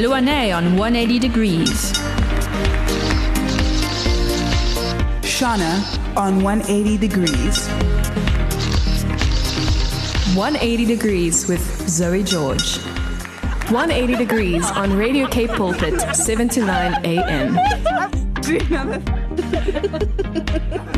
Luane 0.00 0.56
on 0.56 0.78
180 0.78 1.18
degrees. 1.18 1.92
Shauna 5.20 6.16
on 6.16 6.42
180 6.42 6.96
degrees. 6.96 7.68
180 10.34 10.84
degrees 10.86 11.46
with 11.46 11.60
Zoe 11.86 12.22
George. 12.22 12.78
180 13.68 14.16
degrees 14.16 14.64
on 14.70 14.96
Radio 14.96 15.26
Cape 15.26 15.50
Pulpit, 15.50 16.00
7 16.16 16.48
to 16.48 16.64
9 16.64 17.04
a.m. 17.04 17.58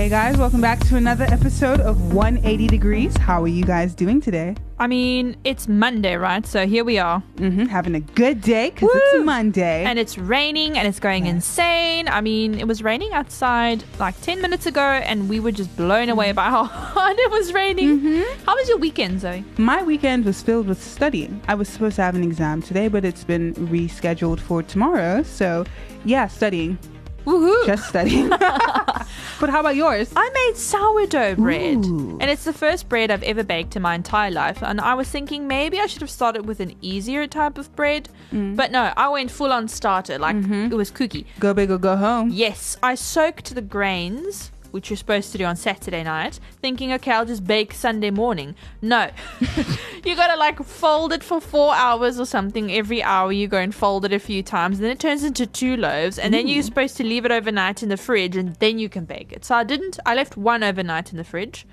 Hey 0.00 0.08
guys, 0.08 0.38
welcome 0.38 0.62
back 0.62 0.80
to 0.86 0.96
another 0.96 1.24
episode 1.24 1.78
of 1.78 2.14
180 2.14 2.68
Degrees. 2.68 3.14
How 3.18 3.42
are 3.42 3.48
you 3.48 3.64
guys 3.64 3.94
doing 3.94 4.18
today? 4.18 4.56
I 4.78 4.86
mean, 4.86 5.36
it's 5.44 5.68
Monday, 5.68 6.16
right? 6.16 6.46
So 6.46 6.66
here 6.66 6.84
we 6.84 6.98
are. 6.98 7.20
hmm 7.36 7.66
having 7.66 7.94
a 7.94 8.00
good 8.00 8.40
day 8.40 8.70
because 8.70 8.88
it's 8.94 9.22
Monday. 9.26 9.84
And 9.84 9.98
it's 9.98 10.16
raining 10.16 10.78
and 10.78 10.88
it's 10.88 11.00
going 11.00 11.26
insane. 11.26 12.08
I 12.08 12.22
mean, 12.22 12.58
it 12.58 12.66
was 12.66 12.82
raining 12.82 13.12
outside 13.12 13.84
like 13.98 14.18
10 14.22 14.40
minutes 14.40 14.64
ago 14.64 14.80
and 14.80 15.28
we 15.28 15.38
were 15.38 15.52
just 15.52 15.76
blown 15.76 16.08
away 16.08 16.32
by 16.32 16.44
how 16.48 16.64
hard 16.94 17.18
it 17.18 17.30
was 17.30 17.52
raining. 17.52 18.24
How 18.46 18.56
was 18.56 18.70
your 18.70 18.78
weekend, 18.78 19.20
Zoe? 19.20 19.44
My 19.58 19.82
weekend 19.82 20.24
was 20.24 20.40
filled 20.40 20.66
with 20.66 20.82
studying. 20.82 21.42
I 21.46 21.54
was 21.54 21.68
supposed 21.68 21.96
to 21.96 22.02
have 22.02 22.14
an 22.14 22.22
exam 22.22 22.62
today, 22.62 22.88
but 22.88 23.04
it's 23.04 23.22
been 23.22 23.52
rescheduled 23.54 24.40
for 24.40 24.62
tomorrow. 24.62 25.22
So, 25.24 25.66
yeah, 26.06 26.26
studying. 26.26 26.78
Woohoo! 27.24 27.66
Just 27.66 27.88
studying. 27.88 28.28
but 29.40 29.50
how 29.50 29.60
about 29.60 29.76
yours? 29.76 30.12
I 30.16 30.30
made 30.30 30.56
sourdough 30.56 31.36
bread. 31.36 31.84
Ooh. 31.84 32.18
And 32.20 32.30
it's 32.30 32.44
the 32.44 32.52
first 32.52 32.88
bread 32.88 33.10
I've 33.10 33.22
ever 33.22 33.42
baked 33.42 33.76
in 33.76 33.82
my 33.82 33.94
entire 33.94 34.30
life. 34.30 34.62
And 34.62 34.80
I 34.80 34.94
was 34.94 35.08
thinking 35.08 35.46
maybe 35.46 35.78
I 35.78 35.86
should 35.86 36.00
have 36.00 36.10
started 36.10 36.46
with 36.46 36.60
an 36.60 36.74
easier 36.80 37.26
type 37.26 37.58
of 37.58 37.74
bread. 37.76 38.08
Mm. 38.32 38.56
But 38.56 38.70
no, 38.72 38.92
I 38.96 39.08
went 39.08 39.30
full 39.30 39.52
on 39.52 39.68
starter. 39.68 40.18
Like 40.18 40.36
mm-hmm. 40.36 40.72
it 40.72 40.74
was 40.74 40.90
cookie. 40.90 41.26
Go 41.38 41.54
big 41.54 41.70
or 41.70 41.78
go 41.78 41.96
home. 41.96 42.30
Yes, 42.30 42.76
I 42.82 42.94
soaked 42.94 43.54
the 43.54 43.62
grains, 43.62 44.50
which 44.70 44.90
you're 44.90 44.96
supposed 44.96 45.32
to 45.32 45.38
do 45.38 45.44
on 45.44 45.56
Saturday 45.56 46.02
night, 46.02 46.40
thinking, 46.60 46.92
okay, 46.92 47.12
I'll 47.12 47.26
just 47.26 47.46
bake 47.46 47.72
Sunday 47.72 48.10
morning. 48.10 48.54
No. 48.82 49.10
you 50.04 50.16
gotta 50.16 50.38
like 50.38 50.62
fold 50.62 51.12
it 51.12 51.22
for 51.22 51.40
four 51.40 51.74
hours 51.74 52.18
or 52.18 52.26
something. 52.26 52.72
Every 52.72 53.02
hour 53.02 53.32
you 53.32 53.48
go 53.48 53.58
and 53.58 53.74
fold 53.74 54.04
it 54.04 54.12
a 54.12 54.18
few 54.18 54.42
times, 54.42 54.78
and 54.78 54.84
then 54.84 54.92
it 54.92 55.00
turns 55.00 55.24
into 55.24 55.46
two 55.46 55.76
loaves, 55.76 56.18
and 56.18 56.32
then 56.32 56.48
you're 56.48 56.62
supposed 56.62 56.96
to 56.98 57.04
leave 57.04 57.24
it 57.24 57.32
overnight 57.32 57.82
in 57.82 57.88
the 57.88 57.96
fridge, 57.96 58.36
and 58.36 58.54
then 58.56 58.78
you 58.78 58.88
can 58.88 59.04
bake 59.04 59.32
it. 59.32 59.44
So 59.44 59.54
I 59.54 59.64
didn't, 59.64 59.98
I 60.06 60.14
left 60.14 60.36
one 60.36 60.62
overnight 60.62 61.12
in 61.12 61.18
the 61.18 61.24
fridge. 61.24 61.66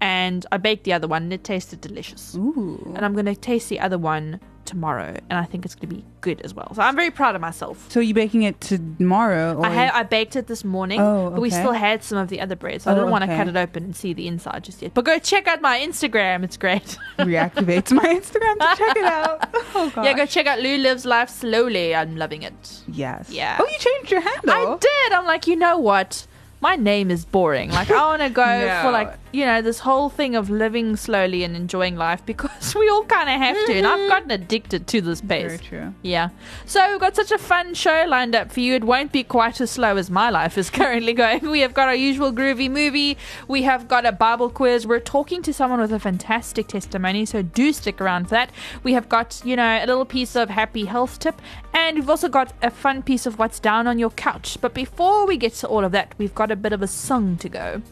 And 0.00 0.44
I 0.52 0.58
baked 0.58 0.84
the 0.84 0.92
other 0.92 1.06
one, 1.06 1.22
and 1.22 1.32
it 1.32 1.44
tasted 1.44 1.80
delicious. 1.80 2.34
Ooh. 2.34 2.92
And 2.94 3.04
I'm 3.04 3.14
gonna 3.14 3.34
taste 3.34 3.70
the 3.70 3.80
other 3.80 3.96
one 3.96 4.40
tomorrow, 4.64 5.16
and 5.30 5.38
I 5.38 5.44
think 5.44 5.64
it's 5.64 5.74
gonna 5.74 5.94
be 5.94 6.04
good 6.20 6.40
as 6.42 6.54
well. 6.54 6.72
So 6.74 6.82
I'm 6.82 6.96
very 6.96 7.10
proud 7.10 7.34
of 7.34 7.40
myself. 7.40 7.90
So 7.90 8.00
you're 8.00 8.14
baking 8.14 8.42
it 8.42 8.60
tomorrow? 8.60 9.54
Or 9.56 9.66
I 9.66 9.88
I 9.90 10.02
baked 10.02 10.36
it 10.36 10.46
this 10.46 10.64
morning, 10.64 11.00
Oh, 11.00 11.30
but 11.30 11.40
we 11.40 11.50
still 11.50 11.72
had 11.72 12.02
some 12.02 12.18
of 12.18 12.28
the 12.28 12.40
other 12.40 12.56
bread, 12.56 12.82
so 12.82 12.90
I 12.90 12.94
Oh, 12.94 12.96
didn't 12.96 13.10
want 13.10 13.24
to 13.24 13.30
okay. 13.30 13.36
cut 13.38 13.48
it 13.48 13.56
open 13.56 13.84
and 13.84 13.96
see 13.96 14.12
the 14.12 14.26
inside 14.26 14.64
just 14.64 14.82
yet. 14.82 14.94
But 14.94 15.04
go 15.04 15.18
check 15.18 15.46
out 15.46 15.60
my 15.60 15.78
Instagram; 15.78 16.44
it's 16.44 16.56
great. 16.56 16.96
reactivates 17.18 17.92
my 17.92 18.04
Instagram 18.04 18.58
to 18.58 18.76
check 18.78 18.96
it 18.96 19.04
out. 19.04 19.48
Oh 19.76 19.90
yeah, 20.04 20.12
go 20.14 20.24
check 20.24 20.46
out 20.46 20.60
Lou 20.60 20.78
lives 20.78 21.04
life 21.04 21.28
slowly. 21.28 21.94
I'm 21.94 22.16
loving 22.16 22.42
it. 22.42 22.82
Yes. 22.86 23.28
Yeah. 23.30 23.56
Oh, 23.60 23.66
you 23.66 23.78
changed 23.78 24.10
your 24.10 24.20
handle. 24.20 24.50
I 24.50 24.76
did. 24.78 25.12
I'm 25.12 25.26
like, 25.26 25.46
you 25.46 25.56
know 25.56 25.78
what? 25.78 26.26
My 26.64 26.76
name 26.76 27.10
is 27.10 27.26
boring. 27.26 27.70
Like, 27.72 27.90
I 27.90 28.06
want 28.06 28.22
to 28.22 28.30
go 28.30 28.42
No. 28.42 28.80
for 28.82 28.90
like, 28.90 29.18
you 29.32 29.44
know, 29.44 29.60
this 29.60 29.80
whole 29.80 30.08
thing 30.08 30.34
of 30.34 30.48
living 30.48 30.96
slowly 30.96 31.44
and 31.44 31.54
enjoying 31.54 31.94
life 31.94 32.24
because 32.32 32.74
we 32.74 32.88
all 32.88 33.04
kind 33.04 33.28
of 33.28 33.36
have 33.36 33.66
to. 33.66 33.74
And 33.74 33.86
I've 33.86 33.98
mm-hmm. 33.98 34.08
gotten 34.08 34.30
addicted 34.30 34.86
to 34.86 35.02
this 35.02 35.20
pace. 35.20 35.42
Very 35.42 35.58
true. 35.58 35.94
Yeah. 36.00 36.30
So 36.64 36.90
we've 36.90 37.00
got 37.00 37.16
such 37.16 37.32
a 37.32 37.36
fun 37.36 37.74
show 37.74 38.06
lined 38.08 38.34
up 38.34 38.50
for 38.50 38.60
you. 38.60 38.72
It 38.76 38.84
won't 38.84 39.12
be 39.12 39.22
quite 39.24 39.60
as 39.60 39.72
slow 39.72 39.98
as 39.98 40.10
my 40.10 40.30
life 40.30 40.56
is 40.56 40.70
currently 40.80 41.12
going. 41.12 41.50
We 41.50 41.60
have 41.60 41.74
got 41.74 41.88
our 41.88 41.94
usual 41.94 42.32
groovy 42.32 42.70
movie. 42.70 43.18
We 43.46 43.60
have 43.64 43.86
got 43.86 44.06
a 44.06 44.12
Bible 44.12 44.48
quiz. 44.48 44.86
We're 44.86 45.00
talking 45.00 45.42
to 45.42 45.52
someone 45.52 45.82
with 45.82 45.92
a 45.92 45.98
fantastic 45.98 46.68
testimony, 46.68 47.26
so 47.26 47.42
do 47.42 47.74
stick 47.74 48.00
around 48.00 48.24
for 48.24 48.36
that. 48.36 48.50
We 48.84 48.94
have 48.94 49.10
got, 49.10 49.42
you 49.44 49.56
know, 49.56 49.84
a 49.84 49.84
little 49.84 50.06
piece 50.06 50.34
of 50.34 50.48
happy 50.48 50.86
health 50.86 51.18
tip, 51.18 51.42
and 51.74 51.98
we've 51.98 52.08
also 52.08 52.28
got 52.28 52.54
a 52.62 52.70
fun 52.70 53.02
piece 53.02 53.26
of 53.26 53.38
what's 53.38 53.60
down 53.60 53.86
on 53.86 53.98
your 53.98 54.10
couch. 54.10 54.56
But 54.62 54.72
before 54.72 55.26
we 55.26 55.36
get 55.36 55.52
to 55.54 55.68
all 55.68 55.84
of 55.84 55.92
that, 55.92 56.14
we've 56.16 56.34
got 56.34 56.50
a 56.50 56.53
bit 56.56 56.72
of 56.72 56.82
a 56.82 56.86
song 56.86 57.36
to 57.38 57.48
go. 57.48 57.82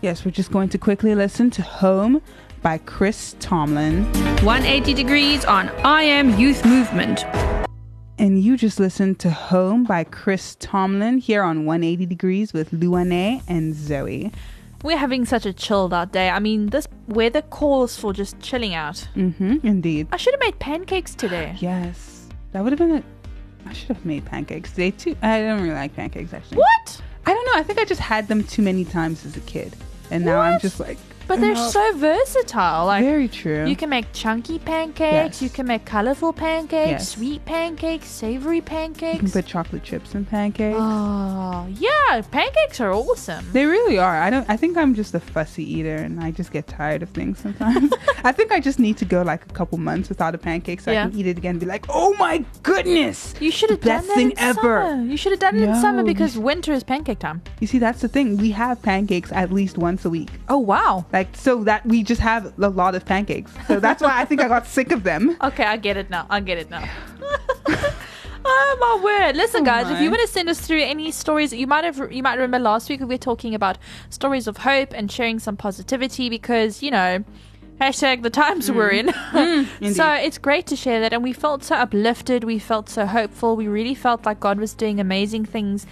Yes, 0.00 0.24
we're 0.24 0.30
just 0.30 0.50
going 0.50 0.68
to 0.70 0.78
quickly 0.78 1.14
listen 1.14 1.50
to 1.52 1.62
Home 1.62 2.20
by 2.62 2.78
Chris 2.78 3.36
Tomlin. 3.40 4.04
180 4.42 4.94
degrees 4.94 5.44
on 5.44 5.68
I 5.84 6.02
Am 6.02 6.38
Youth 6.38 6.64
Movement. 6.64 7.24
And 8.18 8.42
you 8.42 8.56
just 8.56 8.78
listened 8.78 9.18
to 9.20 9.30
Home 9.30 9.84
by 9.84 10.04
Chris 10.04 10.56
Tomlin 10.60 11.18
here 11.18 11.42
on 11.42 11.66
180 11.66 12.06
Degrees 12.06 12.52
with 12.52 12.70
Luane 12.70 13.42
and 13.48 13.74
Zoe. 13.74 14.30
We're 14.84 14.98
having 14.98 15.24
such 15.24 15.46
a 15.46 15.52
chilled 15.52 15.92
out 15.92 16.12
day. 16.12 16.28
I 16.30 16.38
mean, 16.38 16.66
this 16.66 16.86
weather 17.08 17.42
calls 17.42 17.96
for 17.98 18.12
just 18.12 18.38
chilling 18.40 18.74
out. 18.74 19.08
Mm-hmm, 19.16 19.66
indeed. 19.66 20.08
I 20.12 20.16
should 20.16 20.34
have 20.34 20.40
made 20.40 20.58
pancakes 20.58 21.14
today. 21.14 21.56
Yes. 21.60 22.28
That 22.52 22.62
would 22.62 22.72
have 22.72 22.78
been 22.78 22.98
a. 22.98 23.02
I 23.66 23.72
should 23.72 23.88
have 23.88 24.04
made 24.04 24.24
pancakes 24.26 24.70
today 24.70 24.92
too. 24.92 25.16
I 25.22 25.40
don't 25.40 25.60
really 25.62 25.74
like 25.74 25.96
pancakes 25.96 26.32
actually. 26.32 26.58
What? 26.58 27.02
I 27.26 27.32
don't 27.32 27.46
know. 27.46 27.52
I 27.56 27.62
think 27.62 27.78
I 27.78 27.84
just 27.84 28.00
had 28.00 28.28
them 28.28 28.44
too 28.44 28.62
many 28.62 28.84
times 28.84 29.24
as 29.24 29.36
a 29.36 29.40
kid. 29.40 29.74
And 30.10 30.24
now 30.24 30.40
I'm 30.40 30.60
just 30.60 30.78
like. 30.80 30.98
But 31.26 31.40
they're 31.40 31.56
so 31.56 31.92
versatile. 31.96 32.86
Like 32.86 33.04
Very 33.04 33.28
true. 33.28 33.66
you 33.66 33.76
can 33.76 33.88
make 33.88 34.06
chunky 34.12 34.58
pancakes, 34.58 35.40
Yes. 35.40 35.42
you 35.42 35.48
can 35.48 35.66
make 35.66 35.84
colorful 35.84 36.32
pancakes, 36.32 36.90
Yes. 36.90 37.08
sweet 37.10 37.44
pancakes, 37.44 38.06
savory 38.08 38.60
pancakes. 38.60 39.14
You 39.14 39.20
can 39.20 39.30
put 39.30 39.46
chocolate 39.46 39.82
chips 39.82 40.14
in 40.14 40.24
pancakes. 40.24 40.78
Oh, 40.80 41.66
yeah, 41.78 42.20
pancakes 42.30 42.80
are 42.80 42.92
awesome. 42.92 43.44
They 43.52 43.64
really 43.66 43.98
are. 43.98 44.20
I 44.20 44.30
don't. 44.30 44.48
I 44.48 44.56
think 44.56 44.76
I'm 44.76 44.94
just 44.94 45.14
a 45.14 45.20
fussy 45.20 45.64
eater, 45.78 45.96
and 45.96 46.20
I 46.20 46.30
just 46.30 46.52
get 46.52 46.66
tired 46.66 47.02
of 47.02 47.10
things 47.10 47.38
sometimes. 47.38 47.92
I 48.24 48.32
think 48.32 48.52
I 48.52 48.60
just 48.60 48.78
need 48.78 48.96
to 48.98 49.04
go 49.04 49.22
like 49.22 49.44
a 49.44 49.52
couple 49.52 49.78
months 49.78 50.08
without 50.08 50.34
a 50.34 50.38
pancake 50.38 50.80
so 50.80 50.90
Yeah. 50.92 51.06
I 51.06 51.10
can 51.10 51.18
eat 51.18 51.26
it 51.26 51.38
again 51.38 51.52
and 51.52 51.60
be 51.60 51.66
like, 51.66 51.86
"Oh 51.88 52.14
my 52.18 52.44
goodness!" 52.62 53.34
You 53.40 53.50
should 53.50 53.70
have 53.70 53.80
done 53.80 53.98
Best 53.98 54.08
that 54.08 54.14
thing 54.14 54.30
in 54.32 54.38
ever. 54.38 54.60
summer. 54.60 55.02
You 55.04 55.16
should 55.16 55.32
have 55.32 55.40
done 55.40 55.56
it 55.56 55.62
in 55.62 55.74
summer 55.76 56.02
because 56.02 56.36
winter 56.38 56.72
is 56.72 56.84
pancake 56.84 57.18
time. 57.18 57.42
You 57.60 57.66
see, 57.66 57.78
that's 57.78 58.00
the 58.00 58.08
thing. 58.08 58.36
We 58.36 58.50
have 58.52 58.80
pancakes 58.82 59.32
at 59.32 59.52
least 59.52 59.78
once 59.78 60.04
a 60.04 60.10
week, 60.10 60.30
Oh 60.48 60.58
wow. 60.58 61.04
Like 61.14 61.36
so 61.36 61.62
that 61.62 61.86
we 61.86 62.02
just 62.02 62.20
have 62.20 62.52
a 62.58 62.68
lot 62.68 62.96
of 62.96 63.06
pancakes. 63.06 63.52
So 63.68 63.78
that's 63.78 64.02
why 64.02 64.20
I 64.20 64.24
think 64.24 64.40
I 64.40 64.48
got 64.48 64.66
sick 64.66 64.90
of 64.92 65.04
them. 65.04 65.38
Okay, 65.44 65.64
I 65.64 65.76
get 65.76 65.96
it 65.96 66.10
now. 66.10 66.26
I 66.30 66.40
get 66.40 66.58
it 66.58 66.70
now. 66.70 66.88
oh 68.44 68.76
my 68.80 69.04
word! 69.04 69.36
Listen, 69.36 69.60
Oh 69.60 69.64
guys, 69.64 69.90
if 69.90 70.00
you 70.00 70.10
want 70.10 70.22
to 70.22 70.26
send 70.26 70.48
us 70.48 70.58
through 70.58 70.82
any 70.82 71.12
stories, 71.12 71.50
that 71.50 71.58
you 71.58 71.66
might 71.66 71.84
have 71.84 72.10
you 72.10 72.22
might 72.22 72.34
remember 72.34 72.58
last 72.58 72.88
week 72.88 73.00
we 73.00 73.06
were 73.06 73.18
talking 73.18 73.54
about 73.54 73.78
stories 74.10 74.48
of 74.48 74.56
hope 74.56 74.92
and 74.92 75.12
sharing 75.12 75.38
some 75.38 75.56
positivity 75.56 76.28
because 76.28 76.82
you 76.82 76.90
know. 76.90 77.24
Hashtag 77.80 78.22
the 78.22 78.30
times 78.30 78.70
we're 78.70 78.90
in. 78.90 79.08
Mm. 79.08 79.94
so 79.96 80.12
it's 80.12 80.38
great 80.38 80.64
to 80.68 80.76
share 80.76 81.00
that. 81.00 81.12
And 81.12 81.24
we 81.24 81.32
felt 81.32 81.64
so 81.64 81.74
uplifted. 81.74 82.44
We 82.44 82.60
felt 82.60 82.88
so 82.88 83.04
hopeful. 83.04 83.56
We 83.56 83.66
really 83.66 83.96
felt 83.96 84.24
like 84.24 84.38
God 84.38 84.60
was 84.60 84.74
doing 84.74 85.00
amazing 85.00 85.44
things, 85.46 85.84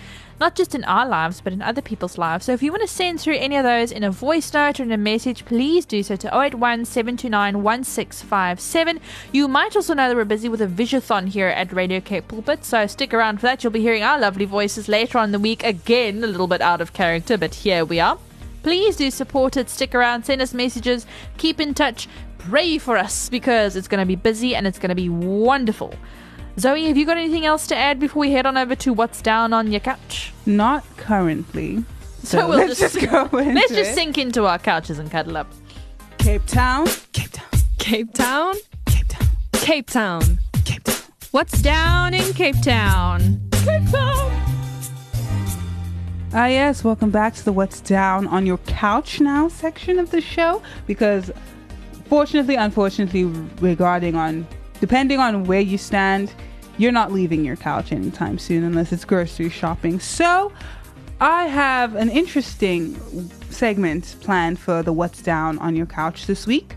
not 0.42 0.56
just 0.56 0.74
in 0.74 0.82
our 0.82 1.06
lives, 1.06 1.40
but 1.40 1.52
in 1.52 1.62
other 1.62 1.80
people's 1.80 2.18
lives. 2.18 2.46
So 2.46 2.52
if 2.52 2.64
you 2.64 2.72
want 2.72 2.82
to 2.82 2.88
send 2.88 3.20
through 3.20 3.36
any 3.36 3.54
of 3.54 3.62
those 3.62 3.92
in 3.92 4.02
a 4.02 4.10
voice 4.10 4.52
note 4.52 4.80
or 4.80 4.82
in 4.82 4.90
a 4.90 4.96
message, 4.96 5.44
please 5.44 5.86
do 5.86 6.02
so 6.02 6.16
to 6.16 6.36
081 6.36 6.84
729 6.84 7.62
1657. 7.62 9.00
You 9.30 9.46
might 9.46 9.76
also 9.76 9.94
know 9.94 10.08
that 10.08 10.16
we're 10.16 10.24
busy 10.24 10.48
with 10.48 10.60
a 10.60 10.66
Visiathon 10.66 11.28
here 11.28 11.46
at 11.46 11.72
Radio 11.72 12.00
Cape 12.00 12.26
Pulpit. 12.26 12.64
So 12.64 12.88
stick 12.88 13.14
around 13.14 13.36
for 13.36 13.46
that. 13.46 13.62
You'll 13.62 13.72
be 13.72 13.82
hearing 13.82 14.02
our 14.02 14.18
lovely 14.18 14.44
voices 14.44 14.88
later 14.88 15.18
on 15.18 15.26
in 15.26 15.30
the 15.30 15.38
week. 15.38 15.62
Again, 15.62 16.24
a 16.24 16.26
little 16.26 16.48
bit 16.48 16.60
out 16.60 16.80
of 16.80 16.92
character, 16.92 17.38
but 17.38 17.54
here 17.54 17.84
we 17.84 18.00
are. 18.00 18.18
Please 18.64 18.96
do 18.96 19.12
support 19.12 19.56
it. 19.56 19.70
Stick 19.70 19.94
around, 19.94 20.24
send 20.24 20.42
us 20.42 20.52
messages, 20.52 21.06
keep 21.36 21.60
in 21.60 21.72
touch, 21.72 22.08
pray 22.38 22.78
for 22.78 22.98
us 22.98 23.28
because 23.28 23.76
it's 23.76 23.86
going 23.86 24.00
to 24.02 24.06
be 24.06 24.16
busy 24.16 24.56
and 24.56 24.66
it's 24.66 24.80
going 24.80 24.88
to 24.88 24.96
be 24.96 25.08
wonderful. 25.08 25.94
Zoe, 26.58 26.86
have 26.86 26.96
you 26.96 27.06
got 27.06 27.16
anything 27.16 27.46
else 27.46 27.66
to 27.68 27.76
add 27.76 27.98
before 27.98 28.20
we 28.20 28.32
head 28.32 28.44
on 28.46 28.56
over 28.56 28.74
to 28.76 28.92
what's 28.92 29.22
down 29.22 29.52
on 29.52 29.70
your 29.70 29.80
couch? 29.80 30.32
Not 30.46 30.84
currently. 30.96 31.84
So 32.24 32.48
we'll 32.48 32.58
let's 32.58 32.78
just- 32.78 32.94
just, 33.00 33.10
go 33.10 33.24
into 33.38 33.52
Let's 33.52 33.72
just 33.72 33.90
it. 33.90 33.94
sink 33.96 34.16
into 34.16 34.44
our 34.46 34.56
couches 34.56 35.00
and 35.00 35.10
cuddle 35.10 35.36
up. 35.36 35.48
Cape 36.18 36.46
Town, 36.46 36.86
Cape 37.12 37.32
Town, 37.32 37.50
Cape 37.80 38.14
Town? 38.14 38.54
Cape 38.86 39.08
Town, 39.08 39.26
Cape 39.54 39.86
Town. 39.90 40.38
Cape 40.64 40.84
Town. 40.84 40.96
What's 41.32 41.60
down 41.62 42.14
in 42.14 42.32
Cape 42.34 42.62
Town? 42.62 43.40
Cape 43.50 43.90
Town. 43.90 44.30
Ah, 46.32 46.46
yes, 46.46 46.84
welcome 46.84 47.10
back 47.10 47.34
to 47.34 47.44
the 47.44 47.52
What's 47.52 47.80
Down 47.80 48.28
on 48.28 48.46
Your 48.46 48.58
Couch 48.58 49.20
Now 49.20 49.48
section 49.48 49.98
of 49.98 50.12
the 50.12 50.20
show. 50.20 50.62
Because, 50.86 51.32
fortunately, 52.06 52.54
unfortunately, 52.54 53.24
regarding 53.60 54.14
on, 54.14 54.46
depending 54.82 55.20
on 55.20 55.44
where 55.44 55.60
you 55.60 55.78
stand, 55.78 56.34
you're 56.76 56.90
not 56.90 57.12
leaving 57.12 57.44
your 57.44 57.54
couch 57.54 57.92
anytime 57.92 58.36
soon 58.36 58.64
unless 58.64 58.90
it's 58.90 59.04
grocery 59.04 59.48
shopping. 59.48 60.00
So, 60.00 60.52
I 61.20 61.44
have 61.44 61.94
an 61.94 62.08
interesting 62.08 62.96
segment 63.48 64.16
planned 64.22 64.58
for 64.58 64.82
the 64.82 64.92
What's 64.92 65.22
Down 65.22 65.56
on 65.60 65.76
Your 65.76 65.86
Couch 65.86 66.26
this 66.26 66.48
week. 66.48 66.74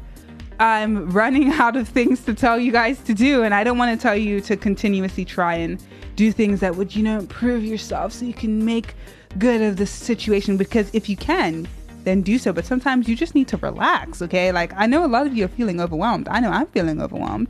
I'm 0.60 1.10
running 1.10 1.50
out 1.54 1.75
of 1.75 1.90
things 1.90 2.24
to 2.25 2.36
tell 2.36 2.60
you 2.60 2.72
guys 2.72 3.00
to 3.06 3.16
do, 3.16 3.42
and 3.42 3.56
I 3.56 3.63
don't 3.63 3.80
want 3.80 4.00
to 4.00 4.02
tell 4.02 4.16
you 4.16 4.40
to 4.42 4.56
continuously 4.56 5.25
try 5.25 5.56
and 5.56 5.84
do 6.16 6.31
things 6.31 6.60
that 6.60 6.75
would, 6.75 6.96
you 6.96 7.01
know, 7.01 7.18
improve 7.18 7.66
yourself 7.66 8.13
so 8.13 8.24
you 8.24 8.36
can 8.36 8.63
make 8.63 8.94
good 9.40 9.63
of 9.63 9.78
the 9.78 9.88
situation. 9.88 10.58
Because 10.58 10.94
if 10.94 11.10
you 11.10 11.18
can, 11.18 11.68
then 12.04 12.22
do 12.22 12.38
so. 12.38 12.54
But 12.54 12.68
sometimes 12.68 13.10
you 13.10 13.16
just 13.16 13.34
need 13.34 13.48
to 13.48 13.58
relax, 13.58 14.22
okay? 14.22 14.51
Like, 14.51 14.74
I 14.75 14.86
know 14.86 15.04
a 15.04 15.08
lot 15.08 15.25
of 15.25 15.36
you 15.36 15.46
are 15.46 15.48
feeling 15.48 15.81
overwhelmed. 15.81 16.28
I 16.28 16.40
know 16.40 16.51
I'm 16.51 16.68
feeling 16.68 17.01
overwhelmed. 17.01 17.48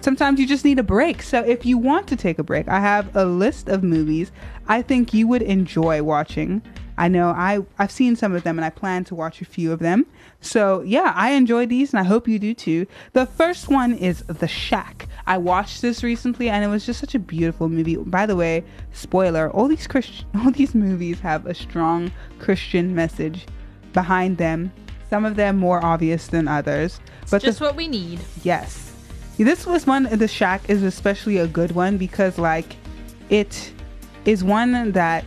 Sometimes 0.00 0.38
you 0.38 0.46
just 0.46 0.64
need 0.64 0.78
a 0.78 0.82
break. 0.82 1.22
So 1.22 1.40
if 1.40 1.64
you 1.64 1.78
want 1.78 2.06
to 2.08 2.16
take 2.16 2.38
a 2.38 2.42
break, 2.42 2.68
I 2.68 2.80
have 2.80 3.14
a 3.16 3.24
list 3.24 3.68
of 3.68 3.82
movies 3.82 4.30
I 4.66 4.82
think 4.82 5.12
you 5.12 5.26
would 5.28 5.42
enjoy 5.42 6.02
watching. 6.02 6.62
I 6.96 7.08
know 7.08 7.30
I 7.30 7.60
I've 7.78 7.90
seen 7.90 8.14
some 8.14 8.34
of 8.34 8.44
them 8.44 8.58
and 8.58 8.64
I 8.64 8.70
plan 8.70 9.04
to 9.04 9.14
watch 9.14 9.42
a 9.42 9.44
few 9.44 9.72
of 9.72 9.80
them. 9.80 10.06
So 10.40 10.82
yeah, 10.82 11.12
I 11.14 11.30
enjoy 11.30 11.66
these 11.66 11.92
and 11.92 12.00
I 12.00 12.04
hope 12.04 12.28
you 12.28 12.38
do 12.38 12.54
too. 12.54 12.86
The 13.12 13.26
first 13.26 13.68
one 13.68 13.94
is 13.94 14.22
The 14.22 14.46
Shack. 14.46 15.08
I 15.26 15.38
watched 15.38 15.82
this 15.82 16.02
recently 16.02 16.48
and 16.48 16.64
it 16.64 16.68
was 16.68 16.86
just 16.86 17.00
such 17.00 17.14
a 17.14 17.18
beautiful 17.18 17.68
movie. 17.68 17.96
By 17.96 18.26
the 18.26 18.36
way, 18.36 18.64
spoiler, 18.92 19.50
all 19.50 19.68
these 19.68 19.86
Christian 19.86 20.26
all 20.36 20.52
these 20.52 20.74
movies 20.74 21.20
have 21.20 21.46
a 21.46 21.54
strong 21.54 22.12
Christian 22.38 22.94
message 22.94 23.46
behind 23.92 24.38
them. 24.38 24.72
Some 25.10 25.24
of 25.24 25.36
them 25.36 25.56
more 25.56 25.84
obvious 25.84 26.28
than 26.28 26.48
others. 26.48 27.00
But 27.30 27.42
the 27.42 27.48
Just 27.48 27.60
what 27.60 27.76
we 27.76 27.88
need. 27.88 28.20
Yes. 28.42 28.93
This 29.38 29.66
was 29.66 29.86
one 29.86 30.04
the 30.04 30.28
shack 30.28 30.68
is 30.68 30.82
especially 30.82 31.38
a 31.38 31.46
good 31.46 31.72
one 31.72 31.96
because 31.96 32.38
like 32.38 32.76
it 33.30 33.72
is 34.24 34.44
one 34.44 34.92
that 34.92 35.24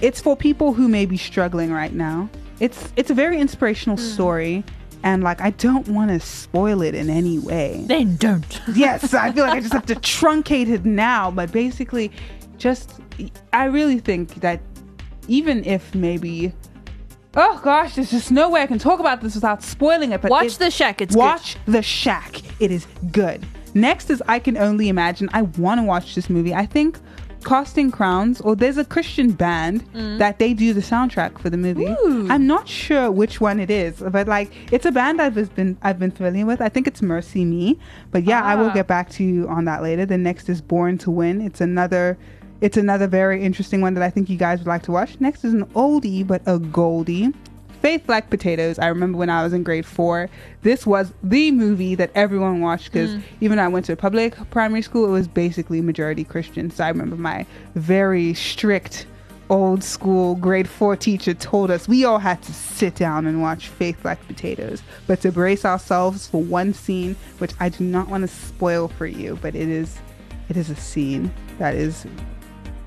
it's 0.00 0.20
for 0.20 0.36
people 0.36 0.72
who 0.72 0.88
may 0.88 1.06
be 1.06 1.16
struggling 1.16 1.72
right 1.72 1.92
now. 1.92 2.28
It's 2.60 2.92
it's 2.96 3.10
a 3.10 3.14
very 3.14 3.38
inspirational 3.38 3.96
hmm. 3.96 4.02
story 4.02 4.64
and 5.02 5.22
like 5.22 5.40
I 5.40 5.50
don't 5.50 5.88
want 5.88 6.10
to 6.10 6.20
spoil 6.20 6.82
it 6.82 6.94
in 6.94 7.10
any 7.10 7.38
way. 7.38 7.84
Then 7.86 8.16
don't. 8.16 8.60
yes, 8.74 9.14
I 9.14 9.32
feel 9.32 9.44
like 9.44 9.56
I 9.56 9.60
just 9.60 9.72
have 9.72 9.86
to 9.86 9.94
truncate 9.96 10.68
it 10.68 10.84
now, 10.84 11.30
but 11.30 11.52
basically 11.52 12.10
just 12.58 13.00
I 13.52 13.64
really 13.66 13.98
think 13.98 14.34
that 14.36 14.60
even 15.28 15.64
if 15.64 15.94
maybe 15.94 16.52
Oh 17.36 17.60
gosh, 17.62 17.94
there's 17.94 18.10
just 18.10 18.30
no 18.32 18.48
way 18.50 18.62
I 18.62 18.66
can 18.66 18.78
talk 18.78 18.98
about 19.00 19.20
this 19.20 19.34
without 19.36 19.62
spoiling 19.62 20.12
it. 20.12 20.20
But 20.20 20.30
Watch 20.30 20.58
The 20.58 20.70
Shack. 20.70 21.00
It's 21.00 21.14
watch 21.14 21.56
The 21.66 21.82
Shack. 21.82 22.40
It 22.60 22.70
is 22.72 22.86
good. 23.12 23.46
Next 23.72 24.10
is 24.10 24.20
I 24.26 24.40
Can 24.40 24.56
Only 24.56 24.88
Imagine. 24.88 25.28
I 25.32 25.42
want 25.42 25.80
to 25.80 25.84
watch 25.84 26.16
this 26.16 26.28
movie. 26.28 26.52
I 26.52 26.66
think 26.66 26.98
Casting 27.44 27.90
Crowns, 27.92 28.40
or 28.42 28.54
there's 28.56 28.76
a 28.78 28.84
Christian 28.84 29.30
band 29.30 29.82
that 29.94 30.38
they 30.40 30.52
do 30.52 30.74
the 30.74 30.80
soundtrack 30.80 31.38
for 31.38 31.48
the 31.48 31.56
movie. 31.56 31.86
Ooh. 31.86 32.26
I'm 32.28 32.46
not 32.48 32.68
sure 32.68 33.10
which 33.12 33.40
one 33.40 33.60
it 33.60 33.70
is, 33.70 34.00
but 34.00 34.26
like 34.28 34.50
it's 34.72 34.84
a 34.84 34.90
band 34.92 35.22
I've 35.22 35.54
been 35.54 35.78
I've 35.82 35.98
been 36.00 36.10
familiar 36.10 36.44
with. 36.46 36.60
I 36.60 36.68
think 36.68 36.86
it's 36.88 37.00
MercyMe. 37.00 37.78
But 38.10 38.24
yeah, 38.24 38.42
I 38.42 38.56
will 38.56 38.70
Ah. 38.70 38.74
get 38.74 38.88
back 38.88 39.08
to 39.10 39.24
you 39.24 39.48
on 39.48 39.64
that 39.66 39.82
later. 39.82 40.04
The 40.04 40.18
next 40.18 40.48
is 40.48 40.60
Born 40.60 40.98
to 40.98 41.10
Win. 41.12 41.40
It's 41.40 41.60
another 41.60 42.18
it's 42.60 42.76
another 42.76 43.06
very 43.06 43.42
interesting 43.42 43.80
one 43.80 43.94
that 43.94 44.02
I 44.02 44.10
think 44.10 44.28
you 44.28 44.36
guys 44.36 44.58
would 44.58 44.68
like 44.68 44.82
to 44.84 44.92
watch. 44.92 45.20
Next 45.20 45.44
is 45.44 45.54
an 45.54 45.64
oldie 45.66 46.26
but 46.26 46.42
a 46.46 46.58
goldie. 46.58 47.32
Faith 47.80 48.08
Like 48.08 48.28
Potatoes. 48.28 48.78
I 48.78 48.88
remember 48.88 49.16
when 49.16 49.30
I 49.30 49.42
was 49.42 49.54
in 49.54 49.62
grade 49.62 49.86
four, 49.86 50.28
this 50.62 50.86
was 50.86 51.14
the 51.22 51.50
movie 51.50 51.94
that 51.94 52.10
everyone 52.14 52.60
watched 52.60 52.92
because 52.92 53.10
mm. 53.10 53.22
even 53.40 53.56
though 53.56 53.64
I 53.64 53.68
went 53.68 53.86
to 53.86 53.94
a 53.94 53.96
public 53.96 54.36
primary 54.50 54.82
school, 54.82 55.06
it 55.06 55.12
was 55.12 55.26
basically 55.26 55.80
majority 55.80 56.22
Christian. 56.22 56.70
So 56.70 56.84
I 56.84 56.88
remember 56.88 57.16
my 57.16 57.46
very 57.74 58.34
strict 58.34 59.06
old 59.48 59.82
school 59.82 60.36
grade 60.36 60.68
four 60.68 60.94
teacher 60.94 61.34
told 61.34 61.70
us 61.72 61.88
we 61.88 62.04
all 62.04 62.20
had 62.20 62.40
to 62.40 62.52
sit 62.52 62.94
down 62.94 63.26
and 63.26 63.42
watch 63.42 63.68
Faith 63.68 64.04
Like 64.04 64.24
Potatoes, 64.26 64.82
but 65.06 65.20
to 65.22 65.32
brace 65.32 65.64
ourselves 65.64 66.28
for 66.28 66.42
one 66.42 66.72
scene, 66.72 67.16
which 67.38 67.52
I 67.58 67.70
do 67.70 67.82
not 67.82 68.08
want 68.08 68.22
to 68.22 68.28
spoil 68.28 68.88
for 68.88 69.06
you, 69.06 69.38
but 69.42 69.54
it 69.54 69.68
is 69.68 69.98
it 70.48 70.56
is 70.56 70.68
a 70.68 70.76
scene 70.76 71.32
that 71.58 71.74
is 71.74 72.06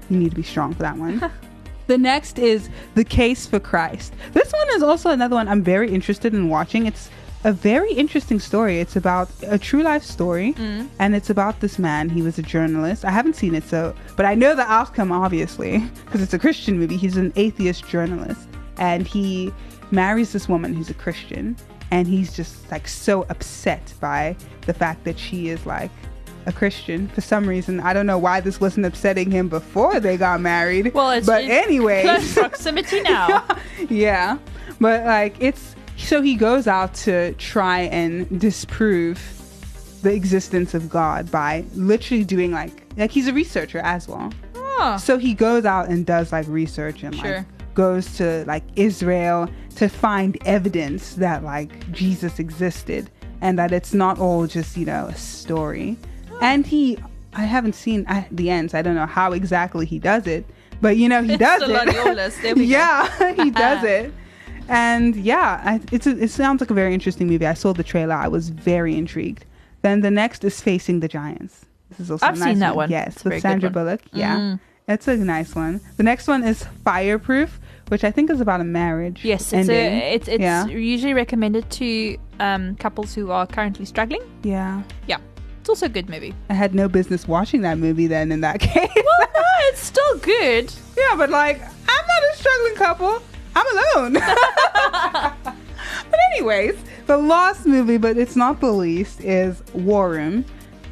you 0.09 0.17
need 0.17 0.29
to 0.29 0.35
be 0.35 0.43
strong 0.43 0.73
for 0.73 0.83
that 0.83 0.97
one. 0.97 1.31
The 1.87 1.97
next 1.97 2.39
is 2.39 2.69
The 2.95 3.03
Case 3.03 3.45
for 3.45 3.59
Christ. 3.59 4.13
This 4.31 4.51
one 4.53 4.67
is 4.75 4.83
also 4.83 5.09
another 5.09 5.35
one 5.35 5.47
I'm 5.47 5.61
very 5.61 5.93
interested 5.93 6.33
in 6.33 6.47
watching. 6.47 6.85
It's 6.85 7.09
a 7.43 7.51
very 7.51 7.91
interesting 7.93 8.39
story. 8.39 8.79
It's 8.79 8.95
about 8.95 9.29
a 9.45 9.57
true 9.57 9.83
life 9.83 10.03
story, 10.03 10.53
mm. 10.53 10.87
and 10.99 11.13
it's 11.13 11.29
about 11.29 11.59
this 11.59 11.77
man. 11.77 12.09
He 12.09 12.21
was 12.21 12.39
a 12.39 12.41
journalist. 12.41 13.03
I 13.03 13.11
haven't 13.11 13.35
seen 13.35 13.53
it, 13.53 13.65
so, 13.65 13.93
but 14.15 14.25
I 14.25 14.33
know 14.33 14.55
the 14.55 14.63
outcome 14.63 15.11
obviously 15.11 15.79
because 16.05 16.21
it's 16.21 16.33
a 16.33 16.39
Christian 16.39 16.79
movie. 16.79 16.95
He's 16.95 17.17
an 17.17 17.33
atheist 17.35 17.85
journalist, 17.87 18.47
and 18.77 19.05
he 19.05 19.51
marries 19.91 20.31
this 20.31 20.47
woman 20.47 20.73
who's 20.73 20.89
a 20.89 20.93
Christian, 20.93 21.57
and 21.91 22.07
he's 22.07 22.33
just 22.33 22.71
like 22.71 22.87
so 22.87 23.23
upset 23.29 23.93
by 23.99 24.37
the 24.65 24.73
fact 24.73 25.03
that 25.03 25.19
she 25.19 25.49
is 25.49 25.65
like 25.65 25.91
a 26.45 26.51
Christian 26.51 27.07
for 27.09 27.21
some 27.21 27.47
reason. 27.47 27.79
I 27.79 27.93
don't 27.93 28.05
know 28.05 28.17
why 28.17 28.39
this 28.39 28.59
wasn't 28.59 28.85
upsetting 28.85 29.31
him 29.31 29.49
before 29.49 29.99
they 29.99 30.17
got 30.17 30.41
married. 30.41 30.93
Well, 30.93 31.11
it's 31.11 31.25
but 31.27 31.43
anyway, 31.43 32.03
proximity 32.33 33.01
now. 33.03 33.45
yeah, 33.89 34.37
but 34.79 35.05
like 35.05 35.35
it's 35.39 35.75
so 35.97 36.21
he 36.21 36.35
goes 36.35 36.67
out 36.67 36.93
to 36.95 37.33
try 37.33 37.81
and 37.81 38.39
disprove 38.39 39.21
the 40.01 40.13
existence 40.13 40.73
of 40.73 40.89
God 40.89 41.31
by 41.31 41.63
literally 41.75 42.23
doing 42.25 42.51
like 42.51 42.71
like 42.97 43.11
he's 43.11 43.27
a 43.27 43.33
researcher 43.33 43.79
as 43.79 44.07
well. 44.07 44.31
Oh, 44.55 44.97
So 44.97 45.17
he 45.17 45.33
goes 45.33 45.65
out 45.65 45.87
and 45.89 46.05
does 46.05 46.31
like 46.31 46.47
research 46.47 47.03
and 47.03 47.15
Sure. 47.15 47.37
like 47.37 47.73
goes 47.75 48.17
to 48.17 48.43
like 48.45 48.63
Israel 48.75 49.47
to 49.77 49.87
find 49.87 50.37
evidence 50.45 51.15
that 51.15 51.43
like 51.43 51.91
Jesus 51.91 52.37
existed 52.39 53.09
and 53.41 53.57
that 53.59 53.71
it's 53.71 53.93
not 53.93 54.19
all 54.19 54.45
just, 54.47 54.77
you 54.77 54.85
know, 54.85 55.05
a 55.07 55.15
story. 55.15 55.97
And 56.43 56.65
he 56.65 56.97
I 57.33 57.43
haven't 57.45 57.73
seen 57.73 58.05
at 58.07 58.27
the 58.35 58.49
ends. 58.51 58.73
I 58.73 58.81
don't 58.83 58.95
know 58.95 59.07
how 59.07 59.31
exactly 59.31 59.85
he 59.87 59.97
does 59.97 60.27
it, 60.27 60.45
but 60.81 60.97
you 60.97 61.09
know, 61.09 61.23
he 61.23 61.35
does 61.49 61.61
it. 61.63 61.75
on 61.75 61.91
your 61.93 62.13
list. 62.13 62.41
There 62.43 62.53
we 62.55 62.61
go. 62.67 62.71
yeah, 62.77 63.33
he 63.43 63.49
does 63.49 63.83
it. 63.97 64.13
And 64.69 65.15
yeah, 65.15 65.61
I, 65.65 65.81
it's 65.91 66.07
a, 66.07 66.11
it 66.23 66.29
sounds 66.29 66.61
like 66.61 66.69
a 66.69 66.73
very 66.73 66.93
interesting 66.93 67.27
movie. 67.27 67.45
I 67.47 67.53
saw 67.53 67.73
the 67.73 67.83
trailer. 67.83 68.15
I 68.15 68.27
was 68.27 68.49
very 68.49 68.95
intrigued. 68.95 69.45
Then 69.81 70.01
the 70.01 70.11
next 70.11 70.43
is 70.43 70.61
Facing 70.61 70.99
the 71.01 71.07
Giants. 71.09 71.65
This 71.89 71.99
is 71.99 72.11
also 72.11 72.25
I've 72.25 72.35
a 72.35 72.39
nice 72.39 72.49
seen 72.49 72.59
that 72.59 72.75
one. 72.75 72.89
Yes, 72.89 73.15
It's 73.15 73.23
with 73.25 73.41
Sandra 73.41 73.67
one. 73.69 73.73
Bullock. 73.73 74.01
Yeah, 74.13 74.37
Mm. 74.37 74.59
it's 74.87 75.07
a 75.07 75.17
nice 75.17 75.53
one. 75.55 75.81
The 75.97 76.03
next 76.03 76.27
one 76.27 76.43
is 76.43 76.63
Fireproof, 76.85 77.59
which 77.89 78.03
I 78.05 78.11
think 78.11 78.29
is 78.29 78.39
about 78.41 78.61
a 78.61 78.63
marriage. 78.63 79.25
yes, 79.25 79.41
it's 79.53 79.69
ending. 79.69 79.75
a, 80.01 80.13
it's 80.15 80.27
it's 80.29 80.41
yeah, 80.41 80.65
usually 80.67 81.13
recommended 81.13 81.69
to 81.71 82.17
um, 82.39 82.75
couples 82.77 83.13
who 83.13 83.31
are 83.31 83.45
currently 83.45 83.85
struggling. 83.85 84.21
yeah. 84.43 84.81
Yeah, 85.07 85.17
it's 85.63 85.69
also 85.69 85.85
a 85.85 85.89
good 85.89 86.09
movie. 86.09 86.35
I 86.49 86.53
had 86.55 86.75
no 86.75 86.89
business 86.89 87.25
watching 87.25 87.61
that 87.61 87.77
movie 87.77 88.05
then. 88.07 88.33
In 88.33 88.41
that 88.41 88.59
case, 88.59 88.89
Well, 88.93 89.27
no, 89.33 89.41
it's 89.69 89.79
still 89.81 90.17
good. 90.19 90.69
yeah, 90.97 91.15
but 91.15 91.29
like 91.29 91.61
I'm 91.61 92.05
not 92.07 92.23
a 92.33 92.35
struggling 92.37 92.75
couple. 92.75 93.21
I'm 93.55 93.95
alone. 93.95 94.13
but 96.11 96.19
anyways, 96.33 96.75
the 97.07 97.17
last 97.17 97.65
movie, 97.65 97.97
but 97.97 98.17
it's 98.17 98.35
not 98.35 98.59
the 98.59 98.71
least, 98.71 99.21
is 99.21 99.63
War 99.73 100.09
Room, 100.09 100.43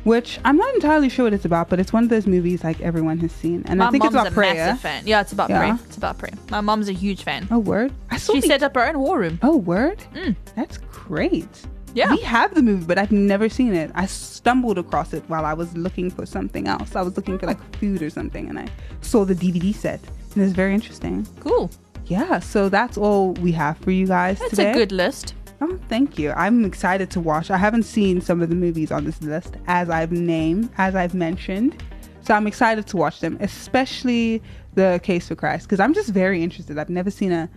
which 0.03 0.39
I'm 0.45 0.55
not 0.57 0.73
entirely 0.75 1.09
sure 1.09 1.25
what 1.25 1.33
it's 1.33 1.43
about, 1.45 1.69
but 1.69 1.79
it's 1.79 1.91
one 1.91 2.03
of 2.03 2.09
those 2.09 2.27
movies 2.27 2.63
like 2.63 2.79
everyone 2.81 3.17
has 3.19 3.31
seen, 3.31 3.63
and 3.67 3.79
My 3.79 3.87
I 3.87 3.91
think 3.91 4.05
it's 4.05 4.13
about 4.13 4.27
a 4.27 4.31
prayer. 4.31 4.53
massive 4.53 4.79
fan. 4.81 5.03
Yeah, 5.05 5.21
it's 5.21 5.33
about 5.33 5.49
Yeah. 5.49 5.59
prayer. 5.59 5.79
It's 5.85 5.97
about 5.97 6.17
prayer. 6.17 6.33
My 6.49 6.61
mom's 6.61 6.87
a 6.87 6.93
huge 6.93 7.23
fan. 7.23 7.47
Oh, 7.51 7.59
word! 7.59 7.91
I 8.09 8.17
saw 8.17 8.33
She 8.33 8.39
the- 8.41 8.47
set 8.47 8.63
up 8.63 8.75
her 8.75 8.87
own 8.87 8.99
war 8.99 9.19
room. 9.19 9.37
Oh, 9.43 9.57
word! 9.57 9.99
Mm. 10.15 10.35
That's 10.55 10.77
great. 10.77 11.47
Yeah. 11.93 12.11
We 12.11 12.21
have 12.21 12.53
the 12.55 12.61
movie, 12.63 12.85
but 12.85 12.97
I've 12.97 13.11
never 13.11 13.49
seen 13.49 13.73
it. 13.73 13.91
I 13.95 14.05
stumbled 14.05 14.77
across 14.77 15.13
it 15.13 15.23
while 15.27 15.45
I 15.45 15.53
was 15.53 15.75
looking 15.75 16.09
for 16.09 16.25
something 16.25 16.67
else. 16.67 16.95
I 16.95 17.01
was 17.01 17.15
looking 17.17 17.37
for 17.37 17.47
like 17.47 17.77
food 17.77 18.01
or 18.01 18.09
something, 18.09 18.47
and 18.49 18.57
I 18.57 18.67
saw 19.01 19.25
the 19.25 19.35
DVD 19.35 19.73
set, 19.75 19.99
and 20.35 20.43
it's 20.43 20.53
very 20.53 20.73
interesting. 20.73 21.27
Cool. 21.41 21.69
Yeah, 22.05 22.39
so 22.39 22.69
that's 22.69 22.97
all 22.97 23.33
we 23.33 23.51
have 23.53 23.77
for 23.77 23.91
you 23.91 24.07
guys 24.07 24.39
That's 24.39 24.51
today. 24.51 24.71
a 24.71 24.73
good 24.73 24.91
list. 24.91 25.35
Oh, 25.61 25.79
thank 25.89 26.17
you. 26.17 26.31
I'm 26.31 26.65
excited 26.65 27.11
to 27.11 27.19
watch. 27.19 27.51
I 27.51 27.57
haven't 27.57 27.83
seen 27.83 28.19
some 28.19 28.41
of 28.41 28.49
the 28.49 28.55
movies 28.55 28.91
on 28.91 29.05
this 29.05 29.21
list 29.21 29.57
as 29.67 29.89
I've 29.89 30.11
named, 30.11 30.69
as 30.77 30.95
I've 30.95 31.13
mentioned. 31.13 31.81
So 32.21 32.33
I'm 32.33 32.47
excited 32.47 32.87
to 32.87 32.97
watch 32.97 33.19
them, 33.19 33.37
especially 33.41 34.41
the 34.73 34.99
Case 35.03 35.27
for 35.27 35.35
Christ, 35.35 35.67
because 35.67 35.79
I'm 35.79 35.93
just 35.93 36.09
very 36.09 36.41
interested. 36.43 36.77
I've 36.77 36.89
never 36.89 37.11
seen 37.11 37.31
a 37.31 37.49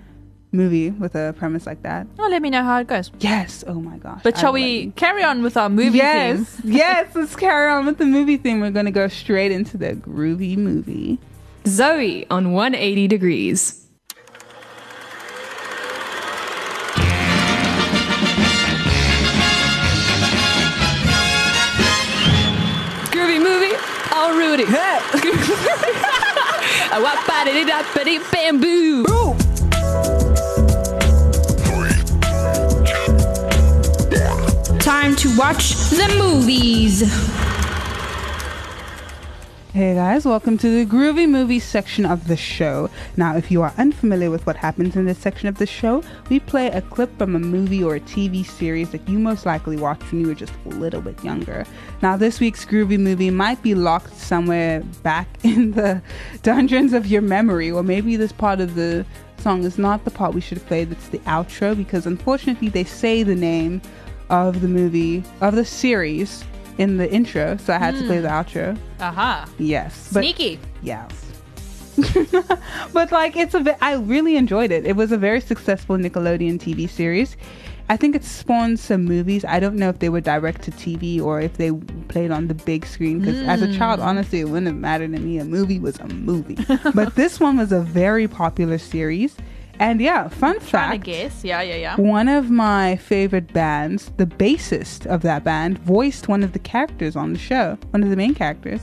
movie 0.55 0.91
with 0.91 1.15
a 1.15 1.35
premise 1.37 1.67
like 1.67 1.83
that. 1.83 2.07
Oh, 2.19 2.29
let 2.31 2.41
me 2.41 2.49
know 2.49 2.63
how 2.63 2.79
it 2.81 2.87
goes. 2.87 3.11
Yes. 3.19 3.65
Oh 3.67 3.75
my 3.75 3.99
gosh. 3.99 4.21
But 4.23 4.39
shall 4.39 4.53
we 4.53 4.63
ready. 4.63 4.93
carry 4.97 5.23
on 5.23 5.43
with 5.43 5.57
our 5.57 5.69
movie 5.69 5.99
Yes. 5.99 6.39
theme? 6.49 6.73
yes. 6.73 7.11
Let's 7.15 7.37
carry 7.37 7.71
on 7.71 7.85
with 7.87 7.99
the 7.99 8.07
movie 8.07 8.37
theme. 8.39 8.61
We're 8.61 8.71
gonna 8.71 8.91
go 8.91 9.09
straight 9.09 9.53
into 9.53 9.77
the 9.77 9.93
groovy 9.95 10.57
movie. 10.57 11.19
Zoe 11.67 12.27
on 12.31 12.53
180 12.53 13.09
degrees. 13.09 13.81
Groovy 23.13 23.39
movie. 23.39 23.75
All 24.13 24.33
Rudy. 24.37 24.65
A 26.95 27.01
wap 27.01 27.27
ba 27.27 27.45
da 27.45 27.65
da 27.65 27.83
bamboo. 28.31 29.44
Time 35.15 35.31
to 35.31 35.39
watch 35.39 35.75
the 35.91 36.13
movies. 36.19 37.01
Hey 39.73 39.95
guys, 39.95 40.25
welcome 40.25 40.59
to 40.59 40.69
the 40.69 40.85
groovy 40.85 41.29
movie 41.29 41.61
section 41.61 42.05
of 42.05 42.27
the 42.27 42.37
show. 42.37 42.91
Now, 43.17 43.37
if 43.37 43.49
you 43.49 43.63
are 43.63 43.73
unfamiliar 43.79 44.29
with 44.29 44.45
what 44.45 44.57
happens 44.57 44.97
in 44.97 45.05
this 45.05 45.19
section 45.19 45.47
of 45.47 45.59
the 45.59 45.67
show, 45.67 46.03
we 46.31 46.41
play 46.41 46.67
a 46.67 46.81
clip 46.81 47.17
from 47.17 47.37
a 47.37 47.39
movie 47.39 47.85
or 47.85 47.95
a 47.95 48.01
TV 48.01 48.45
series 48.45 48.91
that 48.91 49.09
you 49.09 49.21
most 49.21 49.47
likely 49.47 49.77
watched 49.77 50.11
when 50.11 50.21
you 50.21 50.27
were 50.27 50.35
just 50.35 50.53
a 50.67 50.71
little 50.71 51.01
bit 51.01 51.23
younger. 51.23 51.65
Now, 52.03 52.17
this 52.17 52.41
week's 52.41 52.65
groovy 52.65 52.99
movie 52.99 53.31
might 53.31 53.63
be 53.63 53.77
locked 53.77 54.17
somewhere 54.17 54.81
back 55.05 55.29
in 55.45 55.73
the 55.73 56.03
dungeons 56.43 56.93
of 56.93 57.07
your 57.07 57.23
memory, 57.23 57.71
or 57.71 57.85
maybe 57.85 58.17
this 58.17 58.33
part 58.33 58.61
of 58.61 58.75
the 58.75 59.07
song 59.39 59.63
is 59.63 59.79
not 59.79 60.05
the 60.05 60.11
part 60.11 60.35
we 60.35 60.41
should 60.41 60.65
played, 60.67 60.91
it's 60.91 61.09
the 61.11 61.19
outro, 61.21 61.77
because 61.77 62.05
unfortunately 62.05 62.69
they 62.69 62.83
say 62.83 63.23
the 63.23 63.37
name 63.37 63.81
of 64.35 64.61
the 64.61 64.69
movie, 64.69 65.23
of 65.41 65.55
the 65.55 65.65
series, 65.65 66.45
in 66.79 66.97
the 66.97 67.11
intro, 67.11 67.57
so 67.57 67.73
I 67.73 67.79
had 67.79 67.95
to 67.95 68.05
play 68.07 68.21
the 68.21 68.29
hmm. 68.29 68.35
outro. 68.35 68.79
Aha. 69.01 69.49
Yes. 69.59 70.11
But 70.13 70.21
Sneaky. 70.21 70.59
yes. 70.83 71.21
but 72.93 73.13
like 73.13 73.37
it's 73.37 73.55
a 73.55 73.85
I 73.85 73.95
really 73.95 74.37
enjoyed 74.37 74.73
it. 74.73 74.85
It 74.85 74.97
was 74.97 75.13
a 75.13 75.17
very 75.17 75.41
successful 75.41 75.97
Nickelodeon 75.97 76.59
TV 76.59 76.89
series. 76.89 77.37
I 77.89 77.97
think 77.97 78.17
it 78.17 78.25
spawned 78.25 78.81
some 78.81 79.05
movies. 79.05 79.45
I 79.45 79.61
don't 79.61 79.77
know 79.77 79.91
if 79.91 79.99
they 79.99 80.09
were 80.09 80.23
direct 80.23 80.63
to 80.63 80.71
TV 80.73 81.21
or 81.21 81.41
if 81.41 81.59
they 81.59 81.71
played 82.09 82.31
on 82.31 82.49
the 82.49 82.55
big 82.55 82.87
screen 82.87 83.21
because 83.21 83.41
as 83.43 83.63
a 83.63 83.73
child 83.77 84.01
hmm. 84.01 84.07
honestly 84.07 84.41
it 84.41 84.45
wouldn't 84.45 84.67
have 84.67 84.77
mattered 84.77 85.13
to 85.13 85.21
me. 85.21 85.39
A 85.39 85.45
movie 85.45 85.79
was 85.79 85.99
a 86.01 86.09
movie. 86.09 86.59
but 86.95 87.15
this 87.15 87.39
one 87.39 87.57
was 87.57 87.71
a 87.71 87.81
very 87.81 88.27
popular 88.27 88.79
series. 88.79 89.37
And 89.79 90.01
yeah, 90.01 90.29
fun 90.29 90.61
fact. 90.61 90.93
to 90.93 90.99
guess. 90.99 91.45
Yeah, 91.45 91.61
yeah, 91.63 91.77
yeah. 91.77 91.97
One 91.97 92.29
of 92.29 92.51
my 92.51 92.97
favorite 92.97 93.53
bands, 93.53 94.13
the 94.17 94.27
bassist 94.27 95.07
of 95.07 95.23
that 95.23 95.45
band, 95.45 95.79
voiced 95.79 96.29
one 96.29 96.43
of 96.43 96.53
the 96.53 96.59
characters 96.59 97.17
on 97.17 97.33
the 97.33 97.39
show, 97.39 97.77
one 97.91 98.03
of 98.03 98.11
the 98.11 98.17
main 98.17 98.35
characters. 98.35 98.81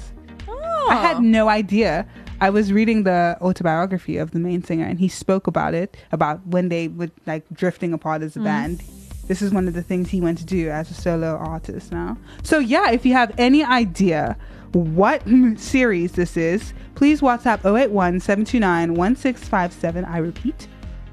Oh. 0.48 0.88
I 0.89 0.95
had 0.95 1.17
oh. 1.17 1.21
no 1.21 1.48
idea. 1.48 2.05
I 2.41 2.50
was 2.50 2.74
reading 2.74 3.03
the 3.03 3.38
autobiography 3.39 4.17
of 4.17 4.31
the 4.31 4.39
main 4.39 4.63
singer, 4.63 4.86
and 4.86 5.00
he 5.00 5.07
spoke 5.07 5.48
about 5.48 5.74
it 5.74 5.95
about 6.12 6.45
when 6.48 6.69
they 6.69 6.88
were 6.88 7.12
like 7.25 7.45
drifting 7.53 7.93
apart 7.93 8.21
as 8.21 8.36
a 8.36 8.39
mm. 8.39 8.45
band. 8.45 8.83
This 9.27 9.41
is 9.41 9.53
one 9.53 9.67
of 9.67 9.74
the 9.74 9.83
things 9.83 10.10
he 10.10 10.19
went 10.19 10.39
to 10.39 10.45
do 10.45 10.69
as 10.69 10.91
a 10.91 10.93
solo 10.93 11.38
artist 11.38 11.91
now. 11.91 12.17
So 12.43 12.60
yeah, 12.60 12.91
if 12.91 13.05
you 13.05 13.13
have 13.13 13.31
any 13.38 13.63
idea 13.63 14.38
what 14.74 15.24
series 15.57 16.13
this 16.13 16.36
is, 16.36 16.74
please 16.95 17.21
WhatsApp 17.21 17.60
081 17.63 18.19
729 18.19 18.95
1657. 18.95 20.05
I 20.05 20.17
repeat, 20.17 20.67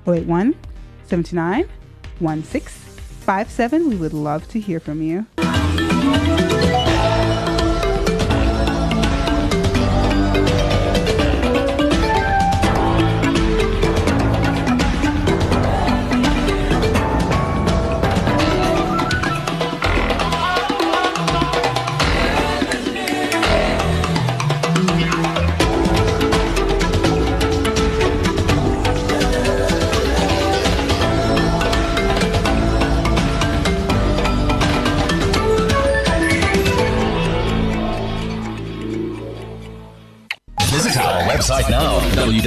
081 0.08 0.54
729 1.04 1.68
1657. 2.18 3.88
We 3.88 3.96
would 3.96 4.14
love 4.14 4.48
to 4.48 4.60
hear 4.60 4.80
from 4.80 5.02
you. 5.02 5.26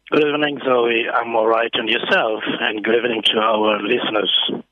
Good 0.10 0.26
evening, 0.26 0.60
Zoe. 0.66 1.06
I'm 1.14 1.36
all 1.36 1.48
right, 1.48 1.70
and 1.74 1.90
yourself, 1.90 2.42
and 2.62 2.84
good 2.84 2.96
evening 2.96 3.22
to 3.26 3.40
our 3.40 3.82
listeners. 3.82 4.32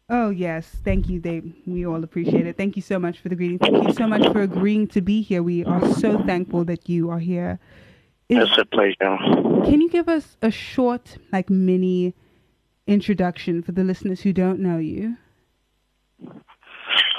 Oh 0.09 0.29
yes, 0.29 0.77
thank 0.83 1.09
you. 1.09 1.19
They 1.19 1.41
we 1.65 1.85
all 1.85 2.03
appreciate 2.03 2.47
it. 2.47 2.55
Thank 2.57 2.75
you 2.75 2.81
so 2.81 2.99
much 2.99 3.19
for 3.19 3.27
the 3.27 3.35
greeting. 3.35 3.59
Thank 3.59 3.85
you 3.85 3.93
so 3.93 4.07
much 4.07 4.25
for 4.31 4.41
agreeing 4.41 4.87
to 4.87 5.01
be 5.01 5.21
here. 5.21 5.43
We 5.43 5.65
are 5.65 5.93
so 5.93 6.23
thankful 6.23 6.63
that 6.65 6.87
you 6.87 7.09
are 7.09 7.19
here. 7.19 7.59
Is- 8.29 8.37
It's 8.49 8.57
a 8.57 8.65
pleasure. 8.65 9.17
can 9.65 9.81
you 9.81 9.89
give 9.89 10.07
us 10.09 10.37
a 10.41 10.51
short, 10.51 11.17
like 11.31 11.49
mini 11.49 12.13
introduction 12.87 13.61
for 13.61 13.71
the 13.71 13.83
listeners 13.83 14.21
who 14.21 14.33
don't 14.33 14.59
know 14.59 14.77
you? 14.77 15.17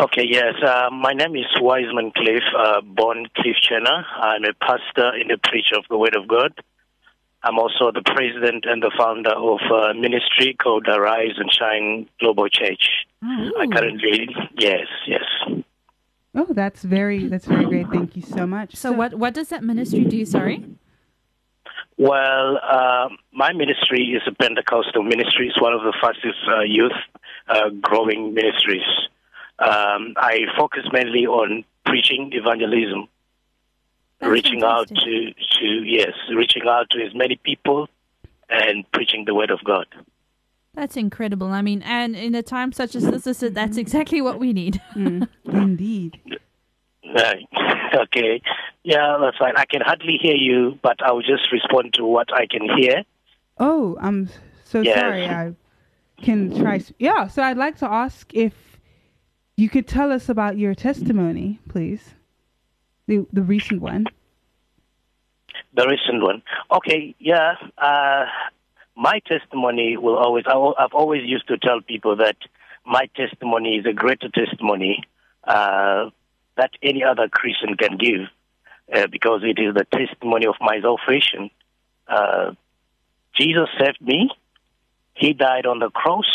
Okay, 0.00 0.24
yes. 0.28 0.54
Uh, 0.62 0.90
my 0.92 1.12
name 1.12 1.36
is 1.36 1.46
Wiseman 1.60 2.12
Cliff, 2.14 2.42
uh, 2.58 2.80
born 2.82 3.26
Cliff 3.36 3.56
Chenna. 3.62 4.04
I'm 4.16 4.44
a 4.44 4.52
pastor 4.60 5.08
and 5.14 5.30
a 5.30 5.38
preacher 5.38 5.76
of 5.76 5.84
the 5.88 5.96
Word 5.96 6.14
of 6.16 6.28
God. 6.28 6.52
I'm 7.42 7.58
also 7.58 7.92
the 7.92 8.02
president 8.02 8.64
and 8.66 8.82
the 8.82 8.90
founder 8.98 9.30
of 9.30 9.60
a 9.70 9.94
ministry 9.94 10.54
called 10.60 10.86
Arise 10.88 11.34
and 11.38 11.50
Shine 11.52 12.08
Global 12.20 12.48
Church. 12.48 13.06
I 13.22 13.66
currently, 13.72 14.28
yes, 14.58 14.86
yes. 15.06 15.24
Oh, 16.34 16.46
that's 16.50 16.82
very 16.82 17.28
that's 17.28 17.46
very 17.46 17.64
great. 17.64 17.86
Thank 17.90 18.14
you 18.16 18.22
so 18.22 18.46
much. 18.46 18.76
So, 18.76 18.92
what 18.92 19.14
what 19.14 19.32
does 19.32 19.48
that 19.48 19.62
ministry 19.64 20.04
do? 20.04 20.24
Sorry. 20.26 20.62
Well, 21.98 22.58
uh, 22.62 23.08
my 23.32 23.52
ministry 23.52 24.02
is 24.16 24.22
a 24.26 24.32
Pentecostal 24.32 25.02
ministry. 25.02 25.48
It's 25.48 25.60
one 25.60 25.72
of 25.72 25.80
the 25.80 25.94
fastest 26.00 26.38
uh, 26.48 26.60
youth 26.60 26.92
uh, 27.48 27.70
growing 27.80 28.34
ministries. 28.34 28.86
Um, 29.58 30.14
I 30.18 30.40
focus 30.58 30.84
mainly 30.92 31.26
on 31.26 31.64
preaching 31.86 32.30
evangelism, 32.34 33.08
That's 34.20 34.30
reaching 34.30 34.62
out 34.62 34.88
to, 34.88 34.94
to 34.94 35.66
yes, 35.84 36.12
reaching 36.34 36.62
out 36.68 36.90
to 36.90 37.02
as 37.02 37.14
many 37.14 37.36
people 37.36 37.88
and 38.50 38.90
preaching 38.92 39.24
the 39.24 39.34
word 39.34 39.50
of 39.50 39.64
God. 39.64 39.86
That's 40.74 40.98
incredible. 40.98 41.52
I 41.52 41.62
mean, 41.62 41.80
and 41.80 42.14
in 42.14 42.34
a 42.34 42.42
time 42.42 42.72
such 42.72 42.94
as 42.94 43.04
this, 43.04 43.24
this 43.24 43.42
that's 43.54 43.78
exactly 43.78 44.20
what 44.20 44.38
we 44.38 44.52
need. 44.52 44.82
Mm, 44.94 45.26
indeed. 45.46 46.20
Right. 47.16 47.46
okay. 47.94 48.42
Yeah, 48.84 49.18
that's 49.20 49.36
fine. 49.38 49.54
I 49.56 49.64
can 49.64 49.80
hardly 49.80 50.18
hear 50.20 50.34
you, 50.36 50.78
but 50.82 51.02
I'll 51.02 51.22
just 51.22 51.50
respond 51.52 51.94
to 51.94 52.04
what 52.04 52.32
I 52.32 52.46
can 52.46 52.68
hear. 52.78 53.02
Oh, 53.58 53.96
I'm 54.00 54.28
so 54.64 54.82
Yes. 54.82 54.98
sorry. 54.98 55.24
I 55.26 55.54
can 56.22 56.54
try. 56.60 56.80
Yeah, 56.98 57.26
so 57.26 57.42
I'd 57.42 57.56
like 57.56 57.76
to 57.78 57.90
ask 57.90 58.32
if 58.34 58.54
you 59.56 59.68
could 59.68 59.86
tell 59.88 60.12
us 60.12 60.28
about 60.28 60.58
your 60.58 60.74
testimony, 60.74 61.58
please. 61.68 62.14
The 63.06 63.26
the 63.32 63.42
recent 63.42 63.80
one. 63.80 64.06
The 65.74 65.86
recent 65.88 66.22
one. 66.22 66.42
Okay, 66.70 67.14
yeah. 67.18 67.54
Uh, 67.78 68.26
my 68.96 69.20
testimony 69.26 69.96
will 69.96 70.16
always, 70.16 70.44
I, 70.46 70.56
I've 70.78 70.94
always 70.94 71.22
used 71.24 71.48
to 71.48 71.58
tell 71.58 71.80
people 71.80 72.16
that 72.16 72.36
my 72.84 73.08
testimony 73.14 73.76
is 73.76 73.86
a 73.86 73.92
greater 73.92 74.28
testimony 74.28 75.02
uh, 75.44 76.10
that 76.56 76.70
any 76.82 77.04
other 77.04 77.28
Christian 77.28 77.76
can 77.76 77.96
give 77.96 78.28
uh, 78.94 79.06
because 79.10 79.42
it 79.44 79.60
is 79.60 79.74
the 79.74 79.84
testimony 79.84 80.46
of 80.46 80.54
my 80.60 80.80
salvation. 80.80 81.50
Uh, 82.08 82.52
Jesus 83.34 83.68
saved 83.78 84.00
me. 84.00 84.30
He 85.14 85.32
died 85.32 85.66
on 85.66 85.78
the 85.78 85.90
cross. 85.90 86.26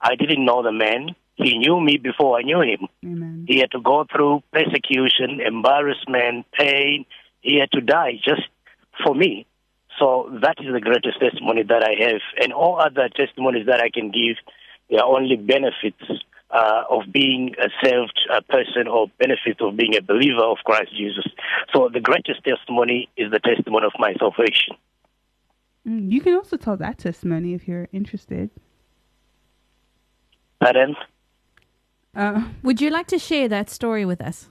I 0.00 0.16
didn't 0.16 0.44
know 0.44 0.62
the 0.62 0.72
man. 0.72 1.14
He 1.36 1.56
knew 1.58 1.80
me 1.80 1.96
before 1.96 2.38
I 2.38 2.42
knew 2.42 2.60
him. 2.60 2.88
Amen. 3.04 3.46
He 3.48 3.58
had 3.58 3.70
to 3.72 3.80
go 3.80 4.06
through 4.10 4.42
persecution, 4.52 5.40
embarrassment, 5.40 6.46
pain. 6.52 7.06
He 7.40 7.58
had 7.58 7.70
to 7.72 7.80
die 7.80 8.20
just 8.22 8.42
for 9.04 9.14
me. 9.14 9.46
So 9.98 10.30
that 10.42 10.56
is 10.60 10.72
the 10.72 10.80
greatest 10.80 11.20
testimony 11.20 11.62
that 11.62 11.82
I 11.82 12.10
have. 12.10 12.20
And 12.42 12.52
all 12.52 12.80
other 12.80 13.08
testimonies 13.08 13.66
that 13.66 13.80
I 13.80 13.90
can 13.90 14.10
give, 14.10 14.36
they 14.90 14.96
are 14.96 15.06
only 15.06 15.36
benefits 15.36 16.02
uh, 16.52 16.82
of 16.90 17.02
being 17.12 17.54
a 17.58 17.68
saved 17.82 18.18
uh, 18.32 18.40
person 18.48 18.88
or 18.88 19.06
benefit 19.18 19.60
of 19.60 19.76
being 19.76 19.96
a 19.96 20.02
believer 20.02 20.42
of 20.42 20.58
Christ 20.64 20.90
Jesus. 20.96 21.26
So 21.74 21.88
the 21.92 22.00
greatest 22.00 22.42
testimony 22.44 23.08
is 23.16 23.30
the 23.30 23.38
testimony 23.38 23.86
of 23.86 23.92
my 23.98 24.14
salvation. 24.18 24.76
Mm, 25.86 26.10
You 26.10 26.20
can 26.20 26.34
also 26.34 26.56
tell 26.56 26.76
that 26.78 26.98
testimony 26.98 27.54
if 27.54 27.66
you're 27.68 27.88
interested. 27.92 28.50
Pardon? 30.60 30.94
Uh, 32.14 32.48
Would 32.62 32.80
you 32.80 32.90
like 32.90 33.06
to 33.08 33.18
share 33.18 33.48
that 33.48 33.70
story 33.70 34.04
with 34.04 34.20
us? 34.20 34.48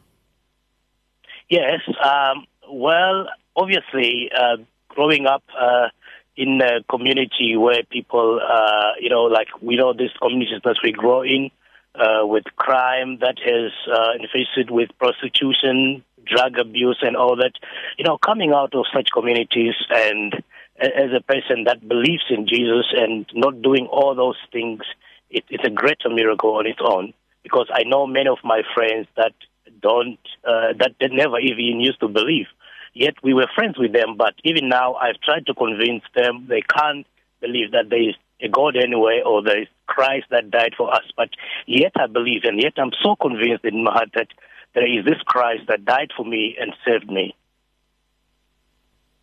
Yes. 1.50 1.82
Um, 2.04 2.46
well, 2.72 3.28
obviously, 3.56 4.32
uh, 4.36 4.58
growing 4.88 5.26
up 5.26 5.44
uh, 5.60 5.90
in 6.38 6.62
a 6.62 6.84
community 6.90 7.58
where 7.58 7.84
people, 7.84 8.40
uh, 8.42 8.92
you 9.00 9.10
know, 9.10 9.24
like 9.24 9.48
we 9.62 9.76
know 9.76 9.94
these 9.94 10.12
communities 10.22 10.62
that 10.64 10.78
we 10.84 10.92
grow 10.92 11.22
in 11.24 11.52
uh, 11.96 12.26
with 12.26 12.44
crime 12.56 13.20
that 13.20 13.38
is 13.46 13.72
uh, 13.92 14.14
infested 14.20 14.72
with 14.72 14.90
prostitution, 15.00 16.04
drug 16.26 16.58
abuse, 16.60 17.00
and 17.02 17.16
all 17.16 17.36
that, 17.36 17.54
you 17.98 18.06
know, 18.06 18.18
coming 18.18 18.52
out 18.54 18.74
of 18.76 18.86
such 18.94 19.10
communities 19.12 19.76
and 19.90 20.44
as 20.80 21.12
a 21.16 21.22
person 21.22 21.66
that 21.66 21.88
believes 21.88 22.24
in 22.30 22.48
Jesus 22.48 22.86
and 22.96 23.26
not 23.34 23.62
doing 23.62 23.88
all 23.88 24.16
those 24.16 24.38
things, 24.52 24.82
it, 25.30 25.44
it's 25.50 25.66
a 25.66 25.70
greater 25.70 26.10
miracle 26.10 26.56
on 26.56 26.66
its 26.66 26.80
own. 26.82 27.14
Because 27.44 27.68
I 27.74 27.84
know 27.84 28.08
many 28.08 28.30
of 28.30 28.38
my 28.44 28.62
friends 28.74 29.08
that 29.18 29.34
don't, 29.82 30.20
uh, 30.46 30.74
that 30.80 30.94
they 31.00 31.08
never 31.08 31.40
even 31.40 31.80
used 31.80 32.00
to 32.00 32.08
believe. 32.08 32.48
Yet 32.94 33.16
we 33.24 33.34
were 33.34 33.48
friends 33.56 33.78
with 33.78 33.94
them, 33.94 34.16
but 34.18 34.34
even 34.44 34.70
now 34.70 34.96
I've 34.96 35.20
tried 35.22 35.46
to 35.48 35.54
convince 35.54 36.04
them 36.16 36.48
they 36.50 36.62
can't 36.62 37.06
believe 37.40 37.72
that 37.72 37.90
there 37.90 38.10
is 38.10 38.16
God 38.48 38.78
anyway 38.78 39.22
or 39.26 39.44
there 39.44 39.62
is 39.62 39.68
Christ 39.88 40.28
that 40.32 40.52
died 40.52 40.74
for 40.78 40.94
us. 40.94 41.04
But 41.18 41.30
yet 41.68 41.92
I 41.96 42.08
believe, 42.08 42.42
and 42.44 42.62
yet 42.62 42.74
I'm 42.78 42.92
so 43.04 43.16
convinced 43.16 43.66
in 43.66 43.84
my 43.84 43.92
heart 43.92 44.10
that 44.16 44.28
there 44.74 44.88
is 44.88 45.06
this 45.06 45.22
Christ 45.26 45.64
that 45.68 45.86
died 45.86 46.12
for 46.16 46.26
me 46.26 46.56
and 46.60 46.74
saved 46.86 47.10
me. 47.10 47.36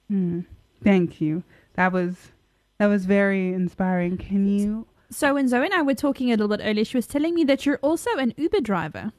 hmm, 0.09 0.41
thank 0.83 1.21
you. 1.21 1.43
That 1.75 1.93
was 1.93 2.33
that 2.79 2.87
was 2.87 3.07
very 3.07 3.53
inspiring. 3.53 4.19
Can 4.19 4.47
you? 4.47 4.87
So, 5.11 5.35
when 5.35 5.49
Zoe 5.49 5.65
and 5.65 5.75
I 5.75 5.83
were 5.83 5.95
talking 5.95 6.29
a 6.29 6.33
little 6.33 6.49
bit 6.49 6.61
earlier, 6.63 6.85
she 6.85 6.97
was 6.97 7.07
telling 7.07 7.35
me 7.35 7.45
that 7.45 7.65
you're 7.65 7.79
also 7.79 8.11
an 8.17 8.35
Uber 8.37 8.61
driver. 8.61 9.13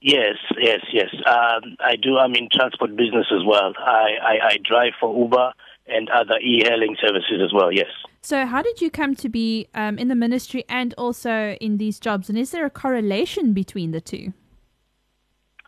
Yes, 0.00 0.36
yes, 0.58 0.80
yes. 0.92 1.08
Um, 1.26 1.76
I 1.80 1.96
do. 1.96 2.18
I'm 2.18 2.34
in 2.34 2.48
transport 2.52 2.94
business 2.96 3.26
as 3.32 3.44
well. 3.46 3.72
I, 3.78 4.10
I, 4.22 4.46
I 4.48 4.58
drive 4.62 4.92
for 5.00 5.16
Uber 5.16 5.52
and 5.86 6.08
other 6.10 6.38
e-hailing 6.38 6.96
services 7.00 7.40
as 7.42 7.52
well. 7.52 7.72
Yes. 7.72 7.88
So, 8.26 8.44
how 8.44 8.60
did 8.60 8.80
you 8.80 8.90
come 8.90 9.14
to 9.22 9.28
be 9.28 9.68
um, 9.72 9.98
in 9.98 10.08
the 10.08 10.16
ministry 10.16 10.64
and 10.68 10.92
also 10.98 11.56
in 11.60 11.76
these 11.76 12.00
jobs? 12.00 12.28
And 12.28 12.36
is 12.36 12.50
there 12.50 12.66
a 12.66 12.70
correlation 12.70 13.52
between 13.52 13.92
the 13.92 14.00
two? 14.00 14.32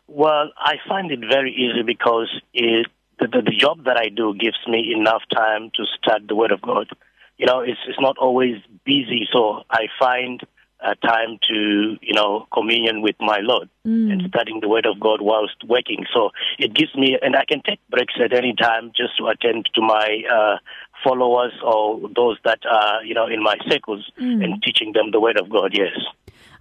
Well, 0.09 0.51
I 0.57 0.73
find 0.85 1.09
it 1.09 1.21
very 1.21 1.53
easy 1.53 1.83
because 1.83 2.27
it, 2.53 2.87
the, 3.17 3.27
the, 3.27 3.43
the 3.43 3.55
job 3.57 3.85
that 3.85 3.95
I 3.95 4.09
do 4.09 4.35
gives 4.37 4.57
me 4.67 4.93
enough 4.93 5.21
time 5.33 5.71
to 5.75 5.85
study 6.03 6.25
the 6.27 6.35
Word 6.35 6.51
of 6.51 6.61
God. 6.61 6.89
You 7.37 7.45
know, 7.45 7.61
it's, 7.61 7.79
it's 7.87 8.01
not 8.01 8.17
always 8.17 8.55
busy, 8.83 9.25
so 9.31 9.63
I 9.71 9.85
find 9.97 10.43
uh, 10.83 10.95
time 10.95 11.39
to, 11.49 11.97
you 12.01 12.13
know, 12.13 12.45
communion 12.53 13.01
with 13.01 13.15
my 13.19 13.39
Lord 13.41 13.69
and 13.85 14.21
studying 14.27 14.59
the 14.61 14.69
Word 14.69 14.85
of 14.85 14.99
God 14.99 15.21
whilst 15.21 15.55
working. 15.65 16.05
So 16.13 16.29
it 16.57 16.73
gives 16.73 16.93
me, 16.95 17.17
and 17.21 17.35
I 17.35 17.45
can 17.45 17.61
take 17.65 17.79
breaks 17.89 18.13
at 18.23 18.33
any 18.33 18.53
time 18.53 18.91
just 18.95 19.17
to 19.17 19.27
attend 19.27 19.69
to 19.75 19.81
my 19.81 20.21
uh, 20.29 20.57
followers 21.03 21.53
or 21.63 22.01
those 22.15 22.37
that 22.43 22.59
are, 22.69 23.03
you 23.03 23.13
know, 23.13 23.27
in 23.27 23.41
my 23.43 23.55
circles 23.69 24.11
and 24.17 24.61
teaching 24.63 24.93
them 24.93 25.11
the 25.11 25.19
Word 25.19 25.39
of 25.39 25.49
God, 25.49 25.71
yes. 25.73 25.97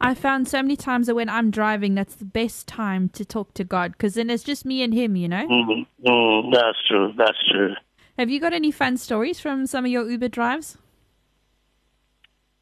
I 0.00 0.14
found 0.14 0.46
so 0.46 0.62
many 0.62 0.76
times 0.76 1.08
that 1.08 1.14
when 1.14 1.28
I'm 1.28 1.50
driving, 1.50 1.94
that's 1.94 2.14
the 2.14 2.24
best 2.24 2.68
time 2.68 3.08
to 3.10 3.24
talk 3.24 3.52
to 3.54 3.64
God 3.64 3.92
because 3.92 4.14
then 4.14 4.30
it's 4.30 4.44
just 4.44 4.64
me 4.64 4.82
and 4.82 4.94
Him, 4.94 5.16
you 5.16 5.28
know? 5.28 5.46
mm 5.46 5.86
Mm, 6.04 6.52
that's 6.52 6.78
true, 6.86 7.12
that's 7.16 7.38
true. 7.50 7.74
Have 8.18 8.30
you 8.30 8.40
got 8.40 8.52
any 8.52 8.70
fun 8.70 8.96
stories 8.96 9.40
from 9.40 9.66
some 9.66 9.84
of 9.84 9.90
your 9.90 10.08
Uber 10.08 10.28
drives? 10.28 10.78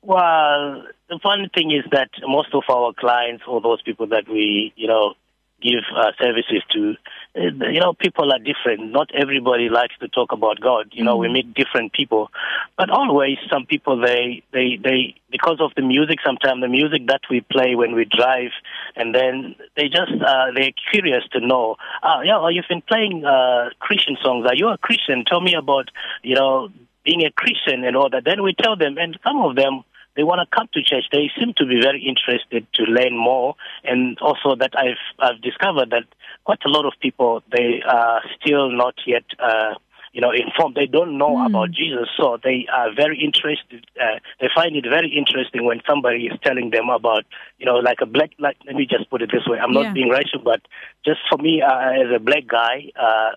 Well, 0.03 0.85
the 1.09 1.19
funny 1.23 1.51
thing 1.55 1.73
is 1.73 1.85
that 1.93 2.11
most 2.23 2.55
of 2.55 2.63
our 2.71 2.93
clients 2.93 3.45
or 3.47 3.61
those 3.61 3.83
people 3.83 4.07
that 4.09 4.29
we, 4.29 4.73
you 4.77 4.87
know, 4.87 5.15
give 5.61 5.83
uh, 5.97 6.13
services 6.21 6.63
to, 6.75 6.95
you 7.37 7.81
know, 7.81 7.93
people 7.93 8.33
are 8.33 8.39
different. 8.39 8.93
Not 8.93 9.11
everybody 9.15 9.69
likes 9.69 9.95
to 10.01 10.09
talk 10.09 10.33
about 10.33 10.61
God. 10.61 10.89
You 10.93 11.05
know, 11.05 11.17
we 11.17 11.29
meet 11.29 11.55
different 11.55 11.93
people, 11.93 12.31
but 12.79 12.91
always 12.91 13.37
some 13.51 13.67
people 13.67 14.01
they 14.01 14.43
they 14.53 14.79
they 14.83 15.15
because 15.31 15.59
of 15.61 15.73
the 15.77 15.83
music. 15.83 16.19
Sometimes 16.25 16.63
the 16.63 16.69
music 16.69 17.07
that 17.09 17.21
we 17.31 17.43
play 17.43 17.75
when 17.75 17.95
we 17.95 18.05
drive, 18.05 18.53
and 18.95 19.15
then 19.15 19.55
they 19.77 19.89
just 19.89 20.13
uh, 20.13 20.47
they're 20.55 20.73
curious 20.93 21.25
to 21.33 21.41
know. 21.41 21.77
Ah, 22.03 22.23
yeah, 22.23 22.39
well, 22.39 22.51
you've 22.51 22.69
been 22.69 22.83
playing 22.83 23.25
uh, 23.25 23.71
Christian 23.81 24.17
songs. 24.23 24.47
Are 24.47 24.55
you 24.55 24.69
a 24.69 24.79
Christian? 24.79 25.25
Tell 25.27 25.41
me 25.41 25.55
about 25.55 25.91
you 26.23 26.35
know 26.35 26.71
being 27.05 27.25
a 27.25 27.31
Christian 27.31 27.85
and 27.85 27.97
all 27.97 28.11
that. 28.11 28.25
Then 28.25 28.43
we 28.43 28.55
tell 28.55 28.77
them, 28.77 28.97
and 28.99 29.19
some 29.25 29.41
of 29.43 29.57
them 29.57 29.85
they 30.17 30.23
want 30.25 30.41
to 30.41 30.57
come 30.57 30.69
to 30.73 30.83
church. 30.83 31.05
They 31.13 31.31
seem 31.39 31.53
to 31.59 31.67
be 31.67 31.81
very 31.81 32.03
interested 32.03 32.67
to 32.75 32.83
learn 32.85 33.17
more, 33.17 33.55
and 33.85 34.19
also 34.21 34.57
that 34.57 34.73
I've 34.77 35.03
I've 35.19 35.41
discovered 35.43 35.91
that 35.91 36.05
quite 36.45 36.65
a 36.65 36.71
lot 36.71 36.87
of 36.87 36.95
people 37.01 37.43
they 37.53 37.83
are 37.87 38.23
still 38.41 38.71
not 38.71 38.95
yet. 39.07 39.25
Uh, 39.39 39.75
you 40.13 40.23
know, 40.23 40.31
informed. 40.33 40.75
They 40.75 40.87
don't 40.87 41.19
know 41.19 41.37
about 41.45 41.73
Jesus, 41.73 42.09
so 42.17 42.39
they 42.43 42.67
are 42.73 42.89
very 42.95 43.23
interested. 43.23 43.85
Uh, 44.01 44.19
they 44.41 44.49
find 44.55 44.75
it 44.75 44.87
very 44.89 45.11
interesting 45.15 45.67
when 45.67 45.83
somebody 45.87 46.29
is 46.29 46.39
telling 46.43 46.71
them 46.71 46.89
about, 46.89 47.27
you 47.59 47.67
know, 47.67 47.75
like 47.75 47.99
a 48.01 48.07
black. 48.07 48.31
Like, 48.39 48.57
let 48.67 48.77
me 48.77 48.87
just 48.87 49.11
put 49.11 49.21
it 49.21 49.31
this 49.31 49.47
way: 49.47 49.59
I'm 49.59 49.75
not 49.75 49.83
Yeah. 49.89 49.93
being 49.93 50.09
racial, 50.09 50.41
but 50.43 50.63
just 51.05 51.21
for 51.29 51.37
me 51.37 51.61
uh, 51.61 51.91
as 52.03 52.11
a 52.15 52.19
black 52.19 52.47
guy, 52.47 52.93
uh, 52.99 53.33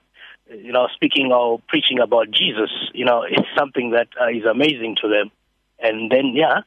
you 0.56 0.72
know, 0.72 0.88
speaking 0.94 1.34
or 1.34 1.60
preaching 1.68 2.00
about 2.00 2.32
Jesus, 2.32 2.72
you 2.94 3.04
know, 3.04 3.24
it's 3.24 3.50
something 3.58 3.92
that 3.92 4.08
uh, 4.20 4.30
is 4.30 4.46
amazing 4.46 4.96
to 5.02 5.10
them. 5.10 5.32
And 5.82 6.12
then, 6.12 6.34
yeah, 6.36 6.62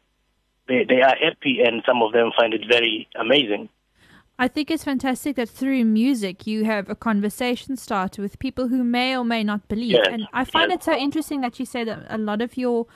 they 0.68 0.85
they 0.88 1.03
are 1.03 1.16
happy, 1.16 1.61
and 1.64 1.83
some 1.87 2.03
of 2.03 2.12
them 2.12 2.33
find 2.37 2.55
it 2.55 2.62
very 2.68 3.09
amazing. 3.18 3.68
I 4.38 4.48
think 4.48 4.70
it's 4.70 4.85
fantastic 4.85 5.37
that 5.37 5.48
through 5.48 5.85
music 5.85 6.46
you 6.46 6.64
have 6.64 6.88
a 6.88 6.94
conversation 6.94 7.77
starter 7.77 8.22
with 8.22 8.38
people 8.38 8.68
who 8.68 8.83
may 8.83 9.16
or 9.16 9.25
may 9.25 9.44
not 9.44 9.68
believe. 9.68 9.92
Yes, 9.92 10.09
And 10.11 10.27
I 10.33 10.44
find 10.44 10.70
yes. 10.70 10.81
it 10.81 10.85
so 10.85 10.96
interesting 10.96 11.42
that 11.42 11.61
you 11.61 11.66
say 11.66 11.85
that 11.85 12.07
a 12.09 12.18
lot 12.18 12.42
of 12.42 12.57
your 12.57 12.87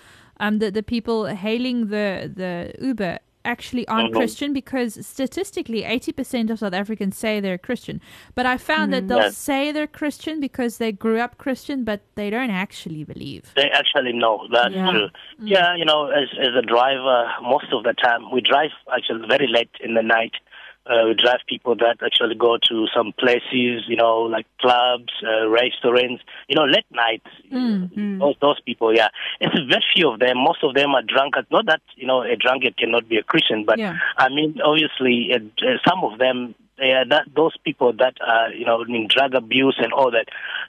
um 0.40 0.58
the, 0.58 0.70
the 0.70 0.82
people 0.82 1.26
hailing 1.26 1.88
the 1.88 2.32
the 2.34 2.74
Uber 2.84 3.18
actually 3.46 3.86
aren't 3.88 4.10
Mhm. 4.12 4.16
Christian 4.20 4.52
because 4.52 4.90
statistically 5.06 5.80
80% 5.84 6.50
of 6.50 6.58
South 6.58 6.74
Africans 6.82 7.16
say 7.16 7.32
they're 7.40 7.56
Christian. 7.68 8.00
But 8.34 8.44
I 8.46 8.56
found 8.58 8.92
that 8.92 9.04
they'll 9.08 9.28
Yes. 9.30 9.36
say 9.50 9.72
they're 9.72 9.86
Christian 10.02 10.40
because 10.40 10.72
they 10.78 10.92
grew 10.92 11.18
up 11.24 11.38
Christian 11.38 11.84
but 11.84 12.00
they 12.16 12.28
don't 12.36 12.50
actually 12.50 13.04
believe. 13.04 13.42
They 13.54 13.70
actually 13.70 14.12
know 14.12 14.34
that's 14.52 14.74
Yeah. 14.74 14.90
true. 14.90 15.08
Yeah, 15.54 15.74
you 15.80 15.84
know, 15.90 16.00
as 16.20 16.28
as 16.46 16.54
a 16.62 16.62
driver, 16.74 17.18
most 17.42 17.68
of 17.72 17.80
the 17.88 17.94
time 18.06 18.20
we 18.34 18.40
drive 18.52 18.72
actually 18.96 19.26
very 19.34 19.46
late 19.46 19.70
in 19.80 19.94
the 19.94 20.02
night. 20.02 20.34
Uh, 20.88 21.06
we 21.08 21.14
drive 21.14 21.40
people 21.48 21.74
that 21.74 21.96
actually 22.04 22.34
go 22.36 22.56
to 22.68 22.86
some 22.94 23.12
places, 23.18 23.82
you 23.88 23.96
know, 23.96 24.18
like 24.22 24.46
clubs, 24.60 25.12
uh, 25.26 25.48
restaurants, 25.48 26.22
you 26.48 26.54
know, 26.54 26.64
late 26.64 26.86
nights. 26.92 27.26
Those 28.20 28.36
those 28.40 28.60
people, 28.60 28.94
yeah. 28.94 29.08
It's 29.40 29.54
a 29.54 29.64
very 29.66 29.84
few 29.94 30.10
of 30.12 30.20
them. 30.20 30.38
Most 30.38 30.62
of 30.62 30.74
them 30.74 30.94
are 30.94 31.02
drunkards. 31.02 31.48
Not 31.50 31.66
that 31.66 31.80
you 31.96 32.06
know 32.06 32.22
a 32.22 32.36
drunkard 32.36 32.76
cannot 32.76 33.08
be 33.08 33.16
a 33.16 33.22
Christian, 33.22 33.64
but 33.64 33.78
Yeah. 33.78 33.94
I 34.16 34.28
mean, 34.28 34.60
obviously, 34.64 35.32
uh, 35.34 35.38
uh, 35.66 35.78
some 35.88 36.04
of 36.04 36.18
them, 36.18 36.54
they 36.78 36.92
are 36.92 37.06
that 37.08 37.28
those 37.34 37.56
people 37.64 37.92
that 37.98 38.14
are, 38.26 38.52
you 38.52 38.64
know, 38.66 38.82
in 38.82 39.08
drug 39.08 39.34
abuse 39.34 39.76
and 39.82 39.92
all 39.92 40.10
that. 40.10 40.26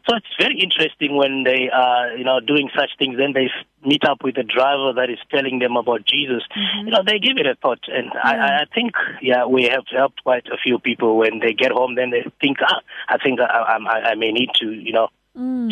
So 0.10 0.16
it's 0.16 0.26
very 0.40 0.60
interesting 0.60 1.16
when 1.18 1.44
they 1.44 1.70
are, 1.70 2.16
you 2.16 2.24
know, 2.24 2.40
doing 2.40 2.70
such 2.76 2.92
things. 2.98 3.18
Then 3.18 3.34
they 3.34 3.50
meet 3.86 4.04
up 4.06 4.24
with 4.24 4.38
a 4.38 4.44
driver 4.44 4.94
that 4.94 5.10
is 5.10 5.20
telling 5.30 5.60
them 5.60 5.76
about 5.76 6.06
Jesus. 6.06 6.44
You 6.86 6.92
know, 6.92 7.04
they 7.06 7.20
give 7.20 7.38
it 7.38 7.46
a 7.46 7.56
thought, 7.56 7.84
and 7.88 8.08
I, 8.24 8.36
I- 8.36 8.58
I 8.62 8.66
think, 8.74 8.92
yeah, 9.22 9.46
we 9.46 9.64
have 9.66 9.84
helped 9.92 10.24
quite 10.24 10.48
a 10.48 10.58
few 10.58 10.80
people 10.80 11.18
when 11.18 11.40
they 11.40 11.54
get 11.54 11.72
home. 11.72 11.96
Then 11.96 12.10
they 12.12 12.24
think, 12.42 12.58
ah, 12.62 12.80
I 13.10 13.18
think 13.18 13.40
I, 13.40 13.46
I, 13.46 14.00
I 14.12 14.16
may 14.16 14.32
need 14.32 14.50
to, 14.62 14.72
you 14.72 14.94
know. 14.94 15.10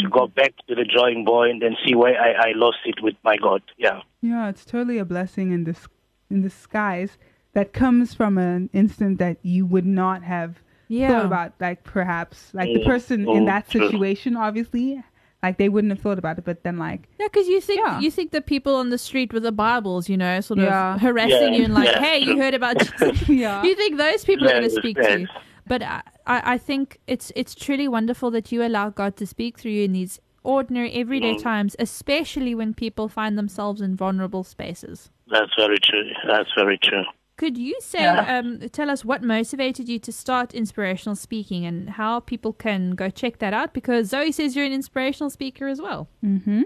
To 0.03 0.07
go 0.11 0.27
back 0.27 0.53
to 0.67 0.75
the 0.75 0.85
drawing 0.85 1.25
board 1.25 1.49
and 1.49 1.59
then 1.59 1.75
see 1.83 1.95
where 1.95 2.13
I, 2.21 2.49
I 2.49 2.51
lost 2.53 2.77
it 2.85 3.01
with 3.01 3.15
my 3.23 3.35
God. 3.37 3.63
Yeah. 3.79 4.01
Yeah, 4.21 4.47
it's 4.49 4.63
totally 4.63 4.99
a 4.99 5.05
blessing 5.05 5.51
in 5.51 5.63
this 5.63 5.87
in 6.29 6.43
disguise 6.43 7.17
that 7.55 7.73
comes 7.73 8.13
from 8.13 8.37
an 8.37 8.69
instant 8.73 9.17
that 9.17 9.37
you 9.41 9.65
would 9.65 9.85
not 9.85 10.21
have 10.23 10.61
Yeah. 10.87 11.07
thought 11.09 11.25
about. 11.25 11.53
Like 11.59 11.83
perhaps, 11.83 12.53
like 12.53 12.73
the 12.73 12.79
Mm, 12.79 12.85
person 12.85 13.19
in 13.29 13.43
mm, 13.43 13.45
that 13.47 13.67
true. 13.69 13.89
situation, 13.89 14.35
obviously, 14.37 15.03
like 15.41 15.57
they 15.57 15.69
wouldn't 15.69 15.91
have 15.91 15.99
thought 16.01 16.19
about 16.19 16.37
it. 16.37 16.45
But 16.45 16.63
then, 16.63 16.77
like, 16.77 17.07
Yeah, 17.19 17.27
because 17.31 17.47
you 17.47 17.59
think 17.61 17.79
Yeah. 17.83 17.99
you 17.99 18.11
think 18.11 18.31
the 18.31 18.41
people 18.41 18.75
on 18.75 18.89
the 18.91 18.97
street 18.97 19.33
with 19.33 19.43
the 19.43 19.51
Bibles, 19.53 20.07
you 20.09 20.17
know, 20.17 20.41
sort 20.41 20.59
Yeah. 20.59 20.95
of 20.95 21.01
harassing 21.01 21.53
Yeah, 21.53 21.59
you 21.59 21.65
and 21.65 21.73
like, 21.73 21.89
yeah, 21.89 21.99
"Hey, 22.01 22.19
you 22.19 22.37
heard 22.37 22.53
about 22.53 22.77
Jesus?" 22.85 23.29
yeah, 23.29 23.63
you 23.63 23.73
think 23.75 23.97
those 23.97 24.23
people 24.25 24.47
are 24.47 24.51
going 24.59 24.69
to 24.69 24.75
speak 24.83 24.97
to 25.01 25.19
you? 25.21 25.27
But 25.67 25.81
I, 25.81 26.01
I 26.27 26.37
I 26.53 26.57
think 26.59 26.99
it's 27.07 27.31
it's 27.35 27.55
truly 27.55 27.87
wonderful 27.87 28.29
that 28.31 28.51
you 28.51 28.61
allow 28.63 28.89
God 28.89 29.15
to 29.17 29.25
speak 29.25 29.57
through 29.57 29.71
you 29.71 29.83
in 29.85 29.93
these 29.93 30.19
ordinary, 30.43 30.91
everyday 30.93 31.33
Mm. 31.33 31.41
times, 31.41 31.75
especially 31.79 32.53
when 32.53 32.73
people 32.75 33.07
find 33.09 33.35
themselves 33.35 33.81
in 33.81 33.95
vulnerable 33.95 34.43
spaces. 34.43 35.09
That's 35.27 35.53
very 35.57 35.79
true. 35.79 36.11
That's 36.27 36.51
very 36.53 36.77
true. 36.77 37.03
Could 37.37 37.57
you 37.57 37.75
say, 37.81 37.99
Yeah. 38.03 38.37
um, 38.37 38.59
tell 38.71 38.89
us 38.89 39.03
what 39.03 39.21
motivated 39.21 39.89
you 39.89 39.99
to 39.99 40.11
start 40.11 40.53
inspirational 40.53 41.15
speaking 41.15 41.65
and 41.65 41.89
how 41.89 42.21
people 42.21 42.53
can 42.53 42.91
go 42.91 43.09
check 43.09 43.39
that 43.39 43.53
out? 43.53 43.73
Because 43.73 44.07
Zoe 44.07 44.31
says 44.31 44.55
you're 44.55 44.65
an 44.65 44.71
inspirational 44.71 45.29
speaker 45.29 45.67
as 45.67 45.81
well. 45.81 46.07
mm-hmm. 46.23 46.61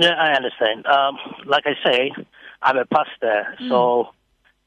Yeah, 0.00 0.14
I 0.14 0.32
understand. 0.32 0.86
Um, 0.86 1.18
like 1.44 1.64
I 1.66 1.74
say, 1.84 2.12
I'm 2.62 2.78
a 2.78 2.86
pastor, 2.86 3.56
so 3.68 4.08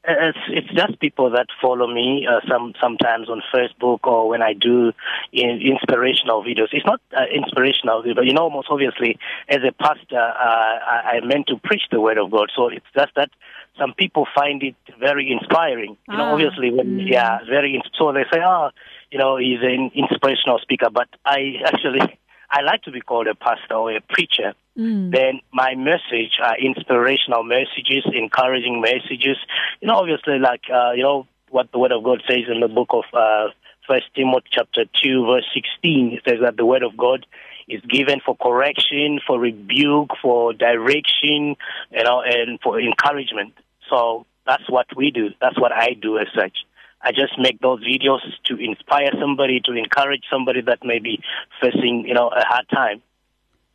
it's 0.06 0.38
it's 0.48 0.68
just 0.72 1.00
people 1.00 1.30
that 1.30 1.46
follow 1.60 1.92
me. 1.92 2.28
Uh, 2.30 2.38
some 2.48 2.74
sometimes 2.80 3.28
on 3.28 3.42
Facebook 3.52 4.00
or 4.04 4.28
when 4.28 4.40
I 4.40 4.52
do 4.52 4.92
in, 5.32 5.60
inspirational 5.62 6.44
videos. 6.44 6.68
It's 6.70 6.86
not 6.86 7.00
uh, 7.16 7.24
inspirational, 7.34 8.04
but 8.14 8.24
you 8.24 8.34
know, 8.34 8.48
most 8.50 8.68
obviously, 8.70 9.18
as 9.48 9.60
a 9.66 9.72
pastor, 9.72 10.16
uh, 10.16 10.78
I, 10.94 11.18
I 11.22 11.26
meant 11.26 11.48
to 11.48 11.56
preach 11.56 11.82
the 11.90 12.00
word 12.00 12.18
of 12.18 12.30
God. 12.30 12.52
So 12.54 12.68
it's 12.68 12.86
just 12.94 13.12
that 13.16 13.30
some 13.78 13.92
people 13.94 14.26
find 14.34 14.62
it 14.62 14.74
very 14.98 15.30
inspiring. 15.30 15.96
You 16.08 16.16
know, 16.16 16.24
Ah. 16.24 16.32
obviously, 16.32 16.70
when 16.70 16.98
yeah, 17.00 17.38
very. 17.48 17.82
So 17.98 18.12
they 18.12 18.24
say, 18.32 18.40
oh, 18.44 18.70
you 19.10 19.18
know, 19.18 19.36
he's 19.36 19.60
an 19.62 19.90
inspirational 19.94 20.58
speaker, 20.60 20.88
but 20.90 21.08
I 21.24 21.56
actually. 21.64 22.00
I 22.48 22.60
like 22.62 22.82
to 22.82 22.92
be 22.92 23.00
called 23.00 23.26
a 23.26 23.34
pastor 23.34 23.74
or 23.74 23.90
a 23.90 24.00
preacher 24.00 24.54
then 24.76 25.40
my 25.52 25.74
message 25.74 26.38
are 26.40 26.56
inspirational 26.58 27.42
messages, 27.42 28.04
encouraging 28.12 28.80
messages. 28.80 29.38
You 29.80 29.88
know, 29.88 29.94
obviously, 29.96 30.38
like 30.38 30.60
uh, 30.72 30.92
you 30.92 31.02
know 31.02 31.26
what 31.50 31.72
the 31.72 31.78
Word 31.78 31.92
of 31.92 32.04
God 32.04 32.22
says 32.28 32.44
in 32.48 32.60
the 32.60 32.68
book 32.68 32.90
of 32.90 33.04
uh, 33.12 33.48
First 33.88 34.06
Timothy 34.14 34.46
chapter 34.50 34.84
two, 35.02 35.26
verse 35.26 35.46
sixteen. 35.54 36.12
It 36.12 36.22
says 36.28 36.38
that 36.42 36.56
the 36.56 36.64
Word 36.66 36.82
of 36.84 36.96
God 36.96 37.26
is 37.68 37.80
given 37.88 38.20
for 38.24 38.36
correction, 38.36 39.18
for 39.26 39.40
rebuke, 39.40 40.10
for 40.22 40.52
direction, 40.52 41.56
you 41.90 42.04
know, 42.04 42.22
and 42.22 42.60
for 42.60 42.78
encouragement. 42.80 43.54
So 43.90 44.26
that's 44.46 44.68
what 44.68 44.86
we 44.96 45.10
do. 45.10 45.30
That's 45.40 45.58
what 45.58 45.72
I 45.72 45.94
do 46.00 46.18
as 46.18 46.26
such. 46.34 46.56
I 47.02 47.12
just 47.12 47.38
make 47.38 47.60
those 47.60 47.80
videos 47.84 48.20
to 48.46 48.56
inspire 48.56 49.10
somebody, 49.20 49.60
to 49.64 49.72
encourage 49.72 50.24
somebody 50.30 50.60
that 50.62 50.84
may 50.84 50.98
be 50.98 51.22
facing, 51.60 52.04
you 52.06 52.14
know, 52.14 52.28
a 52.28 52.44
hard 52.44 52.68
time. 52.72 53.02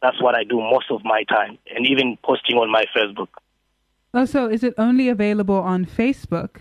That's 0.02 0.22
what 0.22 0.36
I 0.36 0.44
do 0.44 0.60
most 0.60 0.90
of 0.90 1.04
my 1.04 1.24
time, 1.24 1.58
and 1.74 1.86
even 1.86 2.18
posting 2.24 2.58
on 2.58 2.72
my 2.72 2.86
Facebook. 2.96 3.30
Oh, 4.14 4.26
so 4.26 4.50
is 4.50 4.64
it 4.64 4.74
only 4.78 5.08
available 5.08 5.60
on 5.60 5.86
Facebook? 5.86 6.58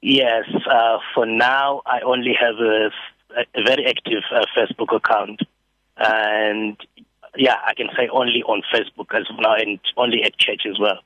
Yes, 0.00 0.44
uh, 0.70 0.98
for 1.14 1.26
now, 1.26 1.82
I 1.84 2.00
only 2.00 2.32
have 2.40 2.54
a, 2.56 2.90
a 3.54 3.64
very 3.64 3.86
active 3.86 4.22
uh, 4.32 4.44
Facebook 4.56 4.94
account, 4.94 5.40
and 5.96 6.76
yeah, 7.36 7.56
I 7.66 7.74
can 7.74 7.88
say 7.96 8.08
only 8.10 8.42
on 8.44 8.62
Facebook 8.72 9.12
as 9.12 9.26
of 9.28 9.40
now, 9.40 9.56
and 9.56 9.80
only 9.96 10.22
at 10.22 10.38
church 10.38 10.62
as 10.66 10.78
well. 10.78 11.00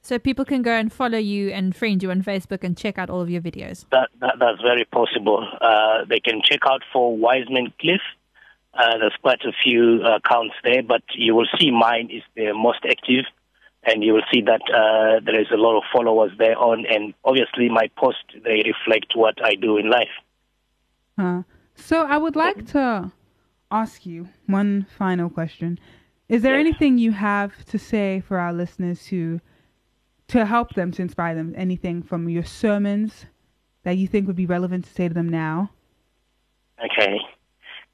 So 0.00 0.18
people 0.18 0.44
can 0.44 0.62
go 0.62 0.72
and 0.72 0.92
follow 0.92 1.18
you 1.18 1.50
and 1.50 1.74
friend 1.74 2.02
you 2.02 2.10
on 2.10 2.22
Facebook 2.22 2.62
and 2.64 2.76
check 2.76 2.98
out 2.98 3.10
all 3.10 3.20
of 3.20 3.28
your 3.28 3.42
videos. 3.42 3.84
That, 3.90 4.08
that 4.20 4.36
that's 4.38 4.62
very 4.62 4.84
possible. 4.84 5.46
Uh, 5.60 6.04
they 6.08 6.20
can 6.20 6.40
check 6.42 6.60
out 6.66 6.82
for 6.92 7.16
Wiseman 7.16 7.72
Cliff. 7.80 8.00
Uh, 8.74 8.98
there's 8.98 9.16
quite 9.20 9.42
a 9.44 9.52
few 9.64 10.00
uh, 10.04 10.16
accounts 10.16 10.54
there, 10.62 10.82
but 10.82 11.02
you 11.14 11.34
will 11.34 11.48
see 11.58 11.70
mine 11.70 12.08
is 12.12 12.22
the 12.36 12.52
most 12.52 12.78
active, 12.88 13.24
and 13.82 14.04
you 14.04 14.12
will 14.12 14.22
see 14.32 14.40
that 14.42 14.60
uh, 14.72 15.20
there 15.24 15.40
is 15.40 15.48
a 15.52 15.56
lot 15.56 15.76
of 15.76 15.82
followers 15.92 16.30
there 16.38 16.56
on, 16.56 16.86
and 16.86 17.12
obviously 17.24 17.68
my 17.68 17.90
posts 17.96 18.22
they 18.44 18.62
reflect 18.64 19.12
what 19.16 19.44
I 19.44 19.56
do 19.56 19.76
in 19.78 19.90
life. 19.90 20.14
Uh, 21.18 21.42
so 21.74 22.04
I 22.06 22.16
would 22.18 22.36
like 22.36 22.66
to 22.68 23.10
ask 23.70 24.06
you 24.06 24.28
one 24.46 24.86
final 24.96 25.28
question. 25.28 25.78
Is 26.28 26.42
there 26.42 26.54
Yes. 26.56 26.66
anything 26.66 26.98
you 26.98 27.12
have 27.12 27.64
to 27.66 27.78
say 27.78 28.20
for 28.20 28.38
our 28.38 28.52
listeners 28.52 29.04
to 29.06 29.40
to 30.28 30.44
help 30.44 30.74
them 30.74 30.90
to 30.92 31.02
inspire 31.02 31.34
them? 31.34 31.54
Anything 31.56 32.02
from 32.02 32.28
your 32.28 32.44
sermons 32.44 33.26
that 33.82 33.96
you 33.96 34.06
think 34.06 34.26
would 34.26 34.36
be 34.36 34.46
relevant 34.46 34.84
to 34.84 34.90
say 34.92 35.08
to 35.08 35.14
them 35.14 35.28
now? 35.28 35.70
Okay. 36.84 37.18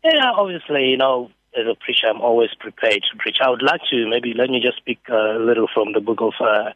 Yeah, 0.04 0.32
obviously, 0.36 0.90
you 0.90 0.96
know, 0.96 1.30
as 1.56 1.66
a 1.66 1.74
preacher, 1.76 2.08
I'm 2.08 2.20
always 2.20 2.50
prepared 2.58 3.00
to 3.10 3.16
preach. 3.16 3.36
I 3.40 3.48
would 3.48 3.62
like 3.62 3.80
to 3.90 4.08
maybe 4.08 4.34
let 4.34 4.50
me 4.50 4.60
just 4.60 4.76
speak 4.76 4.98
a 5.08 5.38
little 5.38 5.68
from 5.72 5.92
the 5.92 6.00
book 6.00 6.20
of 6.20 6.32
uh, 6.40 6.70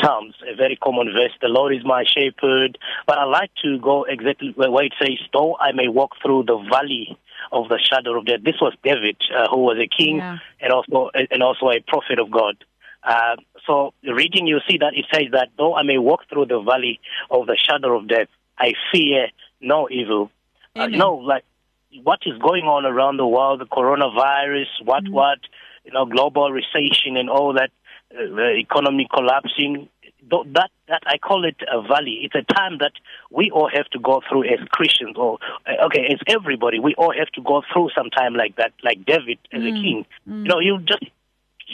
Psalms, 0.00 0.34
a 0.48 0.54
very 0.54 0.76
common 0.76 1.08
verse. 1.12 1.32
The 1.40 1.48
Lord 1.48 1.74
is 1.74 1.84
my 1.84 2.04
shepherd, 2.04 2.78
but 3.06 3.18
I 3.18 3.24
like 3.24 3.50
to 3.64 3.78
go 3.78 4.04
exactly 4.04 4.52
where 4.56 4.84
it 4.84 4.94
says, 5.00 5.18
"Though 5.32 5.56
I 5.58 5.72
may 5.72 5.88
walk 5.88 6.12
through 6.22 6.44
the 6.44 6.56
valley 6.70 7.18
of 7.50 7.68
the 7.68 7.78
shadow 7.78 8.18
of 8.18 8.26
death." 8.26 8.44
This 8.44 8.60
was 8.60 8.74
David, 8.84 9.16
uh, 9.36 9.48
who 9.50 9.58
was 9.58 9.78
a 9.78 9.88
king 9.88 10.18
Yeah. 10.18 10.38
and 10.60 10.72
also 10.72 11.10
and 11.14 11.42
also 11.42 11.70
a 11.70 11.80
prophet 11.80 12.20
of 12.20 12.30
God. 12.30 12.56
Uh, 13.04 13.36
so 13.66 13.94
reading, 14.04 14.46
you 14.46 14.60
see 14.68 14.78
that 14.78 14.94
it 14.94 15.06
says 15.12 15.32
that 15.32 15.48
though 15.58 15.74
I 15.74 15.82
may 15.82 15.98
walk 15.98 16.20
through 16.28 16.46
the 16.46 16.60
valley 16.60 17.00
of 17.30 17.46
the 17.46 17.56
shadow 17.56 17.98
of 17.98 18.08
death, 18.08 18.28
I 18.58 18.74
fear 18.92 19.28
no 19.60 19.88
evil. 19.90 20.30
Uh, 20.74 20.86
know, 20.86 21.14
like 21.14 21.44
what 22.02 22.20
is 22.24 22.38
going 22.38 22.64
on 22.64 22.86
around 22.86 23.16
the 23.18 23.26
world, 23.26 23.60
the 23.60 23.66
coronavirus, 23.66 24.66
what, 24.84 25.06
what, 25.08 25.38
you 25.84 25.92
know, 25.92 26.06
global 26.06 26.50
recession 26.50 27.16
and 27.16 27.28
all 27.28 27.54
that, 27.54 27.70
uh, 28.14 28.34
the 28.34 28.54
economy 28.58 29.06
collapsing. 29.12 29.88
That 30.30 30.70
that 30.86 31.02
I 31.04 31.18
call 31.18 31.44
it 31.44 31.56
a 31.70 31.82
valley. 31.82 32.20
It's 32.22 32.34
a 32.36 32.54
time 32.54 32.78
that 32.78 32.92
we 33.30 33.50
all 33.50 33.68
have 33.68 33.86
to 33.90 33.98
go 33.98 34.22
through 34.28 34.44
as 34.44 34.60
Christians, 34.70 35.16
or 35.16 35.38
uh, 35.66 35.86
okay, 35.86 36.06
as 36.12 36.20
everybody. 36.28 36.78
We 36.78 36.94
all 36.96 37.12
have 37.12 37.28
to 37.32 37.42
go 37.42 37.62
through 37.72 37.90
some 37.94 38.08
time 38.08 38.34
like 38.34 38.56
that, 38.56 38.72
like 38.84 39.04
David 39.04 39.38
as 39.52 39.62
a 39.62 39.72
king. 39.72 40.06
You 40.44 40.48
know, 40.48 40.60
you 40.60 40.78
just 40.78 41.04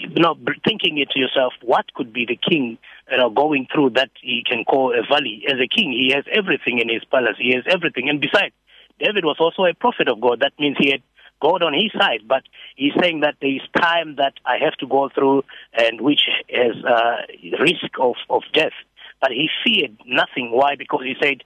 you 0.00 0.22
know, 0.22 0.37
thinking 0.64 0.98
it 0.98 1.11
to 1.11 1.18
yourself, 1.18 1.52
what 1.62 1.92
could 1.94 2.12
be 2.12 2.26
the 2.26 2.37
king, 2.37 2.78
you 3.11 3.16
know, 3.16 3.30
going 3.30 3.66
through 3.72 3.90
that 3.90 4.11
he 4.20 4.44
can 4.48 4.64
call 4.64 4.92
a 4.92 5.02
valley? 5.06 5.44
As 5.48 5.54
a 5.54 5.68
king, 5.68 5.92
he 5.92 6.12
has 6.14 6.24
everything 6.30 6.78
in 6.78 6.88
his 6.88 7.04
palace. 7.04 7.37
He 7.38 7.54
has 7.54 7.64
everything. 7.68 8.08
And 8.08 8.20
besides, 8.20 8.54
David 8.98 9.24
was 9.24 9.37
also 9.38 9.64
a 9.64 9.74
prophet 9.74 10.08
of 10.08 10.20
God. 10.20 10.40
That 10.40 10.52
means 10.58 10.76
he 10.78 10.90
had 10.90 11.02
God 11.40 11.62
on 11.62 11.72
his 11.72 11.92
side. 11.92 12.22
But 12.26 12.42
he's 12.76 12.92
saying 13.00 13.20
that 13.20 13.37
there 13.40 13.54
is 13.54 13.62
time 13.76 14.16
that 14.16 14.34
I 14.44 14.58
have 14.64 14.74
to 14.78 14.87
go 14.87 15.08
through 15.14 15.44
and 15.72 16.00
which 16.00 16.22
has 16.50 16.84
uh, 16.84 17.22
risk 17.61 17.98
of, 18.00 18.14
of 18.28 18.42
death. 18.52 18.72
But 19.20 19.30
he 19.30 19.48
feared 19.64 19.96
nothing. 20.06 20.50
Why? 20.52 20.76
Because 20.76 21.02
he 21.02 21.14
said, 21.20 21.42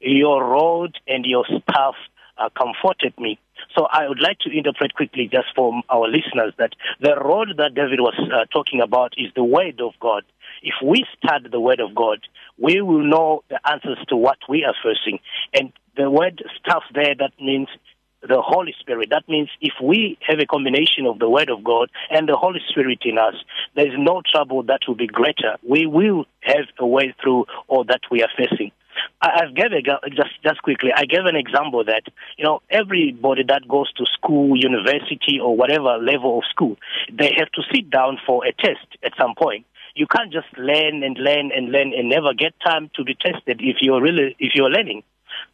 your 0.00 0.44
rod 0.44 0.98
and 1.06 1.24
your 1.24 1.44
staff 1.46 1.94
uh, 2.38 2.50
comforted 2.56 3.14
me. 3.18 3.38
So 3.76 3.86
I 3.90 4.08
would 4.08 4.20
like 4.20 4.38
to 4.40 4.50
interpret 4.50 4.94
quickly 4.94 5.28
just 5.30 5.48
for 5.54 5.82
our 5.88 6.08
listeners 6.08 6.54
that 6.58 6.72
the 7.00 7.16
rod 7.16 7.48
that 7.58 7.74
David 7.74 8.00
was 8.00 8.14
uh, 8.18 8.44
talking 8.52 8.80
about 8.80 9.14
is 9.16 9.32
the 9.34 9.44
word 9.44 9.80
of 9.80 9.92
God. 10.00 10.24
If 10.62 10.74
we 10.82 11.04
study 11.18 11.48
the 11.50 11.60
word 11.60 11.80
of 11.80 11.94
God, 11.94 12.20
we 12.58 12.80
will 12.80 13.04
know 13.04 13.44
the 13.48 13.60
answers 13.70 13.98
to 14.08 14.16
what 14.16 14.38
we 14.48 14.64
are 14.64 14.74
facing. 14.82 15.20
And 15.52 15.72
the 15.96 16.10
word 16.10 16.42
stuff 16.58 16.84
there, 16.94 17.14
that 17.18 17.32
means 17.40 17.68
the 18.22 18.40
Holy 18.40 18.74
Spirit. 18.80 19.10
That 19.10 19.28
means 19.28 19.48
if 19.60 19.74
we 19.82 20.18
have 20.26 20.38
a 20.40 20.46
combination 20.46 21.06
of 21.06 21.18
the 21.18 21.28
Word 21.28 21.50
of 21.50 21.62
God 21.62 21.90
and 22.10 22.28
the 22.28 22.36
Holy 22.36 22.60
Spirit 22.68 23.00
in 23.04 23.18
us, 23.18 23.34
there 23.74 23.86
is 23.86 23.94
no 23.96 24.22
trouble 24.30 24.62
that 24.64 24.80
will 24.88 24.94
be 24.94 25.06
greater. 25.06 25.56
We 25.68 25.86
will 25.86 26.26
have 26.40 26.66
a 26.78 26.86
way 26.86 27.14
through 27.22 27.46
all 27.68 27.84
that 27.84 28.00
we 28.10 28.22
are 28.22 28.30
facing. 28.36 28.72
I- 29.20 29.42
I've 29.42 29.54
gave 29.54 29.72
a, 29.72 29.82
just 30.10 30.42
just 30.42 30.62
quickly. 30.62 30.90
I 30.94 31.04
gave 31.04 31.24
an 31.26 31.36
example 31.36 31.84
that 31.84 32.02
you 32.38 32.44
know 32.44 32.62
everybody 32.70 33.42
that 33.48 33.68
goes 33.68 33.92
to 33.94 34.06
school, 34.06 34.56
university, 34.56 35.38
or 35.40 35.56
whatever 35.56 35.98
level 35.98 36.38
of 36.38 36.44
school, 36.50 36.76
they 37.12 37.32
have 37.36 37.50
to 37.52 37.62
sit 37.72 37.90
down 37.90 38.18
for 38.26 38.46
a 38.46 38.52
test 38.52 38.86
at 39.04 39.12
some 39.18 39.34
point. 39.36 39.66
You 39.94 40.06
can't 40.06 40.32
just 40.32 40.48
learn 40.58 41.02
and 41.02 41.16
learn 41.18 41.50
and 41.54 41.72
learn 41.72 41.92
and 41.94 42.08
never 42.08 42.34
get 42.34 42.54
time 42.64 42.90
to 42.96 43.04
be 43.04 43.14
tested 43.14 43.60
if 43.60 43.76
you're 43.80 44.00
really 44.00 44.36
if 44.38 44.52
you're 44.54 44.70
learning. 44.70 45.02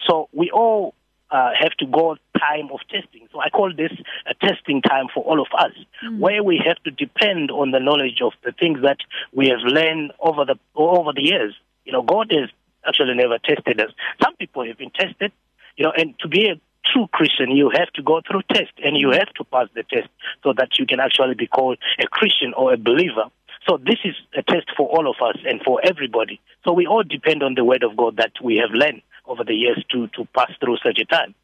So 0.08 0.28
we 0.32 0.50
all 0.50 0.94
uh, 1.30 1.50
have 1.58 1.72
to 1.78 1.86
go 1.86 2.16
time 2.42 2.68
of 2.72 2.80
testing. 2.90 3.28
So 3.32 3.40
I 3.40 3.50
call 3.50 3.72
this 3.74 3.92
a 4.26 4.34
testing 4.34 4.82
time 4.82 5.06
for 5.14 5.22
all 5.24 5.40
of 5.40 5.48
us, 5.58 5.72
mm. 6.04 6.18
where 6.18 6.42
we 6.42 6.60
have 6.66 6.82
to 6.84 6.90
depend 6.90 7.50
on 7.50 7.70
the 7.70 7.80
knowledge 7.80 8.20
of 8.22 8.32
the 8.44 8.52
things 8.52 8.80
that 8.82 8.98
we 9.32 9.48
have 9.48 9.60
learned 9.64 10.12
over 10.20 10.44
the 10.44 10.56
over 10.74 11.12
the 11.14 11.22
years. 11.22 11.54
You 11.84 11.92
know, 11.92 12.02
God 12.02 12.32
has 12.32 12.48
actually 12.86 13.14
never 13.14 13.38
tested 13.38 13.80
us. 13.80 13.90
Some 14.22 14.36
people 14.36 14.66
have 14.66 14.78
been 14.78 14.90
tested, 14.90 15.32
you 15.76 15.84
know, 15.84 15.92
and 15.96 16.18
to 16.20 16.28
be 16.28 16.48
a 16.48 16.60
true 16.84 17.06
Christian, 17.12 17.50
you 17.50 17.70
have 17.70 17.92
to 17.94 18.02
go 18.02 18.20
through 18.26 18.42
test 18.52 18.72
and 18.84 18.96
you 18.96 19.10
have 19.10 19.32
to 19.34 19.44
pass 19.44 19.68
the 19.74 19.84
test 19.84 20.08
so 20.42 20.52
that 20.56 20.78
you 20.78 20.86
can 20.86 21.00
actually 21.00 21.34
be 21.34 21.46
called 21.46 21.78
a 22.00 22.06
Christian 22.06 22.52
or 22.54 22.72
a 22.72 22.76
believer. 22.76 23.24
So 23.68 23.78
this 23.78 23.98
is 24.04 24.14
a 24.36 24.42
test 24.42 24.66
for 24.76 24.88
all 24.88 25.08
of 25.08 25.16
us 25.22 25.40
and 25.46 25.62
for 25.62 25.80
everybody. 25.84 26.40
So 26.64 26.72
we 26.72 26.86
all 26.86 27.04
depend 27.04 27.42
on 27.42 27.54
the 27.54 27.64
word 27.64 27.84
of 27.84 27.96
God 27.96 28.16
that 28.16 28.32
we 28.42 28.56
have 28.56 28.70
learned 28.72 29.02
over 29.26 29.44
the 29.44 29.54
years 29.54 29.84
to, 29.92 30.08
to 30.08 30.24
pass 30.36 30.50
through 30.60 30.78
such 30.84 30.98
a 30.98 31.04
time. 31.04 31.34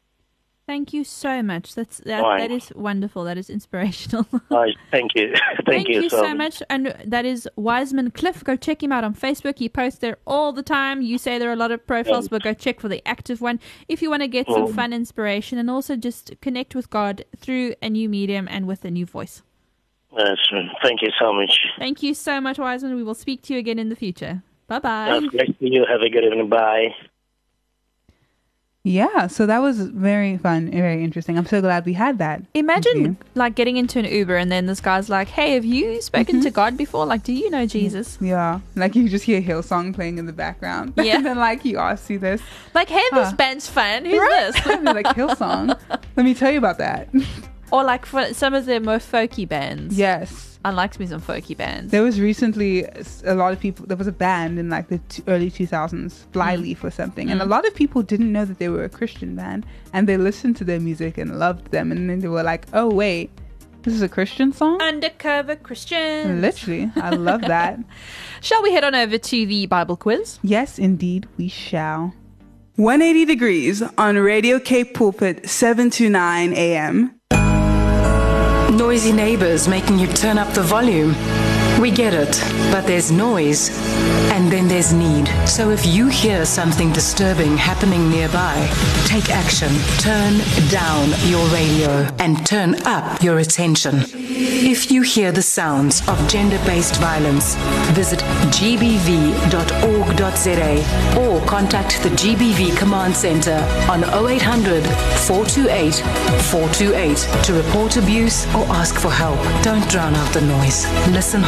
Thank 0.69 0.93
you 0.93 1.03
so 1.03 1.41
much. 1.41 1.73
That's 1.73 1.97
that, 2.05 2.21
Right. 2.21 2.37
that 2.37 2.51
is 2.51 2.71
wonderful. 2.75 3.23
That 3.23 3.39
is 3.39 3.49
inspirational. 3.49 4.27
Uh, 4.51 4.65
thank 4.91 5.15
you. 5.15 5.33
thank, 5.65 5.87
you 5.87 6.09
so 6.09 6.35
much. 6.35 6.61
And 6.69 6.95
that 7.05 7.25
is 7.25 7.49
Wiseman 7.55 8.11
Cliff. 8.11 8.43
Go 8.43 8.55
check 8.55 8.83
him 8.83 8.91
out 8.91 9.03
on 9.03 9.15
Facebook. 9.15 9.57
He 9.57 9.67
posts 9.67 9.97
there 9.99 10.17
all 10.27 10.53
the 10.53 10.61
time. 10.61 11.01
You 11.01 11.17
say 11.17 11.39
there 11.39 11.49
are 11.49 11.53
a 11.53 11.63
lot 11.65 11.71
of 11.71 11.85
profiles, 11.87 12.27
but 12.27 12.43
go 12.43 12.53
check 12.53 12.79
for 12.79 12.87
the 12.87 13.01
active 13.07 13.41
one 13.41 13.59
if 13.87 14.03
you 14.03 14.11
want 14.11 14.21
to 14.21 14.27
get 14.27 14.45
some 14.45 14.67
Mm. 14.67 14.75
fun 14.75 14.93
inspiration 14.93 15.57
and 15.57 15.71
also 15.71 15.95
just 15.95 16.33
connect 16.39 16.75
with 16.75 16.91
God 16.91 17.25
through 17.35 17.73
a 17.81 17.89
new 17.89 18.07
medium 18.07 18.47
and 18.47 18.67
with 18.67 18.85
a 18.85 18.91
new 18.91 19.07
voice. 19.07 19.41
That's 20.15 20.47
true. 20.47 20.65
Thank 20.83 21.01
you 21.01 21.09
so 21.19 21.33
much. 21.33 21.57
Thank 21.79 22.03
you 22.03 22.13
so 22.13 22.39
much, 22.39 22.59
Wiseman. 22.59 22.95
We 22.95 23.03
will 23.03 23.15
speak 23.25 23.41
to 23.43 23.53
you 23.53 23.59
again 23.59 23.79
in 23.79 23.89
the 23.89 23.95
future. 23.95 24.43
Bye 24.67 24.79
bye. 24.79 25.19
Great 25.31 25.57
to 25.59 25.67
you. 25.73 25.85
Have 25.89 26.01
a 26.01 26.09
good 26.09 26.25
evening. 26.25 26.47
Bye. 26.47 26.93
Yeah, 28.89 29.27
so 29.27 29.45
that 29.45 29.59
was 29.61 29.79
very 29.81 30.37
fun 30.37 30.63
and 30.69 30.73
very 30.73 31.03
interesting. 31.03 31.37
I'm 31.37 31.45
so 31.45 31.61
glad 31.61 31.85
we 31.85 31.93
had 31.93 32.17
that. 32.17 32.41
Imagine 32.55 33.17
like 33.35 33.53
getting 33.53 33.77
into 33.77 33.99
an 33.99 34.05
Uber 34.05 34.35
and 34.35 34.51
then 34.51 34.65
this 34.65 34.81
guy's 34.81 35.09
like, 35.09 35.27
"Hey, 35.27 35.53
have 35.53 35.63
you 35.63 36.01
spoken 36.01 36.37
Mm-hmm. 36.37 36.43
to 36.45 36.49
God 36.49 36.75
before? 36.75 37.05
Like, 37.05 37.21
do 37.23 37.31
you 37.31 37.51
know 37.51 37.67
Jesus?" 37.67 38.17
Yeah, 38.19 38.61
like 38.75 38.95
you 38.95 39.07
just 39.07 39.25
hear 39.25 39.41
Hillsong 39.43 39.93
playing 39.93 40.17
in 40.17 40.25
the 40.25 40.33
background. 40.33 40.93
Yeah. 40.97 41.17
and 41.17 41.25
then 41.25 41.37
like 41.37 41.61
he 41.61 41.75
asks 41.75 42.09
you 42.09 42.17
this. 42.17 42.41
Like, 42.73 42.89
"Hey, 42.89 43.03
this 43.13 43.29
Huh. 43.29 43.35
band's 43.35 43.67
fun. 43.69 44.05
Who's 44.05 44.17
Right? 44.19 44.51
this?" 44.55 44.65
Like 44.83 45.05
Hillsong. 45.15 45.77
Let 46.15 46.25
me 46.25 46.33
tell 46.33 46.51
you 46.51 46.57
about 46.57 46.79
that. 46.79 47.09
or 47.71 47.83
like 47.83 48.05
for 48.05 48.33
some 48.33 48.53
of 48.53 48.65
the 48.65 48.79
more 48.79 48.97
folky 48.97 49.47
bands. 49.47 49.97
yes. 49.97 50.49
I 50.65 50.71
likes 50.71 50.99
me 50.99 51.05
some 51.05 51.21
folky 51.21 51.55
bands. 51.55 51.89
There 51.91 52.03
was 52.03 52.19
recently 52.19 52.83
a 53.23 53.33
lot 53.33 53.53
of 53.53 53.61
people. 53.61 53.85
There 53.85 53.95
was 53.95 54.07
a 54.07 54.11
band 54.11 54.59
in 54.59 54.69
like 54.69 54.89
the 54.89 54.97
t- 55.07 55.23
early 55.25 55.49
2000s, 55.49 56.25
Flyleaf 56.33 56.81
mm. 56.81 56.83
or 56.83 56.91
something, 56.91 57.31
and 57.31 57.41
a 57.41 57.45
mm. 57.45 57.49
lot 57.49 57.65
of 57.65 57.73
people 57.73 58.01
didn't 58.01 58.31
know 58.31 58.43
that 58.43 58.59
they 58.59 58.67
were 58.67 58.83
a 58.83 58.89
Christian 58.89 59.35
band, 59.35 59.65
and 59.93 60.05
they 60.05 60.17
listened 60.17 60.57
to 60.57 60.65
their 60.65 60.81
music 60.81 61.17
and 61.17 61.39
loved 61.39 61.71
them, 61.71 61.93
and 61.93 62.09
then 62.09 62.19
they 62.19 62.27
were 62.27 62.43
like, 62.43 62.65
"Oh 62.73 62.93
wait, 62.93 63.31
this 63.83 63.93
is 63.93 64.01
a 64.01 64.09
Christian 64.09 64.51
song." 64.51 64.81
Undercover 64.81 65.55
Christian. 65.55 66.41
Literally, 66.41 66.91
I 66.97 67.11
love 67.11 67.41
that. 67.41 67.79
Shall 68.41 68.61
we 68.61 68.73
head 68.73 68.83
on 68.83 68.95
over 68.95 69.17
to 69.17 69.45
the 69.45 69.65
Bible 69.65 69.95
quiz? 69.95 70.39
Yes, 70.43 70.77
indeed, 70.77 71.25
we 71.37 71.47
shall. 71.47 72.13
180 72.75 73.25
degrees 73.25 73.81
on 73.97 74.17
Radio 74.17 74.59
Cape 74.59 74.93
Pulpit, 74.93 75.49
7 75.49 75.89
to 75.91 76.09
9 76.09 76.53
a.m. 76.53 77.18
Noisy 78.71 79.11
neighbors 79.11 79.67
making 79.67 79.99
you 79.99 80.07
turn 80.07 80.37
up 80.37 80.53
the 80.53 80.61
volume. 80.61 81.15
We 81.79 81.91
get 81.91 82.13
it, 82.13 82.37
but 82.71 82.85
there's 82.85 83.09
noise 83.09 83.69
and 84.31 84.51
then 84.51 84.67
there's 84.67 84.93
need. 84.93 85.27
So 85.47 85.69
if 85.69 85.85
you 85.85 86.07
hear 86.07 86.45
something 86.45 86.91
disturbing 86.91 87.55
happening 87.57 88.09
nearby, 88.09 88.69
take 89.05 89.29
action. 89.29 89.69
Turn 89.97 90.39
down 90.69 91.09
your 91.29 91.45
radio 91.47 92.07
and 92.19 92.45
turn 92.45 92.75
up 92.85 93.23
your 93.23 93.39
attention. 93.39 94.03
If 94.61 94.91
you 94.91 95.01
hear 95.01 95.31
the 95.31 95.41
sounds 95.41 96.07
of 96.07 96.17
gender 96.27 96.59
based 96.65 96.97
violence, 96.97 97.55
visit 97.93 98.19
gbv.org.za 98.59 99.09
or 101.19 101.45
contact 101.45 102.03
the 102.03 102.09
GBV 102.09 102.77
Command 102.77 103.15
Center 103.15 103.57
on 103.89 104.03
0800 104.03 104.83
428 105.27 105.95
428 106.51 107.17
to 107.43 107.53
report 107.53 107.97
abuse 107.97 108.45
or 108.55 108.65
ask 108.67 108.95
for 108.95 109.11
help. 109.11 109.39
Don't 109.63 109.89
drown 109.89 110.13
out 110.15 110.33
the 110.33 110.41
noise. 110.41 110.85
Listen 111.09 111.41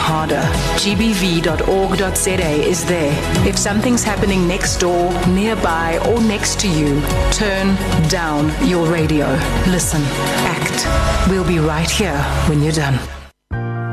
gbv.org.za 0.80 2.52
is 2.70 2.86
there. 2.86 3.48
If 3.48 3.58
something's 3.58 4.04
happening 4.04 4.48
next 4.48 4.78
door, 4.78 5.12
nearby, 5.28 5.98
or 6.10 6.22
next 6.22 6.60
to 6.62 6.68
you, 6.68 7.02
turn 7.32 7.76
down 8.10 8.52
your 8.68 8.88
radio. 8.88 9.28
Listen, 9.68 10.02
act. 10.46 10.86
We'll 11.30 11.48
be 11.48 11.60
right 11.60 11.90
here 11.90 12.18
when 12.48 12.62
you're 12.62 12.72
done. 12.74 13.21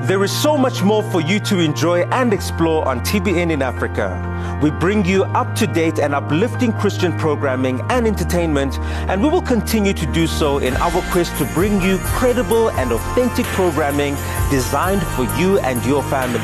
There 0.08 0.24
is 0.24 0.32
so 0.32 0.56
much 0.56 0.82
more 0.82 1.02
for 1.02 1.20
you 1.20 1.38
to 1.40 1.58
enjoy 1.58 2.04
and 2.04 2.32
explore 2.32 2.88
on 2.88 3.00
TBN 3.00 3.52
in 3.52 3.60
Africa. 3.60 4.08
We 4.62 4.70
bring 4.70 5.04
you 5.04 5.24
up 5.24 5.54
to 5.56 5.66
date 5.66 5.98
and 5.98 6.14
uplifting 6.14 6.72
Christian 6.72 7.12
programming 7.18 7.82
and 7.90 8.06
entertainment, 8.06 8.78
and 9.10 9.22
we 9.22 9.28
will 9.28 9.42
continue 9.42 9.92
to 9.92 10.06
do 10.10 10.26
so 10.26 10.60
in 10.60 10.74
our 10.78 11.02
quest 11.12 11.36
to 11.36 11.44
bring 11.52 11.82
you 11.82 11.98
credible 11.98 12.70
and 12.70 12.90
authentic 12.90 13.44
programming 13.48 14.14
designed 14.50 15.02
for 15.08 15.24
you 15.38 15.58
and 15.58 15.84
your 15.84 16.02
family. 16.04 16.40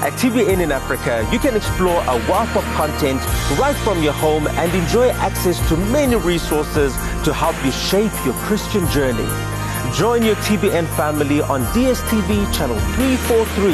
At 0.00 0.14
TBN 0.14 0.62
in 0.62 0.72
Africa, 0.72 1.28
you 1.30 1.38
can 1.38 1.54
explore 1.54 2.02
a 2.04 2.16
wealth 2.30 2.56
of 2.56 2.64
content 2.80 3.20
right 3.58 3.76
from 3.76 4.02
your 4.02 4.14
home 4.14 4.48
and 4.48 4.72
enjoy 4.72 5.10
access 5.10 5.58
to 5.68 5.76
many 5.92 6.16
resources 6.16 6.94
to 7.24 7.34
help 7.34 7.62
you 7.62 7.72
shape 7.72 8.12
your 8.24 8.34
Christian 8.48 8.88
journey. 8.88 9.55
Join 9.94 10.22
your 10.22 10.36
TBN 10.36 10.86
family 10.96 11.40
on 11.40 11.62
DSTV 11.72 12.54
channel 12.54 12.78
343 12.96 13.72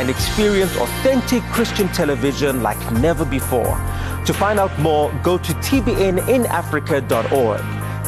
and 0.00 0.08
experience 0.08 0.76
authentic 0.76 1.42
Christian 1.44 1.88
television 1.88 2.62
like 2.62 2.78
never 2.92 3.24
before. 3.24 3.76
To 4.26 4.32
find 4.32 4.60
out 4.60 4.78
more, 4.78 5.12
go 5.22 5.36
to 5.36 5.52
tbninafrica.org. 5.54 7.60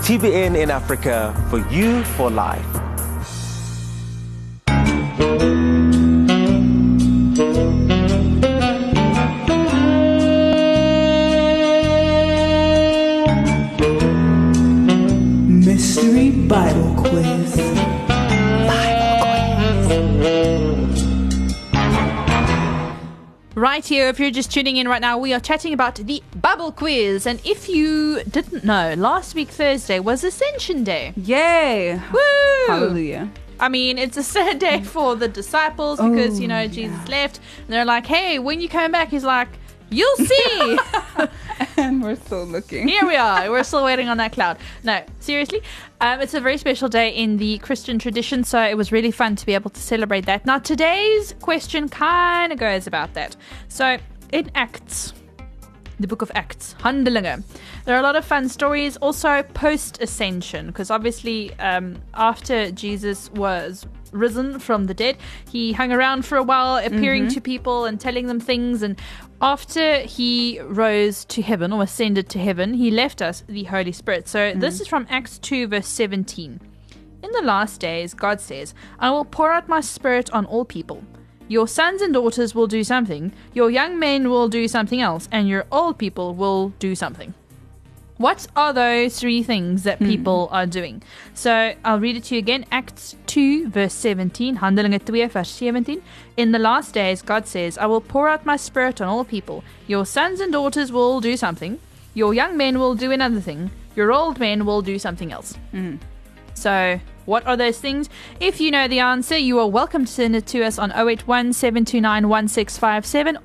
TBN 0.07 0.57
in 0.57 0.71
Africa 0.71 1.35
for 1.51 1.59
you 1.69 2.05
for 2.05 2.31
life. 2.31 2.65
Mystery 15.49 16.31
Bible 16.47 16.86
Right 23.57 23.87
here, 23.87 24.09
if 24.09 24.21
you're 24.21 24.31
just 24.31 24.53
tuning 24.53 24.77
in 24.77 24.87
right 24.87 25.01
now, 25.01 25.16
we 25.16 25.33
are 25.33 25.40
chatting 25.40 25.73
about 25.73 25.95
the 25.95 26.23
bubble 26.42 26.71
quiz. 26.73 27.27
And 27.27 27.40
if 27.42 27.71
you 27.71 28.23
didn't 28.25 28.64
know, 28.64 28.92
last 28.99 29.35
week 29.35 29.49
Thursday 29.49 29.99
was 29.99 30.23
Ascension 30.25 30.85
Day. 30.85 31.14
Yay! 31.16 31.99
Woo! 32.12 32.21
Hallelujah. 32.66 33.31
I 33.59 33.71
mean, 33.71 33.97
it's 33.97 34.19
a 34.19 34.23
sad 34.23 34.59
day 34.59 34.83
for 34.85 35.16
the 35.16 35.27
disciples 35.27 35.99
because, 35.99 36.38
you 36.38 36.49
know, 36.49 36.64
oh, 36.64 36.69
Jesus 36.69 37.09
left. 37.09 37.40
And 37.61 37.69
they're 37.69 37.87
like, 37.87 38.05
hey, 38.05 38.38
when 38.38 38.61
you 38.61 38.69
come 38.69 38.92
back, 38.92 39.09
he's 39.09 39.25
like, 39.25 39.49
you'll 39.88 40.16
see. 40.16 40.79
And 41.79 42.03
we're 42.03 42.17
still 42.17 42.45
looking. 42.45 42.89
Here 42.89 43.07
we 43.07 43.17
are. 43.17 43.51
We're 43.51 43.62
still 43.62 43.85
waiting 43.85 44.09
on 44.09 44.17
that 44.17 44.33
cloud. 44.33 44.57
No, 44.83 45.05
seriously. 45.21 45.61
Um, 46.01 46.23
it's 46.23 46.33
a 46.33 46.41
very 46.41 46.57
special 46.57 46.89
day 46.89 47.11
in 47.11 47.37
the 47.37 47.59
Christian 47.59 47.99
tradition, 47.99 48.45
so 48.45 48.62
it 48.62 48.79
was 48.79 48.93
really 48.93 49.11
fun 49.11 49.37
to 49.37 49.45
be 49.45 49.53
able 49.53 49.71
to 49.71 49.81
celebrate 49.81 50.25
that. 50.25 50.47
Now, 50.47 50.59
today's 50.59 51.35
question 51.43 51.91
kind 51.91 52.51
of 52.51 52.59
goes 52.59 52.87
about 52.87 53.12
that. 53.12 53.37
So, 53.69 53.99
in 54.33 54.51
Acts 54.55 55.12
the 55.99 56.07
book 56.07 56.23
of 56.23 56.31
Acts, 56.35 56.75
Handelinge. 56.81 57.43
There 57.85 57.97
are 57.97 58.01
a 58.01 58.03
lot 58.03 58.17
of 58.17 58.25
fun 58.25 58.49
stories, 58.49 58.97
also 58.99 59.43
post 59.55 60.03
ascension, 60.03 60.67
because 60.67 60.91
obviously, 60.91 61.55
um, 61.55 61.97
after 62.15 62.71
Jesus 62.71 63.31
was 63.33 63.87
risen 64.12 64.59
from 64.59 64.85
the 64.85 64.95
dead, 64.95 65.17
he 65.51 65.73
hung 65.73 65.93
around 65.93 66.25
for 66.25 66.37
a 66.37 66.43
while, 66.43 66.77
appearing 66.85 67.29
to 67.29 67.41
people 67.41 67.85
and 67.87 68.01
telling 68.01 68.27
them 68.27 68.41
things. 68.41 68.83
And 68.83 69.01
after 69.40 70.01
he 70.01 70.61
rose 70.61 71.25
to 71.27 71.42
heaven 71.42 71.72
or 71.72 71.83
ascended 71.83 72.29
to 72.31 72.38
heaven, 72.38 72.75
he 72.75 72.90
left 72.90 73.20
us 73.20 73.44
the 73.46 73.64
Holy 73.64 73.92
Spirit. 73.92 74.29
So 74.29 74.53
mm. 74.53 74.61
this 74.61 74.81
is 74.81 74.88
from 74.88 75.07
Acts 75.11 75.38
2, 75.38 75.68
verse 75.68 75.88
17. 75.88 76.61
In 77.22 77.31
the 77.33 77.42
last 77.42 77.81
days, 77.81 78.14
God 78.14 78.40
says, 78.40 78.75
I 78.99 79.11
will 79.11 79.25
pour 79.25 79.53
out 79.53 79.68
my 79.68 79.81
spirit 79.81 80.31
on 80.31 80.46
all 80.46 80.64
people. 80.64 81.03
Your 81.49 81.68
sons 81.68 82.03
and 82.03 82.12
daughters 82.12 82.55
will 82.55 82.66
do 82.66 82.83
something, 82.83 83.33
your 83.55 83.70
young 83.70 83.99
men 83.99 84.31
will 84.31 84.49
do 84.49 84.66
something 84.66 85.01
else, 85.01 85.29
and 85.31 85.49
your 85.49 85.64
old 85.70 85.96
people 85.96 86.35
will 86.35 86.70
do 86.81 86.94
something. 86.94 87.35
What 88.19 88.47
are 88.57 88.73
those 88.73 89.21
three 89.21 89.43
things 89.43 89.83
that 89.83 89.99
hmm. 89.99 90.07
people 90.07 90.49
are 90.51 90.67
doing? 90.67 91.03
So 91.35 91.75
I'll 91.85 92.01
read 92.01 92.17
it 92.17 92.25
to 92.25 92.35
you 92.35 92.39
again. 92.39 92.65
Acts 92.73 93.15
2, 93.27 93.69
verse 93.69 93.93
17. 93.93 94.59
Handelinge 94.59 95.05
2, 95.05 95.29
vers 95.29 95.49
17. 95.49 96.03
In 96.37 96.53
the 96.53 96.59
last 96.59 96.95
days, 96.95 97.21
God 97.21 97.47
says, 97.47 97.77
I 97.77 97.87
will 97.87 98.01
pour 98.01 98.29
out 98.29 98.47
my 98.47 98.57
spirit 98.57 99.01
on 99.01 99.09
all 99.09 99.25
people. 99.25 99.63
Your 99.87 100.07
sons 100.07 100.41
and 100.41 100.53
daughters 100.53 100.91
will 100.91 101.21
do 101.21 101.37
something. 101.37 101.79
Your 102.15 102.33
young 102.33 102.57
men 102.57 102.79
will 102.79 102.95
do 102.95 103.13
another 103.13 103.41
thing. 103.41 103.71
Your 103.95 104.13
old 104.13 104.39
men 104.39 104.65
will 104.65 104.81
do 104.81 104.99
something 104.99 105.31
else. 105.31 105.55
Hmm. 105.73 105.97
So, 106.55 106.99
what 107.27 107.47
are 107.47 107.57
those 107.57 107.79
things? 107.79 108.09
If 108.41 108.61
you 108.61 108.71
know 108.71 108.89
the 108.89 109.01
answer, 109.01 109.37
you 109.37 109.59
are 109.59 109.69
welcome 109.69 110.07
to 110.07 110.12
send 110.12 110.35
it 110.35 110.47
to 110.47 110.65
us 110.65 110.79
on 110.79 110.93
081 110.93 111.53
729 111.53 112.25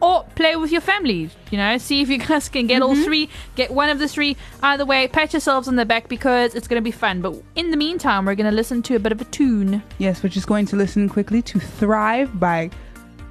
or 0.01 0.23
play 0.35 0.55
with 0.55 0.71
your 0.71 0.81
family. 0.81 1.29
You 1.49 1.57
know, 1.57 1.77
see 1.77 2.01
if 2.01 2.09
you 2.09 2.17
guys 2.17 2.47
can 2.47 2.67
get 2.67 2.81
all 2.81 2.93
mm-hmm. 2.93 3.03
three, 3.03 3.29
get 3.55 3.71
one 3.71 3.89
of 3.89 3.99
the 3.99 4.07
three. 4.07 4.37
Either 4.63 4.85
way, 4.85 5.07
pat 5.07 5.33
yourselves 5.33 5.67
on 5.67 5.75
the 5.75 5.85
back 5.85 6.07
because 6.07 6.55
it's 6.55 6.67
going 6.67 6.81
to 6.81 6.83
be 6.83 6.91
fun. 6.91 7.21
But 7.21 7.41
in 7.55 7.71
the 7.71 7.77
meantime, 7.77 8.25
we're 8.25 8.35
going 8.35 8.49
to 8.49 8.55
listen 8.55 8.81
to 8.83 8.95
a 8.95 8.99
bit 8.99 9.11
of 9.11 9.19
a 9.19 9.25
tune. 9.25 9.83
Yes, 9.97 10.23
we're 10.23 10.29
just 10.29 10.47
going 10.47 10.65
to 10.67 10.75
listen 10.75 11.09
quickly 11.09 11.41
to 11.41 11.59
Thrive 11.59 12.39
by 12.39 12.69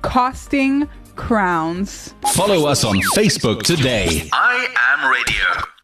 Casting 0.03 0.89
Crowns. 1.17 2.15
Follow 2.35 2.67
us 2.67 2.85
on 2.85 2.97
Facebook 3.15 3.63
today. 3.63 4.29
I 4.33 4.69
am 4.77 5.11
radio. 5.11 5.80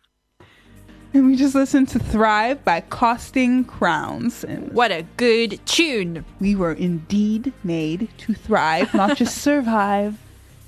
And 1.16 1.28
we 1.28 1.34
just 1.36 1.54
listened 1.54 1.88
to 1.88 1.98
Thrive 1.98 2.62
by 2.62 2.80
Casting 2.82 3.64
Crowns. 3.64 4.44
And 4.44 4.70
What 4.72 4.92
a 4.92 5.06
good 5.16 5.58
tune! 5.64 6.26
we 6.40 6.54
were 6.54 6.74
indeed 6.74 7.54
made 7.64 8.10
to 8.18 8.34
thrive, 8.34 8.92
not 8.92 9.16
just 9.16 9.38
survive. 9.42 10.18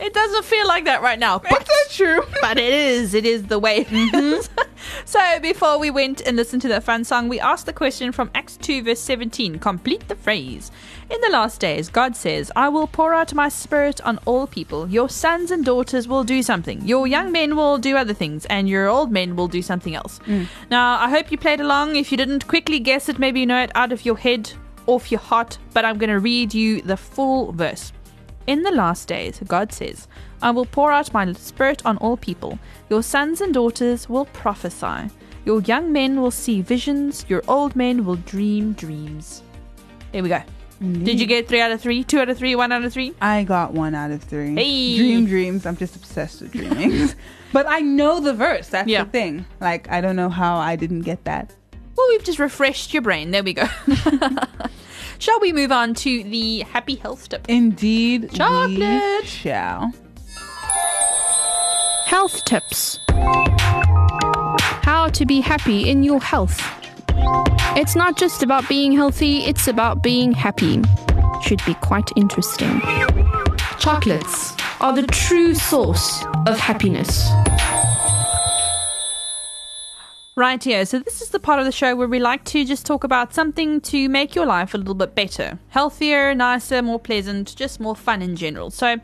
It 0.00 0.14
doesn't 0.14 0.44
feel 0.44 0.68
like 0.68 0.84
that 0.84 1.02
right 1.02 1.18
now, 1.18 1.40
but, 1.40 1.60
Is 1.60 1.66
that 1.66 1.86
true? 1.90 2.22
but 2.40 2.56
it 2.56 2.72
is. 2.72 3.14
It 3.14 3.26
is 3.26 3.44
the 3.44 3.58
way 3.58 3.78
is. 3.80 3.86
Mm-hmm. 3.88 4.62
so 5.04 5.40
before 5.40 5.78
we 5.78 5.90
went 5.90 6.20
and 6.20 6.36
listened 6.36 6.62
to 6.62 6.68
that 6.68 6.84
fun 6.84 7.02
song, 7.02 7.28
we 7.28 7.40
asked 7.40 7.66
the 7.66 7.72
question 7.72 8.12
from 8.12 8.30
Acts 8.32 8.56
2, 8.58 8.84
verse 8.84 9.00
17. 9.00 9.58
Complete 9.58 10.06
the 10.06 10.14
phrase. 10.14 10.70
In 11.10 11.20
the 11.20 11.30
last 11.30 11.60
days, 11.60 11.88
God 11.88 12.14
says, 12.14 12.52
I 12.54 12.68
will 12.68 12.86
pour 12.86 13.12
out 13.12 13.34
my 13.34 13.48
spirit 13.48 14.00
on 14.02 14.18
all 14.24 14.46
people. 14.46 14.88
Your 14.88 15.08
sons 15.08 15.50
and 15.50 15.64
daughters 15.64 16.06
will 16.06 16.22
do 16.22 16.42
something. 16.42 16.86
Your 16.86 17.08
young 17.08 17.32
men 17.32 17.56
will 17.56 17.78
do 17.78 17.96
other 17.96 18.14
things, 18.14 18.46
and 18.46 18.68
your 18.68 18.88
old 18.88 19.10
men 19.10 19.34
will 19.34 19.48
do 19.48 19.62
something 19.62 19.96
else. 19.96 20.20
Mm. 20.26 20.46
Now, 20.70 20.98
I 21.00 21.10
hope 21.10 21.32
you 21.32 21.38
played 21.38 21.60
along. 21.60 21.96
If 21.96 22.12
you 22.12 22.18
didn't 22.18 22.46
quickly 22.46 22.78
guess 22.78 23.08
it, 23.08 23.18
maybe 23.18 23.40
you 23.40 23.46
know 23.46 23.62
it 23.62 23.72
out 23.74 23.90
of 23.90 24.04
your 24.04 24.16
head, 24.16 24.52
off 24.86 25.10
your 25.10 25.20
heart, 25.20 25.58
but 25.74 25.84
I'm 25.84 25.98
going 25.98 26.10
to 26.10 26.20
read 26.20 26.54
you 26.54 26.82
the 26.82 26.96
full 26.96 27.52
verse. 27.52 27.92
In 28.48 28.62
the 28.62 28.70
last 28.70 29.08
days, 29.08 29.42
God 29.46 29.74
says, 29.74 30.08
I 30.40 30.50
will 30.52 30.64
pour 30.64 30.90
out 30.90 31.12
my 31.12 31.30
spirit 31.34 31.84
on 31.84 31.98
all 31.98 32.16
people. 32.16 32.58
Your 32.88 33.02
sons 33.02 33.42
and 33.42 33.52
daughters 33.52 34.08
will 34.08 34.24
prophesy. 34.24 35.10
Your 35.44 35.60
young 35.60 35.92
men 35.92 36.18
will 36.22 36.30
see 36.30 36.62
visions. 36.62 37.26
Your 37.28 37.42
old 37.46 37.76
men 37.76 38.06
will 38.06 38.16
dream 38.16 38.72
dreams. 38.72 39.42
There 40.12 40.22
we 40.22 40.30
go. 40.30 40.42
Mm-hmm. 40.82 41.04
Did 41.04 41.20
you 41.20 41.26
get 41.26 41.46
three 41.46 41.60
out 41.60 41.72
of 41.72 41.82
three? 41.82 42.02
Two 42.04 42.20
out 42.20 42.30
of 42.30 42.38
three? 42.38 42.54
One 42.54 42.72
out 42.72 42.82
of 42.84 42.90
three? 42.90 43.12
I 43.20 43.44
got 43.44 43.74
one 43.74 43.94
out 43.94 44.12
of 44.12 44.22
three. 44.22 44.54
Hey. 44.54 44.96
Dream 44.96 45.26
dreams. 45.26 45.66
I'm 45.66 45.76
just 45.76 45.94
obsessed 45.94 46.40
with 46.40 46.52
dreaming. 46.52 47.10
but 47.52 47.66
I 47.68 47.80
know 47.80 48.18
the 48.18 48.32
verse. 48.32 48.68
That's 48.68 48.88
Yeah. 48.88 49.04
the 49.04 49.10
thing. 49.10 49.44
Like, 49.60 49.90
I 49.90 50.00
don't 50.00 50.16
know 50.16 50.30
how 50.30 50.56
I 50.56 50.74
didn't 50.74 51.02
get 51.02 51.22
that. 51.24 51.54
Well, 51.98 52.06
we've 52.08 52.24
just 52.24 52.38
refreshed 52.38 52.94
your 52.94 53.02
brain. 53.02 53.30
There 53.30 53.42
we 53.42 53.52
go. 53.52 53.66
Shall 55.18 55.40
we 55.40 55.52
move 55.52 55.72
on 55.72 55.94
to 55.94 56.22
the 56.24 56.60
happy 56.60 56.94
health 56.94 57.28
tip? 57.28 57.44
Indeed, 57.48 58.32
Chocolate. 58.32 59.26
shall. 59.26 59.92
Health 62.06 62.44
tips. 62.44 62.98
How 64.82 65.08
to 65.12 65.26
be 65.26 65.40
happy 65.40 65.90
in 65.90 66.04
your 66.04 66.20
health. 66.20 66.62
It's 67.76 67.96
not 67.96 68.16
just 68.16 68.42
about 68.44 68.68
being 68.68 68.92
healthy, 68.92 69.38
it's 69.38 69.66
about 69.66 70.02
being 70.02 70.32
happy. 70.32 70.80
Should 71.42 71.64
be 71.66 71.74
quite 71.74 72.10
interesting. 72.16 72.80
Chocolates 73.78 74.54
are 74.80 74.94
the 74.94 75.06
true 75.08 75.54
source 75.54 76.24
of 76.46 76.58
happiness. 76.58 77.28
Right 80.38 80.62
here. 80.62 80.86
So 80.86 81.00
this 81.00 81.20
is 81.20 81.30
the 81.30 81.40
part 81.40 81.58
of 81.58 81.64
the 81.64 81.72
show 81.72 81.96
where 81.96 82.06
we 82.06 82.20
like 82.20 82.44
to 82.44 82.64
just 82.64 82.86
talk 82.86 83.02
about 83.02 83.34
something 83.34 83.80
to 83.80 84.08
make 84.08 84.36
your 84.36 84.46
life 84.46 84.72
a 84.72 84.78
little 84.78 84.94
bit 84.94 85.16
better, 85.16 85.58
healthier, 85.70 86.32
nicer, 86.32 86.80
more 86.80 87.00
pleasant, 87.00 87.56
just 87.56 87.80
more 87.80 87.96
fun 87.96 88.22
in 88.22 88.36
general. 88.36 88.70
So 88.70 88.98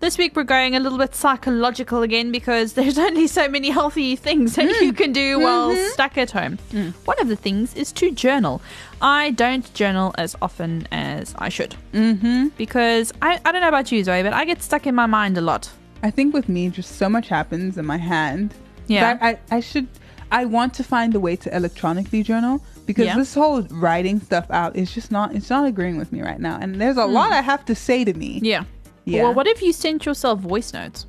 this 0.00 0.18
week 0.18 0.34
we're 0.34 0.42
going 0.42 0.74
a 0.74 0.80
little 0.80 0.98
bit 0.98 1.14
psychological 1.14 2.02
again 2.02 2.32
because 2.32 2.72
there's 2.78 2.98
only 2.98 3.28
so 3.28 3.46
many 3.48 3.70
healthy 3.70 4.16
things 4.16 4.56
that 4.56 4.64
you 4.80 4.90
hmm. 4.90 4.96
can 4.96 5.12
do 5.12 5.38
while 5.38 5.70
mm-hmm. 5.70 5.92
stuck 5.92 6.18
at 6.18 6.32
home. 6.32 6.58
Hmm. 6.72 6.88
One 7.04 7.20
of 7.20 7.28
the 7.28 7.36
things 7.36 7.72
is 7.76 7.92
to 7.92 8.10
journal. 8.10 8.60
I 9.00 9.30
don't 9.30 9.72
journal 9.74 10.12
as 10.18 10.34
often 10.42 10.88
as 10.90 11.36
I 11.38 11.50
should 11.50 11.76
mm-hmm. 11.92 12.48
because 12.58 13.12
I, 13.22 13.40
I 13.44 13.52
don't 13.52 13.60
know 13.60 13.68
about 13.68 13.92
you, 13.92 14.02
Zoe, 14.02 14.24
but 14.24 14.32
I 14.32 14.44
get 14.44 14.60
stuck 14.60 14.88
in 14.88 14.96
my 14.96 15.06
mind 15.06 15.38
a 15.38 15.40
lot. 15.40 15.70
I 16.02 16.10
think 16.10 16.34
with 16.34 16.48
me, 16.48 16.68
just 16.68 16.96
so 16.96 17.08
much 17.08 17.28
happens 17.28 17.78
in 17.78 17.86
my 17.86 17.96
hand. 17.96 18.54
Yeah. 18.88 19.14
that 19.14 19.22
I, 19.22 19.56
I 19.56 19.60
should. 19.60 19.86
I 20.32 20.44
want 20.44 20.74
to 20.74 20.84
find 20.84 21.14
a 21.14 21.20
way 21.20 21.36
to 21.36 21.54
electronically 21.54 22.22
journal 22.22 22.62
because 22.86 23.06
Yeah. 23.06 23.16
this 23.16 23.34
whole 23.34 23.62
writing 23.70 24.20
stuff 24.20 24.46
out 24.50 24.76
is 24.76 24.92
just 24.92 25.10
not. 25.10 25.34
It's 25.34 25.50
not 25.50 25.66
agreeing 25.66 25.96
with 25.98 26.12
me 26.12 26.22
right 26.22 26.40
now, 26.40 26.58
and 26.60 26.80
there's 26.80 26.96
a 26.96 27.06
Hmm. 27.06 27.12
lot 27.14 27.32
I 27.32 27.40
have 27.42 27.64
to 27.66 27.74
say 27.74 28.04
to 28.04 28.14
me. 28.14 28.40
Yeah. 28.42 28.64
Yeah. 29.04 29.22
Well, 29.24 29.34
what 29.34 29.46
if 29.46 29.62
you 29.62 29.72
sent 29.72 30.06
yourself 30.06 30.40
voice 30.40 30.72
notes? 30.72 31.06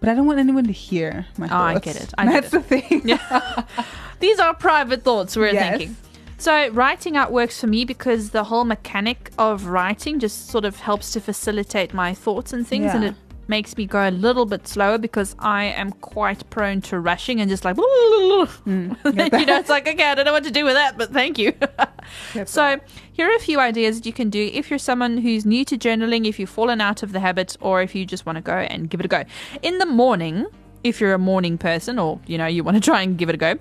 But 0.00 0.08
I 0.08 0.14
don't 0.14 0.26
want 0.26 0.38
anyone 0.38 0.64
to 0.64 0.72
hear 0.72 1.26
my 1.38 1.46
Oh, 1.46 1.48
thoughts. 1.50 1.76
I 1.76 1.78
get 1.80 1.96
it. 1.96 2.14
I 2.18 2.24
get 2.24 2.32
That's 2.32 2.50
the 2.50 2.60
thing. 2.60 3.02
Yeah. 3.04 3.62
These 4.20 4.38
are 4.40 4.54
private 4.54 5.02
thoughts 5.04 5.36
we're 5.36 5.52
Yes. 5.52 5.70
thinking. 5.78 5.96
So, 6.40 6.68
writing 6.70 7.16
out 7.16 7.32
works 7.32 7.60
for 7.60 7.66
me 7.66 7.84
because 7.84 8.30
the 8.30 8.44
whole 8.44 8.64
mechanic 8.64 9.32
of 9.38 9.66
writing 9.66 10.20
just 10.20 10.48
sort 10.48 10.64
of 10.64 10.78
helps 10.80 11.12
to 11.12 11.20
facilitate 11.20 11.92
my 11.92 12.14
thoughts 12.14 12.52
and 12.52 12.66
things, 12.66 12.92
and 12.94 13.02
it 13.04 13.14
makes 13.48 13.76
me 13.76 13.86
go 13.86 14.08
a 14.08 14.10
little 14.10 14.46
bit 14.46 14.68
slower 14.68 14.98
because 14.98 15.34
I 15.38 15.64
am 15.64 15.92
quite 15.92 16.48
prone 16.50 16.80
to 16.82 17.00
rushing 17.00 17.40
and 17.40 17.48
just 17.48 17.64
like, 17.64 17.76
Mm, 17.76 18.96
you 19.40 19.46
know, 19.46 19.58
it's 19.58 19.68
like, 19.68 19.88
okay, 19.88 20.04
I 20.04 20.14
don't 20.14 20.24
know 20.24 20.32
what 20.32 20.44
to 20.44 20.50
do 20.50 20.64
with 20.64 20.74
that, 20.74 20.98
but 20.98 21.12
thank 21.12 21.38
you. 21.38 21.52
so, 22.44 22.78
here 23.12 23.28
are 23.28 23.34
a 23.34 23.40
few 23.40 23.58
ideas 23.58 23.98
that 23.98 24.06
you 24.06 24.12
can 24.12 24.30
do 24.30 24.50
if 24.52 24.70
you're 24.70 24.78
someone 24.78 25.18
who's 25.18 25.44
new 25.44 25.64
to 25.64 25.76
journaling, 25.78 26.26
if 26.26 26.38
you've 26.38 26.50
fallen 26.50 26.80
out 26.80 27.02
of 27.02 27.12
the 27.12 27.20
habit, 27.20 27.56
or 27.60 27.82
if 27.82 27.94
you 27.94 28.04
just 28.06 28.26
want 28.26 28.36
to 28.36 28.42
go 28.42 28.56
and 28.56 28.90
give 28.90 29.00
it 29.00 29.06
a 29.06 29.08
go. 29.08 29.24
In 29.62 29.78
the 29.78 29.86
morning, 29.86 30.46
if 30.84 31.00
you're 31.00 31.14
a 31.14 31.18
morning 31.18 31.58
person 31.58 31.98
or, 31.98 32.20
you 32.26 32.38
know, 32.38 32.46
you 32.46 32.62
want 32.62 32.76
to 32.76 32.80
try 32.90 33.02
and 33.02 33.18
give 33.18 33.28
it 33.28 33.34
a 33.34 33.38
go, 33.38 33.58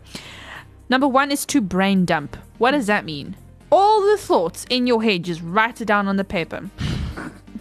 number 0.90 1.08
one 1.08 1.32
is 1.32 1.46
to 1.48 1.62
brain 1.62 2.06
dump. 2.06 2.38
What 2.58 2.72
does 2.72 2.88
that 2.88 3.06
mean? 3.06 3.36
All 3.72 4.02
the 4.02 4.18
thoughts 4.18 4.66
in 4.70 4.88
your 4.88 5.04
head, 5.04 5.24
just 5.24 5.42
write 5.44 5.82
it 5.82 5.86
down 5.86 6.08
on 6.08 6.16
the 6.16 6.24
paper. 6.24 6.70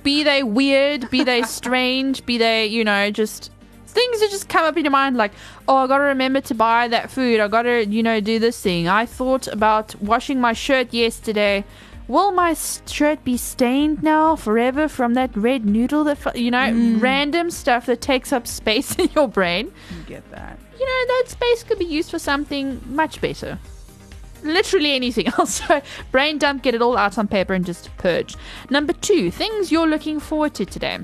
Be 0.07 0.23
they 0.23 0.45
weird, 0.45 1.11
be 1.11 1.25
they 1.25 1.43
strange, 1.59 2.25
be 2.25 2.39
they, 2.39 2.65
you 2.65 2.85
know, 2.85 3.11
just 3.11 3.51
things 3.89 4.21
that 4.21 4.31
just 4.31 4.49
come 4.49 4.65
up 4.65 4.77
in 4.77 4.85
your 4.85 4.93
mind 4.93 5.17
like, 5.17 5.33
oh, 5.67 5.79
I 5.79 5.89
gotta 5.89 6.05
remember 6.05 6.41
to 6.43 6.55
buy 6.55 6.87
that 6.87 7.11
food. 7.11 7.41
I 7.41 7.49
gotta, 7.49 7.85
you 7.87 8.05
know, 8.05 8.21
do 8.21 8.39
this 8.39 8.63
thing. 8.63 8.87
I 8.87 9.05
thought 9.05 9.49
about 9.49 9.97
washing 10.01 10.41
my 10.41 10.53
shirt 10.53 10.95
yesterday. 10.95 11.65
Will 12.07 12.31
my 12.31 12.55
shirt 12.55 13.25
be 13.25 13.37
stained 13.37 14.05
now 14.05 14.37
forever 14.37 14.87
from 14.87 15.15
that 15.15 15.37
red 15.37 15.65
noodle 15.65 16.05
that, 16.05 16.39
you 16.39 16.53
know, 16.53 16.59
mm. 16.59 17.03
random 17.03 17.51
stuff 17.51 17.87
that 17.87 18.01
takes 18.01 18.33
up 18.33 18.47
space 18.47 18.95
in 19.01 19.09
your 19.17 19.27
brain? 19.27 19.73
You 19.91 20.05
get 20.07 20.31
that. 20.31 20.57
you 20.79 20.87
know, 20.87 21.15
that 21.17 21.25
space 21.27 21.65
could 21.65 21.81
be 21.81 21.85
used 21.85 22.13
for 22.13 22.21
something 22.21 22.81
much 22.87 23.21
better. 23.21 23.59
Literally 24.43 24.93
anything 24.95 25.27
else. 25.39 25.63
So, 25.67 25.83
brain 26.11 26.39
dump, 26.39 26.63
get 26.63 26.75
it 26.75 26.83
all 26.83 26.97
out 26.97 27.19
on 27.19 27.29
paper 27.29 27.55
and 27.55 27.65
just 27.65 27.95
purge. 27.97 28.37
Number 28.71 28.93
two, 28.93 29.31
things 29.31 29.73
you're 29.73 29.87
looking 29.87 30.21
forward 30.21 30.55
to 30.55 30.65
today. 30.65 30.99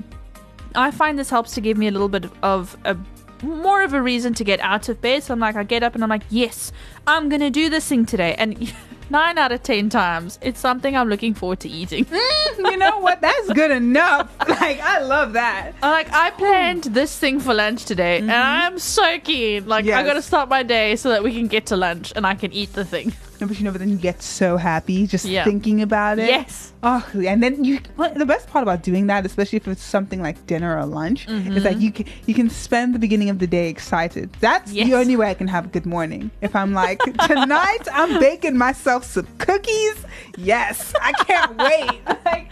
I 0.75 0.91
find 0.91 1.19
this 1.19 1.29
helps 1.29 1.53
to 1.55 1.61
give 1.61 1.77
me 1.77 1.87
a 1.87 1.91
little 1.91 2.09
bit 2.09 2.25
of 2.41 2.77
a 2.85 2.97
more 3.43 3.83
of 3.83 3.93
a 3.93 4.01
reason 4.01 4.33
to 4.35 4.43
get 4.43 4.59
out 4.61 4.89
of 4.89 5.01
bed. 5.01 5.23
So 5.23 5.33
I'm 5.33 5.39
like, 5.39 5.55
I 5.55 5.63
get 5.63 5.83
up 5.83 5.95
and 5.95 6.03
I'm 6.03 6.09
like, 6.09 6.23
yes, 6.29 6.71
I'm 7.05 7.29
gonna 7.29 7.49
do 7.49 7.69
this 7.69 7.87
thing 7.87 8.05
today. 8.05 8.35
And 8.37 8.73
nine 9.13 9.37
out 9.37 9.51
of 9.53 9.63
ten 9.63 9.89
times, 9.89 10.37
it's 10.41 10.59
something 10.59 10.97
I'm 10.97 11.07
looking 11.07 11.33
forward 11.33 11.61
to 11.61 11.69
eating. 11.69 12.05
Mm, 12.53 12.71
you 12.71 12.77
know 12.77 12.99
what? 12.99 13.19
That's 13.21 13.51
good 13.53 13.71
enough. 13.71 14.29
Like 14.47 14.79
I 14.81 14.99
love 15.01 15.33
that. 15.33 15.73
Like 15.81 16.11
I 16.13 16.29
planned 16.31 16.83
this 16.83 17.17
thing 17.17 17.39
for 17.39 17.53
lunch 17.53 17.85
today, 17.85 18.17
and 18.17 18.29
mm-hmm. 18.29 18.73
I'm 18.73 18.79
so 18.79 19.19
keen. 19.19 19.67
Like 19.67 19.87
I 19.87 20.03
got 20.03 20.13
to 20.13 20.21
start 20.21 20.49
my 20.49 20.63
day 20.63 20.95
so 20.95 21.09
that 21.09 21.23
we 21.23 21.33
can 21.33 21.47
get 21.47 21.65
to 21.67 21.75
lunch 21.75 22.13
and 22.15 22.25
I 22.25 22.35
can 22.35 22.51
eat 22.53 22.73
the 22.73 22.85
thing. 22.85 23.13
No, 23.43 23.47
but 23.49 23.57
you 23.59 23.65
know, 23.65 23.71
but 23.71 23.79
then 23.79 23.89
you 23.89 23.97
get 23.97 24.21
so 24.21 24.55
happy 24.55 25.05
just 25.05 25.25
Yeah. 25.25 25.43
thinking 25.43 25.81
about 25.81 26.17
it. 26.17 26.27
Yes. 26.29 26.71
Oh, 26.81 27.05
and 27.13 27.43
then 27.43 27.61
you. 27.65 27.79
Well, 27.97 28.13
the 28.13 28.25
best 28.25 28.47
part 28.47 28.63
about 28.63 28.83
doing 28.83 29.07
that, 29.07 29.25
especially 29.25 29.57
if 29.57 29.67
it's 29.67 29.83
something 29.83 30.21
like 30.21 30.47
dinner 30.47 30.77
or 30.77 30.85
lunch, 30.85 31.27
is 31.27 31.63
that 31.63 31.73
mm-hmm. 31.73 31.81
you 31.81 31.91
can 31.91 32.05
you 32.25 32.33
can 32.33 32.49
spend 32.49 32.95
the 32.95 32.99
beginning 32.99 33.29
of 33.29 33.39
the 33.39 33.47
day 33.47 33.67
excited. 33.67 34.31
That's 34.39 34.71
Yes. 34.71 34.87
the 34.87 34.95
only 34.95 35.17
way 35.17 35.29
I 35.29 35.33
can 35.33 35.49
have 35.49 35.65
a 35.65 35.67
good 35.67 35.85
morning. 35.85 36.31
If 36.39 36.55
I'm 36.55 36.71
like 36.73 36.99
tonight, 37.27 37.85
I'm 37.91 38.17
baking 38.21 38.57
myself 38.57 39.03
some 39.03 39.27
cookies. 39.39 40.05
Yes, 40.37 40.93
I 41.01 41.11
can't 41.11 41.57
wait. 41.57 41.99
Like, 42.25 42.49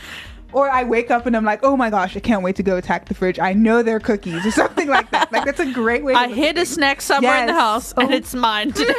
or 0.53 0.69
I 0.69 0.83
wake 0.83 1.11
up 1.11 1.25
and 1.25 1.35
I'm 1.35 1.45
like, 1.45 1.61
oh 1.63 1.77
my 1.77 1.89
gosh, 1.89 2.15
I 2.15 2.19
can't 2.19 2.43
wait 2.43 2.55
to 2.57 2.63
go 2.63 2.77
attack 2.77 3.07
the 3.07 3.13
fridge. 3.13 3.39
I 3.39 3.53
know 3.53 3.83
they're 3.83 3.99
cookies 3.99 4.45
or 4.45 4.51
something 4.51 4.87
like 4.87 5.11
that. 5.11 5.31
Like 5.31 5.45
that's 5.45 5.59
a 5.59 5.71
great 5.71 6.03
way. 6.03 6.13
to 6.13 6.19
I 6.19 6.27
hid 6.29 6.57
a 6.57 6.65
snack 6.65 7.01
somewhere 7.01 7.39
in 7.41 7.47
the 7.47 7.53
house, 7.53 7.93
and 7.97 8.11
Oh. 8.11 8.15
it's 8.15 8.33
mine 8.33 8.71
today. 8.73 8.93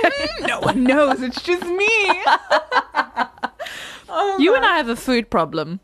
no 0.46 0.61
one 0.61 0.84
knows. 0.84 1.20
It's 1.22 1.42
just 1.42 1.64
me. 1.64 1.88
oh, 4.09 4.36
you 4.38 4.55
and 4.55 4.64
I 4.64 4.76
have 4.76 4.88
a 4.88 4.96
food 4.96 5.30
problem. 5.30 5.80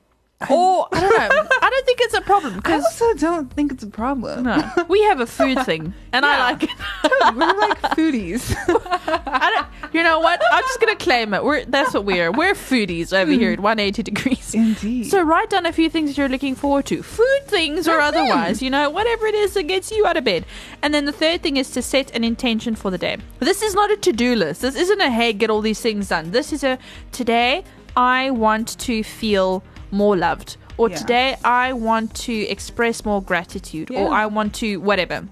Or 0.49 0.87
I 0.93 1.01
don't 1.01 1.19
know. 1.19 1.49
I 1.63 1.71
don't 1.71 1.87
think 1.87 2.01
it's 2.01 2.15
a 2.15 2.21
problem 2.21 2.53
I 2.55 2.57
because 2.57 2.85
also 2.85 3.15
don't 3.15 3.53
think 3.53 3.73
it's 3.73 3.83
a 3.83 3.89
problem. 3.89 4.45
no, 4.45 4.73
we 4.89 5.03
have 5.03 5.19
a 5.19 5.27
food 5.27 5.65
thing, 5.67 5.95
and 6.13 6.25
I 6.25 6.39
like 6.53 6.63
it. 6.63 6.71
We're 7.35 7.59
like 7.59 7.83
foodies. 7.97 8.55
I 9.27 9.51
don't. 9.51 9.93
You 9.93 10.05
know 10.05 10.21
what? 10.21 10.41
I'm 10.53 10.63
just 10.63 10.79
gonna 10.79 10.95
claim 10.95 11.35
it. 11.35 11.43
We're 11.43 11.65
that's 11.65 11.93
what 11.93 12.05
we 12.05 12.21
are. 12.21 12.31
We're 12.31 12.55
foodies 12.55 13.13
over 13.13 13.33
here 13.33 13.51
at 13.51 13.59
mm. 13.59 13.63
180 13.63 14.03
degrees. 14.05 14.55
Indeed. 14.55 15.05
So 15.05 15.23
write 15.23 15.51
down 15.51 15.67
a 15.67 15.73
few 15.73 15.91
things 15.91 16.17
you're 16.17 16.29
looking 16.29 16.55
forward 16.55 16.87
to, 16.87 17.03
food 17.03 17.41
things 17.47 17.89
or 17.89 17.99
otherwise. 17.99 18.63
You 18.63 18.71
know, 18.71 18.91
whatever 18.91 19.27
it 19.27 19.35
is 19.35 19.55
that 19.55 19.65
gets 19.65 19.91
you 19.91 20.07
out 20.07 20.17
of 20.17 20.23
bed. 20.23 20.47
And 20.83 20.95
then 20.95 21.05
the 21.05 21.13
third 21.13 21.43
thing 21.43 21.57
is 21.57 21.73
to 21.73 21.83
set 21.83 22.15
an 22.15 22.23
intention 22.23 22.77
for 22.77 22.93
the 22.93 22.99
day. 22.99 23.17
This 23.41 23.61
is 23.61 23.75
not 23.75 23.91
a 23.91 23.97
to-do 23.97 24.37
list. 24.37 24.63
This 24.63 24.77
isn't 24.77 25.01
a 25.01 25.11
hey, 25.11 25.33
get 25.33 25.51
all 25.51 25.63
these 25.63 25.81
things 25.81 26.11
done. 26.11 26.31
This 26.31 26.53
is 26.53 26.63
a 26.63 26.79
today 27.11 27.65
I 27.97 28.31
want 28.31 28.79
to 28.79 29.03
feel 29.03 29.65
more 29.91 30.17
loved, 30.17 30.57
or 30.77 30.91
Yeah. 30.91 30.97
today 30.97 31.37
I 31.45 31.73
want 31.73 32.15
to 32.27 32.33
express 32.49 33.05
more 33.05 33.23
gratitude, 33.23 33.91
Yeah. 33.91 34.01
or 34.01 34.13
I 34.13 34.27
want 34.27 34.55
to 34.57 34.79
whatever. 34.79 35.25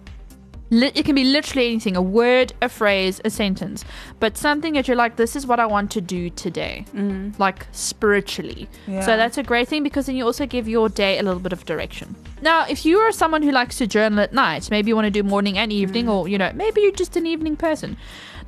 It 0.69 1.05
can 1.05 1.15
be 1.15 1.23
literally 1.23 1.69
anything 1.69 1.95
a 1.95 2.03
word, 2.03 2.53
a 2.61 2.69
phrase, 2.69 3.21
a 3.25 3.31
sentence, 3.31 3.85
but 4.19 4.37
something 4.37 4.75
that 4.75 4.89
you're 4.89 4.97
like, 4.97 5.15
this 5.15 5.37
is 5.37 5.47
what 5.47 5.61
I 5.61 5.67
want 5.67 5.93
to 5.93 6.01
do 6.01 6.29
today, 6.31 6.85
mm-hmm. 6.89 7.41
like 7.41 7.69
spiritually. 7.71 8.69
Yeah. 8.89 9.03
So 9.03 9.17
that's 9.17 9.39
a 9.39 9.45
great 9.45 9.69
thing 9.69 9.85
because 9.85 10.07
then 10.07 10.17
you 10.17 10.25
also 10.25 10.45
give 10.45 10.67
your 10.69 10.89
day 10.89 11.21
a 11.21 11.23
little 11.23 11.39
bit 11.39 11.53
of 11.53 11.65
direction. 11.67 12.17
Now, 12.43 12.67
if 12.69 12.85
you 12.85 12.99
are 12.99 13.13
someone 13.13 13.43
who 13.43 13.53
likes 13.53 13.79
to 13.79 13.87
journal 13.87 14.19
at 14.19 14.33
night, 14.33 14.69
maybe 14.69 14.89
you 14.89 14.97
want 14.97 15.07
to 15.07 15.11
do 15.13 15.23
morning 15.23 15.57
and 15.57 15.73
evening, 15.73 16.07
mm. 16.07 16.13
or 16.13 16.29
you 16.29 16.37
know, 16.37 16.51
maybe 16.53 16.81
you're 16.81 16.91
just 16.91 17.17
an 17.17 17.27
evening 17.27 17.57
person. 17.57 17.97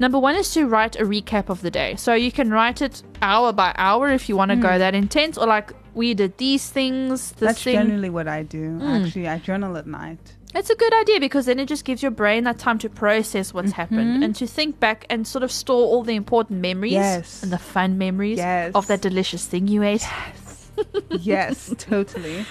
Number 0.00 0.18
one 0.18 0.34
is 0.34 0.52
to 0.54 0.66
write 0.66 0.96
a 0.96 1.04
recap 1.04 1.48
of 1.48 1.62
the 1.62 1.70
day. 1.70 1.94
So 1.96 2.14
you 2.14 2.30
can 2.30 2.50
write 2.50 2.82
it 2.82 3.02
hour 3.22 3.52
by 3.52 3.72
hour 3.76 4.08
if 4.08 4.28
you 4.28 4.36
want 4.36 4.50
to 4.50 4.56
go 4.56 4.68
mm. 4.68 4.78
that 4.78 4.94
intense, 4.94 5.38
or 5.38 5.46
like 5.46 5.72
we 5.98 6.14
did 6.14 6.38
these 6.38 6.70
things, 6.70 7.32
this 7.32 7.40
That's 7.40 7.62
thing. 7.64 7.74
generally 7.74 8.08
what 8.08 8.28
I 8.28 8.44
do. 8.44 8.78
Mm. 8.78 9.04
Actually, 9.04 9.28
I 9.28 9.38
journal 9.38 9.76
at 9.76 9.86
night. 9.86 10.36
It's 10.54 10.70
a 10.70 10.76
good 10.76 10.94
idea 10.94 11.18
because 11.18 11.46
then 11.46 11.58
it 11.58 11.66
just 11.66 11.84
gives 11.84 12.02
your 12.02 12.12
brain 12.12 12.44
that 12.44 12.58
time 12.58 12.78
to 12.78 12.88
process 12.88 13.52
what's 13.52 13.72
mm-hmm. 13.72 13.80
happened 13.80 14.24
and 14.24 14.34
to 14.36 14.46
think 14.46 14.78
back 14.80 15.04
and 15.10 15.26
sort 15.26 15.42
of 15.42 15.50
store 15.52 15.84
all 15.88 16.04
the 16.04 16.14
important 16.14 16.60
memories 16.60 16.92
Yes. 16.92 17.42
and 17.42 17.52
the 17.52 17.58
fun 17.58 17.98
memories 17.98 18.38
Yes. 18.38 18.72
of 18.74 18.86
that 18.86 19.02
delicious 19.02 19.44
thing 19.44 19.66
you 19.66 19.82
ate. 19.82 20.06
Yes, 20.06 20.70
Yes, 21.10 21.74
totally. 21.78 22.46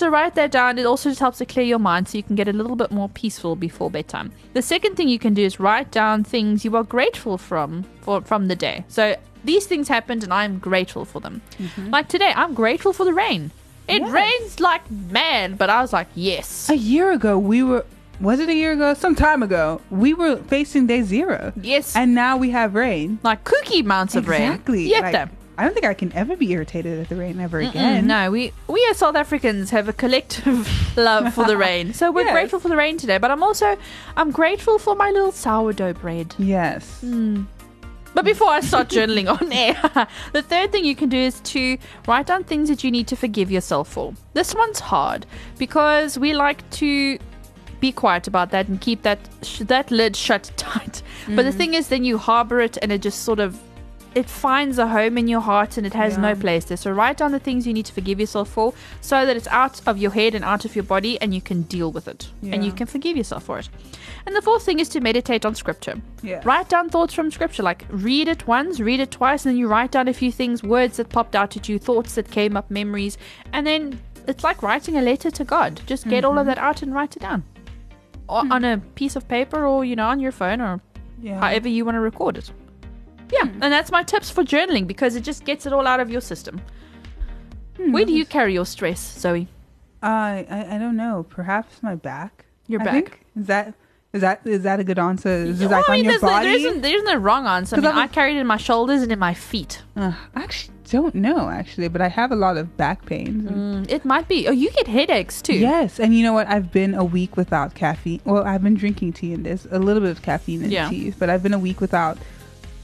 So 0.00 0.08
write 0.08 0.34
that 0.36 0.50
down. 0.50 0.78
It 0.78 0.86
also 0.86 1.10
just 1.10 1.20
helps 1.20 1.36
to 1.38 1.44
clear 1.44 1.66
your 1.66 1.78
mind 1.78 2.08
so 2.08 2.16
you 2.16 2.22
can 2.22 2.34
get 2.34 2.48
a 2.48 2.54
little 2.54 2.74
bit 2.74 2.90
more 2.90 3.10
peaceful 3.10 3.54
before 3.54 3.90
bedtime. 3.90 4.32
The 4.54 4.62
second 4.62 4.96
thing 4.96 5.10
you 5.10 5.18
can 5.18 5.34
do 5.34 5.42
is 5.44 5.60
write 5.60 5.90
down 5.90 6.24
things 6.24 6.64
you 6.64 6.74
are 6.74 6.84
grateful 6.84 7.36
from 7.36 7.84
for 8.00 8.22
from 8.22 8.48
the 8.48 8.56
day. 8.56 8.86
So 8.88 9.14
these 9.44 9.66
things 9.66 9.88
happened 9.88 10.22
and 10.24 10.32
I'm 10.32 10.58
grateful 10.58 11.04
for 11.04 11.20
them. 11.20 11.42
Mm-hmm. 11.58 11.90
Like 11.90 12.08
today, 12.08 12.32
I'm 12.34 12.54
grateful 12.54 12.94
for 12.94 13.04
the 13.04 13.12
rain. 13.12 13.50
It 13.88 14.00
Yes. 14.00 14.10
rains 14.10 14.58
like 14.60 14.90
mad, 14.90 15.58
but 15.58 15.68
I 15.68 15.82
was 15.82 15.92
like, 15.92 16.08
yes. 16.14 16.70
A 16.70 16.76
year 16.78 17.12
ago, 17.12 17.38
we 17.38 17.62
were. 17.62 17.84
Was 18.22 18.40
it 18.40 18.48
a 18.48 18.54
year 18.54 18.72
ago? 18.72 18.94
Some 18.94 19.14
time 19.14 19.42
ago, 19.42 19.82
we 19.90 20.14
were 20.14 20.36
facing 20.36 20.86
day 20.86 21.02
zero, 21.02 21.52
Yes. 21.60 21.94
and 21.94 22.14
now 22.14 22.38
we 22.38 22.50
have 22.52 22.74
rain. 22.74 23.18
like 23.22 23.44
cookie 23.44 23.80
amounts 23.80 24.16
of 24.16 24.28
rain. 24.28 24.40
Exactly. 24.42 24.88
Yep. 24.88 25.02
Like. 25.12 25.28
I 25.60 25.64
don't 25.64 25.74
think 25.74 25.84
I 25.84 25.92
can 25.92 26.10
ever 26.14 26.36
be 26.36 26.50
irritated 26.52 26.98
at 27.00 27.08
the 27.10 27.16
rain 27.16 27.38
ever 27.38 27.60
Mm, 27.62 27.68
again. 27.70 28.06
no, 28.06 28.30
we 28.30 28.52
we 28.66 28.80
as 28.90 28.96
South 28.96 29.14
Africans 29.14 29.68
have 29.70 29.88
a 29.88 29.92
collective 29.92 30.66
love 30.96 31.34
for 31.34 31.44
the 31.44 31.56
rain. 31.58 31.92
So 31.92 32.10
we're 32.10 32.24
Yes. 32.24 32.32
grateful 32.32 32.60
for 32.60 32.68
the 32.70 32.76
rain 32.76 32.96
today. 32.96 33.18
But 33.18 33.30
I'm 33.30 33.42
also 33.42 33.76
I'm 34.16 34.30
grateful 34.30 34.78
for 34.78 34.94
my 34.96 35.10
little 35.10 35.32
sourdough 35.32 35.92
bread. 35.94 36.34
Yes. 36.38 37.04
But 38.12 38.24
before 38.24 38.48
I 38.48 38.60
start 38.60 38.88
journaling 38.88 39.28
on 39.28 39.52
air, 39.66 39.76
the 40.32 40.42
third 40.42 40.72
thing 40.72 40.84
you 40.84 40.96
can 40.96 41.08
do 41.10 41.18
is 41.18 41.40
to 41.40 41.76
write 42.08 42.26
down 42.26 42.42
things 42.44 42.68
that 42.70 42.82
you 42.82 42.90
need 42.90 43.06
to 43.08 43.16
forgive 43.16 43.50
yourself 43.50 43.88
for. 43.88 44.14
This 44.32 44.54
one's 44.54 44.80
hard 44.80 45.26
because 45.58 46.18
we 46.18 46.32
like 46.34 46.68
to 46.80 47.18
be 47.80 47.92
quiet 47.92 48.26
about 48.26 48.50
that 48.50 48.66
and 48.68 48.80
keep 48.80 49.02
that 49.02 49.18
sh- 49.42 49.60
that 49.66 49.90
lid 49.90 50.16
shut 50.16 50.50
tight. 50.56 51.02
But 51.36 51.44
the 51.44 51.52
thing 51.52 51.74
is, 51.74 51.88
then 51.88 52.04
you 52.04 52.18
harbor 52.18 52.60
it 52.60 52.76
and 52.82 52.90
it 52.90 53.00
just 53.02 53.22
sort 53.24 53.38
of 53.40 53.56
it 54.14 54.28
finds 54.28 54.78
a 54.78 54.88
home 54.88 55.16
in 55.16 55.28
your 55.28 55.40
heart 55.40 55.76
and 55.76 55.86
it 55.86 55.94
has 55.94 56.18
no 56.18 56.34
place 56.34 56.64
there. 56.64 56.76
So 56.76 56.90
write 56.90 57.18
down 57.18 57.32
the 57.32 57.38
things 57.38 57.66
you 57.66 57.72
need 57.72 57.86
to 57.86 57.92
forgive 57.92 58.18
yourself 58.18 58.48
for 58.48 58.74
so 59.00 59.24
that 59.24 59.36
it's 59.36 59.46
out 59.48 59.80
of 59.86 59.98
your 59.98 60.10
head 60.10 60.34
and 60.34 60.44
out 60.44 60.64
of 60.64 60.74
your 60.74 60.82
body 60.82 61.20
and 61.20 61.32
you 61.32 61.40
can 61.40 61.62
deal 61.62 61.92
with 61.92 62.08
it 62.08 62.28
and 62.42 62.64
you 62.64 62.72
can 62.72 62.86
forgive 62.86 63.16
yourself 63.16 63.44
for 63.44 63.58
it. 63.58 63.68
And 64.26 64.34
the 64.34 64.42
fourth 64.42 64.64
thing 64.64 64.80
is 64.80 64.88
to 64.90 65.00
meditate 65.00 65.44
on 65.44 65.54
scripture. 65.54 66.00
Yeah. 66.22 66.42
Write 66.44 66.68
down 66.68 66.88
thoughts 66.90 67.14
from 67.14 67.30
scripture, 67.30 67.62
like 67.62 67.86
read 67.88 68.28
it 68.28 68.46
once, 68.46 68.80
read 68.80 69.00
it 69.00 69.12
twice, 69.12 69.46
and 69.46 69.50
then 69.50 69.58
you 69.58 69.68
write 69.68 69.92
down 69.92 70.08
a 70.08 70.12
few 70.12 70.32
things, 70.32 70.62
words 70.62 70.96
that 70.96 71.08
popped 71.08 71.36
out 71.36 71.56
at 71.56 71.68
you, 71.68 71.78
thoughts 71.78 72.16
that 72.16 72.30
came 72.30 72.56
up, 72.56 72.70
memories, 72.70 73.16
and 73.52 73.66
then 73.66 74.00
it's 74.26 74.44
like 74.44 74.62
writing 74.62 74.96
a 74.96 75.02
letter 75.02 75.30
to 75.30 75.44
God. 75.44 75.80
Just 75.86 76.08
get 76.08 76.24
all 76.24 76.32
of 76.32 76.38
mm-hmm. 76.38 76.48
that 76.48 76.58
out 76.58 76.82
and 76.82 76.94
write 76.94 77.16
it 77.16 77.20
down. 77.20 77.44
Or 78.28 78.42
hmm. 78.42 78.52
on 78.52 78.64
a 78.64 78.78
piece 78.94 79.16
of 79.16 79.26
paper 79.26 79.66
or, 79.66 79.84
you 79.84 79.96
know, 79.96 80.06
on 80.06 80.20
your 80.20 80.32
phone 80.32 80.60
or 80.60 80.80
Yeah. 81.20 81.40
however 81.40 81.68
you 81.68 81.84
want 81.84 81.96
to 81.96 82.00
record 82.00 82.38
it. 82.38 82.52
Yeah, 83.32 83.44
and 83.60 83.72
that's 83.72 83.90
my 83.90 84.02
tips 84.02 84.30
for 84.30 84.42
journaling 84.42 84.86
because 84.86 85.14
it 85.16 85.22
just 85.22 85.44
gets 85.44 85.66
it 85.66 85.72
all 85.72 85.86
out 85.86 86.00
of 86.00 86.10
your 86.10 86.20
system. 86.20 86.60
Where 87.76 88.04
do 88.04 88.12
you 88.12 88.26
carry 88.26 88.52
your 88.52 88.66
stress, 88.66 89.00
Zoe? 89.18 89.48
I, 90.02 90.46
I 90.50 90.76
I 90.76 90.78
don't 90.78 90.96
know. 90.96 91.26
Perhaps 91.28 91.82
my 91.82 91.94
back. 91.94 92.44
Your 92.66 92.80
I 92.82 92.84
back? 92.84 92.94
think. 92.94 93.26
Is 93.38 93.46
that 93.46 93.74
is 94.12 94.20
that 94.22 94.40
is 94.44 94.62
that 94.64 94.80
a 94.80 94.84
good 94.84 94.98
answer? 94.98 95.28
Is 95.28 95.60
it 95.60 95.66
Well, 95.68 95.78
like 95.80 95.88
I 95.88 95.92
on 95.92 95.98
mean, 95.98 96.04
your 96.04 96.12
there's, 96.12 96.22
no, 96.22 96.28
body? 96.28 96.46
there, 96.46 96.56
isn't, 96.56 96.80
there 96.82 96.96
isn't 96.96 97.08
a 97.08 97.18
wrong 97.18 97.46
answer. 97.46 97.76
I 97.76 97.80
'Cause 97.80 97.84
mean, 97.90 97.98
I'm- 97.98 98.08
carry 98.08 98.36
it 98.36 98.40
in 98.40 98.46
my 98.46 98.56
shoulders 98.58 99.02
and 99.02 99.12
in 99.12 99.18
my 99.18 99.34
feet. 99.34 99.82
Uh, 99.96 100.12
I 100.34 100.42
actually 100.42 100.74
don't 100.90 101.14
know 101.14 101.48
actually, 101.48 101.88
but 101.88 102.00
I 102.02 102.08
have 102.08 102.32
a 102.32 102.36
lot 102.36 102.56
of 102.56 102.76
back 102.76 103.06
pains. 103.06 103.46
and- 103.46 103.86
Mm, 103.86 103.90
it 103.90 104.04
might 104.04 104.26
be. 104.28 104.48
Oh, 104.48 104.52
you 104.52 104.70
get 104.72 104.86
headaches 104.88 105.40
too. 105.40 105.54
Yes, 105.54 106.00
and 106.00 106.14
you 106.14 106.22
know 106.22 106.32
what? 106.32 106.48
I've 106.48 106.72
been 106.72 106.94
a 106.94 107.04
week 107.04 107.36
without 107.36 107.74
caffeine. 107.74 108.20
Well, 108.24 108.42
I've 108.44 108.62
been 108.62 108.74
drinking 108.74 109.12
tea, 109.14 109.32
and 109.32 109.46
there's 109.46 109.66
a 109.70 109.78
little 109.78 110.02
bit 110.02 110.10
of 110.10 110.22
caffeine 110.22 110.64
in 110.64 110.70
Yeah. 110.70 110.88
tea, 110.90 111.14
but 111.18 111.30
I've 111.30 111.42
been 111.42 111.54
a 111.54 111.58
week 111.58 111.80
without. 111.80 112.18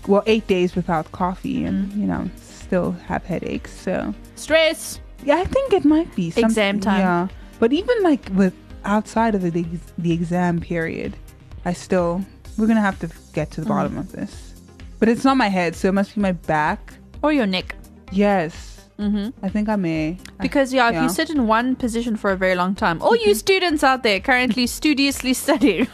Well, 0.07 0.22
eight 0.26 0.46
days 0.46 0.74
without 0.76 1.11
coffee, 1.12 1.64
and 1.64 1.90
Mm. 1.92 1.96
you 2.00 2.07
know, 2.07 2.30
still 2.40 2.92
have 3.07 3.24
headaches. 3.24 3.72
So 3.72 4.14
Stress. 4.36 5.00
yeah, 5.24 5.36
I 5.38 5.44
think 5.44 5.72
it 5.72 5.84
might 5.84 6.14
be 6.14 6.30
some- 6.30 6.44
Exam 6.44 6.80
time. 6.80 7.00
Yeah, 7.00 7.28
but 7.59 7.72
even 7.72 7.96
like 8.02 8.28
with 8.34 8.54
outside 8.84 9.34
of 9.34 9.42
the 9.42 9.64
the 9.98 10.12
exam 10.12 10.61
period, 10.61 11.16
I 11.64 11.72
still 11.72 12.24
we're 12.57 12.66
gonna 12.66 12.80
have 12.80 12.98
to 13.00 13.09
get 13.32 13.50
to 13.52 13.61
the 13.61 13.66
bottom 13.66 13.98
of 13.98 14.12
this. 14.12 14.54
But 14.98 15.09
it's 15.09 15.24
not 15.24 15.36
my 15.36 15.48
head, 15.48 15.76
so 15.76 15.88
it 15.88 15.92
must 15.94 16.14
be 16.14 16.20
my 16.20 16.32
back. 16.32 16.94
Or 17.22 17.32
your 17.32 17.46
neck. 17.46 17.74
Yes, 18.12 18.75
hmm 18.99 19.28
I 19.42 19.49
think 19.49 19.68
I 19.68 19.76
may. 19.76 20.18
Because, 20.40 20.72
yeah, 20.72 20.88
if 20.88 20.94
yeah. 20.94 21.03
you 21.05 21.09
sit 21.09 21.30
in 21.30 21.47
one 21.47 21.76
position 21.76 22.16
for 22.16 22.30
a 22.30 22.36
very 22.36 22.55
long 22.55 22.74
time, 22.74 23.01
all 23.03 23.16
you 23.16 23.34
students 23.34 23.84
out 23.84 24.03
there 24.03 24.20
currently 24.20 24.66
studiously 24.78 25.34
studying, 25.34 25.88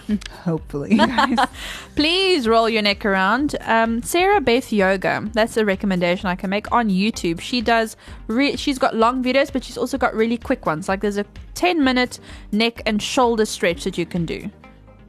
hopefully, 0.44 0.98
please 1.96 2.46
roll 2.46 2.68
your 2.68 2.82
neck 2.82 3.04
around. 3.04 3.56
Um, 3.62 4.02
Sarah 4.02 4.40
Beth 4.40 4.72
Yoga, 4.72 5.28
that's 5.32 5.56
a 5.56 5.64
recommendation 5.64 6.28
I 6.28 6.36
can 6.36 6.50
make 6.50 6.70
on 6.72 6.88
YouTube. 6.88 7.40
She 7.40 7.60
does, 7.60 7.96
re- 8.28 8.56
she's 8.56 8.78
got 8.78 8.94
long 8.94 9.22
videos, 9.22 9.52
but 9.52 9.64
she's 9.64 9.78
also 9.78 9.98
got 9.98 10.14
really 10.14 10.38
quick 10.38 10.66
ones. 10.66 10.88
Like 10.88 11.00
there's 11.00 11.18
a 11.18 11.26
10 11.54 11.82
minute 11.82 12.18
neck 12.52 12.82
and 12.86 13.02
shoulder 13.02 13.44
stretch 13.44 13.84
that 13.84 13.98
you 13.98 14.06
can 14.06 14.26
do. 14.26 14.50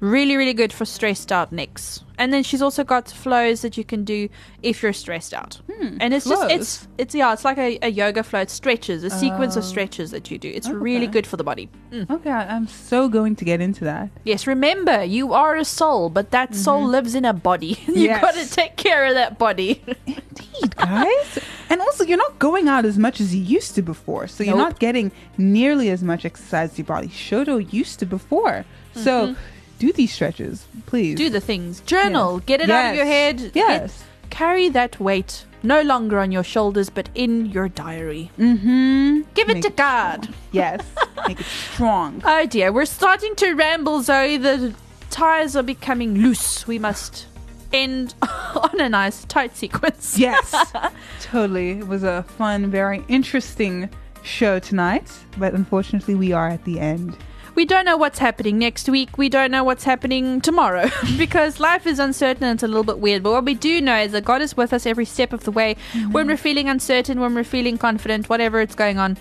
Really, 0.03 0.35
really 0.35 0.53
good 0.53 0.73
for 0.73 0.83
stressed 0.83 1.31
out 1.31 1.53
necks. 1.53 2.03
And 2.17 2.33
then 2.33 2.43
she's 2.43 2.61
also 2.61 2.83
got 2.83 3.07
flows 3.09 3.61
that 3.61 3.77
you 3.77 3.85
can 3.85 4.03
do 4.03 4.27
if 4.61 4.83
you're 4.83 4.91
stressed 4.91 5.33
out. 5.33 5.61
Hmm, 5.71 5.97
and 6.01 6.13
it's 6.13 6.25
just 6.25 6.51
it's 6.51 6.87
it's 6.97 7.15
yeah, 7.15 7.31
it's 7.31 7.45
like 7.45 7.57
a, 7.57 7.79
a 7.81 7.87
yoga 7.87 8.21
flow. 8.21 8.41
It 8.41 8.49
stretches, 8.49 9.05
a 9.05 9.09
sequence 9.09 9.55
of 9.55 9.63
oh. 9.63 9.67
stretches 9.67 10.11
that 10.11 10.29
you 10.29 10.37
do. 10.37 10.49
It's 10.49 10.67
really 10.67 11.07
good 11.07 11.25
for 11.25 11.37
the 11.37 11.45
body. 11.45 11.69
Mm. 11.91 12.09
Okay, 12.09 12.29
I'm 12.29 12.67
so 12.67 13.07
going 13.07 13.37
to 13.37 13.45
get 13.45 13.61
into 13.61 13.85
that. 13.85 14.09
Yes, 14.25 14.45
remember, 14.45 15.05
you 15.05 15.31
are 15.31 15.55
a 15.55 15.63
soul, 15.63 16.09
but 16.09 16.31
that 16.31 16.49
mm-hmm. 16.49 16.59
soul 16.59 16.85
lives 16.85 17.15
in 17.15 17.23
a 17.23 17.31
body. 17.31 17.79
you 17.87 18.09
Yes. 18.09 18.19
got 18.19 18.33
to 18.33 18.49
take 18.49 18.75
care 18.75 19.05
of 19.05 19.13
that 19.13 19.39
body. 19.39 19.81
Indeed, 20.05 20.75
guys. 20.75 21.39
and 21.69 21.79
also, 21.79 22.03
you're 22.03 22.17
not 22.17 22.39
going 22.39 22.67
out 22.67 22.83
as 22.83 22.97
much 22.97 23.21
as 23.21 23.33
you 23.33 23.41
used 23.41 23.73
to 23.75 23.81
before. 23.81 24.27
So 24.27 24.43
you're 24.43 24.57
not 24.57 24.79
getting 24.79 25.13
nearly 25.37 25.89
as 25.91 26.03
much 26.03 26.25
exercise 26.25 26.77
your 26.77 26.85
body 26.85 27.07
should 27.07 27.47
or 27.47 27.61
used 27.61 27.99
to 27.99 28.05
before. 28.05 28.65
So 28.93 29.27
mm-hmm. 29.27 29.41
Do 29.87 29.91
these 29.93 30.13
stretches, 30.13 30.65
please. 30.85 31.15
do 31.17 31.29
the 31.29 31.41
things. 31.41 31.81
Journal. 31.81 32.35
Yes. 32.35 32.45
Get 32.45 32.61
it 32.61 32.69
out 32.69 32.89
of 32.91 32.95
your 32.95 33.05
Yes. 33.05 33.13
head. 33.41 33.53
Get- 33.53 33.69
Yes. 33.69 34.03
carry 34.29 34.69
that 34.69 34.99
weight 34.99 35.45
no 35.61 35.81
longer 35.81 36.19
on 36.19 36.31
your 36.31 36.43
shoulders, 36.43 36.89
but 36.89 37.07
in 37.15 37.45
your 37.55 37.67
diary. 37.69 38.29
Mm-hmm. 38.39 39.21
Give 39.33 39.49
it 39.49 39.53
Make 39.55 39.61
to 39.63 39.69
it 39.69 39.75
God. 39.77 40.29
Yes. 40.51 40.81
Make 41.27 41.39
it 41.39 41.45
strong. 41.45 42.21
Oh 42.25 42.45
dear, 42.45 42.71
we're 42.71 42.85
starting 42.85 43.35
to 43.37 43.53
ramble, 43.53 44.01
Zoe. 44.01 44.37
The 44.37 44.73
tires 45.09 45.55
are 45.55 45.63
becoming 45.63 46.11
loose. 46.25 46.65
We 46.67 46.79
must 46.79 47.27
end 47.71 48.13
on 48.21 48.79
a 48.79 48.89
nice 48.89 49.25
tight 49.25 49.55
sequence. 49.57 50.17
Yes. 50.17 50.53
totally. 51.21 51.71
It 51.79 51.87
was 51.87 52.03
a 52.03 52.23
fun, 52.37 52.69
very 52.71 53.03
interesting 53.07 53.89
show 54.23 54.59
tonight. 54.59 55.11
But 55.37 55.53
unfortunately, 55.53 56.15
we 56.15 56.31
are 56.33 56.47
at 56.49 56.63
the 56.65 56.79
end. 56.79 57.15
We 57.55 57.65
don't 57.65 57.85
know 57.85 57.97
what's 57.97 58.17
happening 58.17 58.57
next 58.57 58.89
week. 58.89 59.17
We 59.17 59.29
don't 59.29 59.51
know 59.51 59.63
what's 59.63 59.83
happening 59.83 60.41
tomorrow 60.41 60.89
because 61.17 61.59
life 61.59 61.85
is 61.85 61.99
uncertain 61.99 62.43
and 62.43 62.57
it's 62.57 62.63
a 62.63 62.67
little 62.67 62.83
bit 62.83 62.99
weird. 62.99 63.21
But 63.21 63.31
what 63.31 63.45
we 63.45 63.53
do 63.53 63.79
know 63.79 63.95
is 63.95 64.11
that 64.13 64.25
God 64.25 64.41
is 64.41 64.57
with 64.57 64.73
us 64.73 64.85
every 64.85 65.05
step 65.05 65.33
of 65.33 65.43
the 65.43 65.51
way. 65.51 65.75
Mm-hmm. 65.93 66.11
When 66.11 66.27
we're 66.27 66.37
feeling 66.37 66.67
uncertain, 66.67 67.19
when 67.19 67.35
we're 67.35 67.43
feeling 67.43 67.77
confident, 67.77 68.27
whatever 68.27 68.59
it's 68.59 68.75
going 68.75 68.97
on, 68.97 69.17